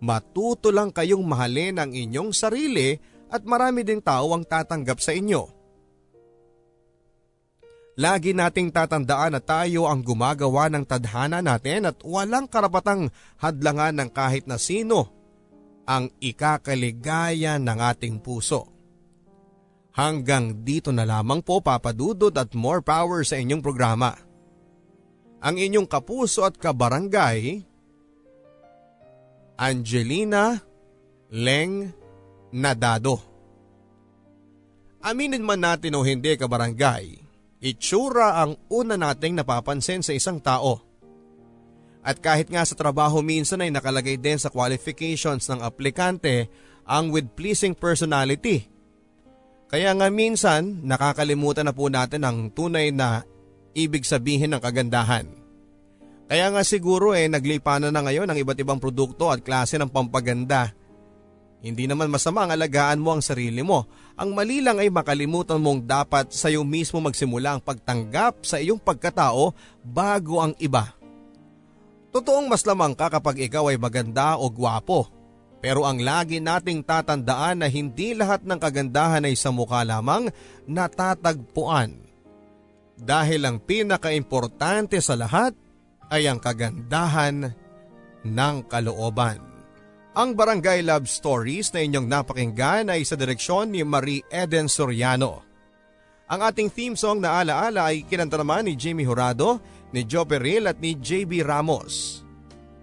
Matuto 0.00 0.72
lang 0.72 0.92
kayong 0.92 1.24
mahalin 1.24 1.76
ang 1.76 1.90
inyong 1.92 2.32
sarili 2.32 2.96
at 3.28 3.44
marami 3.44 3.84
ding 3.84 4.00
tao 4.00 4.32
ang 4.32 4.44
tatanggap 4.44 4.98
sa 5.00 5.12
inyo. 5.12 5.60
Lagi 8.00 8.32
nating 8.32 8.72
tatandaan 8.72 9.36
na 9.36 9.42
tayo 9.44 9.84
ang 9.84 10.00
gumagawa 10.00 10.72
ng 10.72 10.88
tadhana 10.88 11.44
natin 11.44 11.84
at 11.84 12.00
walang 12.00 12.48
karapatang 12.48 13.12
hadlangan 13.36 13.92
ng 14.00 14.08
kahit 14.08 14.48
na 14.48 14.56
sino 14.56 15.12
ang 15.84 16.08
ikakaligaya 16.16 17.60
ng 17.60 17.78
ating 17.92 18.16
puso. 18.24 18.72
Hanggang 19.92 20.64
dito 20.64 20.94
na 20.94 21.04
lamang 21.04 21.44
po 21.44 21.60
papadudod 21.60 22.32
at 22.40 22.56
more 22.56 22.80
power 22.80 23.20
sa 23.20 23.36
inyong 23.36 23.60
programa 23.60 24.29
ang 25.40 25.56
inyong 25.56 25.88
kapuso 25.88 26.44
at 26.44 26.60
kabarangay, 26.60 27.64
Angelina 29.56 30.60
Leng 31.32 31.92
Nadado. 32.52 33.20
Aminin 35.00 35.40
man 35.40 35.64
natin 35.64 35.96
o 35.96 36.04
hindi 36.04 36.36
kabarangay, 36.36 37.16
itsura 37.64 38.44
ang 38.44 38.60
una 38.68 39.00
nating 39.00 39.40
napapansin 39.40 40.04
sa 40.04 40.12
isang 40.12 40.36
tao. 40.40 40.84
At 42.00 42.20
kahit 42.20 42.48
nga 42.48 42.64
sa 42.64 42.76
trabaho 42.76 43.20
minsan 43.20 43.60
ay 43.60 43.72
nakalagay 43.72 44.16
din 44.16 44.40
sa 44.40 44.48
qualifications 44.48 45.44
ng 45.48 45.60
aplikante 45.60 46.48
ang 46.88 47.12
with 47.12 47.28
pleasing 47.36 47.76
personality. 47.76 48.68
Kaya 49.68 49.92
nga 49.92 50.08
minsan 50.08 50.80
nakakalimutan 50.84 51.68
na 51.68 51.76
po 51.76 51.92
natin 51.92 52.24
ang 52.24 52.48
tunay 52.50 52.88
na 52.92 53.24
ibig 53.74 54.02
sabihin 54.06 54.54
ng 54.54 54.62
kagandahan. 54.62 55.26
Kaya 56.30 56.46
nga 56.54 56.62
siguro 56.62 57.10
eh 57.10 57.26
naglipanan 57.26 57.90
na 57.90 58.06
ngayon 58.06 58.30
ang 58.30 58.38
iba't 58.38 58.58
ibang 58.62 58.78
produkto 58.78 59.34
at 59.34 59.42
klase 59.42 59.74
ng 59.74 59.90
pampaganda. 59.90 60.70
Hindi 61.60 61.90
naman 61.90 62.08
masama 62.08 62.46
ang 62.46 62.54
alagaan 62.54 63.02
mo 63.02 63.12
ang 63.12 63.20
sarili 63.20 63.60
mo. 63.60 63.84
Ang 64.16 64.32
mali 64.32 64.62
lang 64.62 64.80
ay 64.80 64.88
makalimutan 64.88 65.60
mong 65.60 65.84
dapat 65.84 66.30
sa 66.32 66.48
iyo 66.48 66.64
mismo 66.64 67.02
magsimula 67.02 67.58
ang 67.58 67.62
pagtanggap 67.62 68.46
sa 68.46 68.62
iyong 68.62 68.80
pagkatao 68.80 69.52
bago 69.84 70.40
ang 70.40 70.54
iba. 70.62 70.94
Totoong 72.14 72.48
mas 72.48 72.64
lamang 72.64 72.96
ka 72.96 73.12
kapag 73.12 73.44
ikaw 73.44 73.68
ay 73.68 73.76
maganda 73.76 74.40
o 74.40 74.48
gwapo. 74.48 75.10
Pero 75.60 75.84
ang 75.84 76.00
lagi 76.00 76.40
nating 76.40 76.80
tatandaan 76.80 77.60
na 77.60 77.68
hindi 77.68 78.16
lahat 78.16 78.46
ng 78.46 78.56
kagandahan 78.56 79.28
ay 79.28 79.36
sa 79.36 79.52
mukha 79.52 79.84
lamang 79.84 80.32
natatagpuan 80.64 82.09
dahil 83.00 83.48
ang 83.48 83.58
pinakaimportante 83.64 85.00
sa 85.00 85.16
lahat 85.16 85.56
ay 86.12 86.28
ang 86.28 86.38
kagandahan 86.38 87.50
ng 88.24 88.56
kalooban. 88.68 89.40
Ang 90.10 90.34
Barangay 90.34 90.82
Love 90.82 91.06
Stories 91.06 91.70
na 91.70 91.86
inyong 91.86 92.06
napakinggan 92.10 92.90
ay 92.90 93.06
sa 93.06 93.14
direksyon 93.14 93.70
ni 93.70 93.86
Marie 93.86 94.26
Eden 94.28 94.66
Soriano. 94.66 95.46
Ang 96.30 96.40
ating 96.46 96.70
theme 96.70 96.98
song 96.98 97.22
na 97.22 97.42
alaala 97.42 97.90
ay 97.90 98.06
kinanta 98.06 98.38
naman 98.38 98.66
ni 98.66 98.74
Jimmy 98.74 99.06
Horado, 99.06 99.62
ni 99.90 100.06
Joe 100.06 100.26
Peril 100.26 100.70
at 100.70 100.78
ni 100.78 100.94
JB 100.98 101.42
Ramos. 101.42 102.22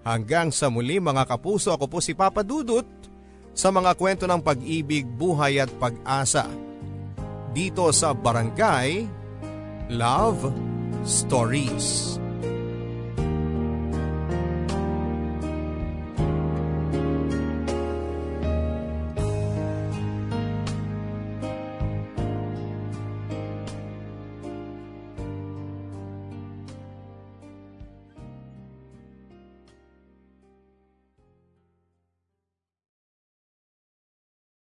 Hanggang 0.07 0.51
sa 0.55 0.71
muli 0.71 1.03
mga 1.03 1.27
kapuso 1.27 1.75
ako 1.75 1.87
po 1.87 1.99
si 1.99 2.15
Papa 2.15 2.43
Dudut 2.43 2.87
sa 3.51 3.71
mga 3.71 3.95
kwento 3.99 4.23
ng 4.23 4.39
pag-ibig, 4.39 5.03
buhay 5.03 5.59
at 5.59 5.71
pag-asa 5.79 6.47
dito 7.57 7.89
sa 7.89 8.13
Barangay 8.13 9.16
Love 9.89 10.53
Stories. 11.05 12.19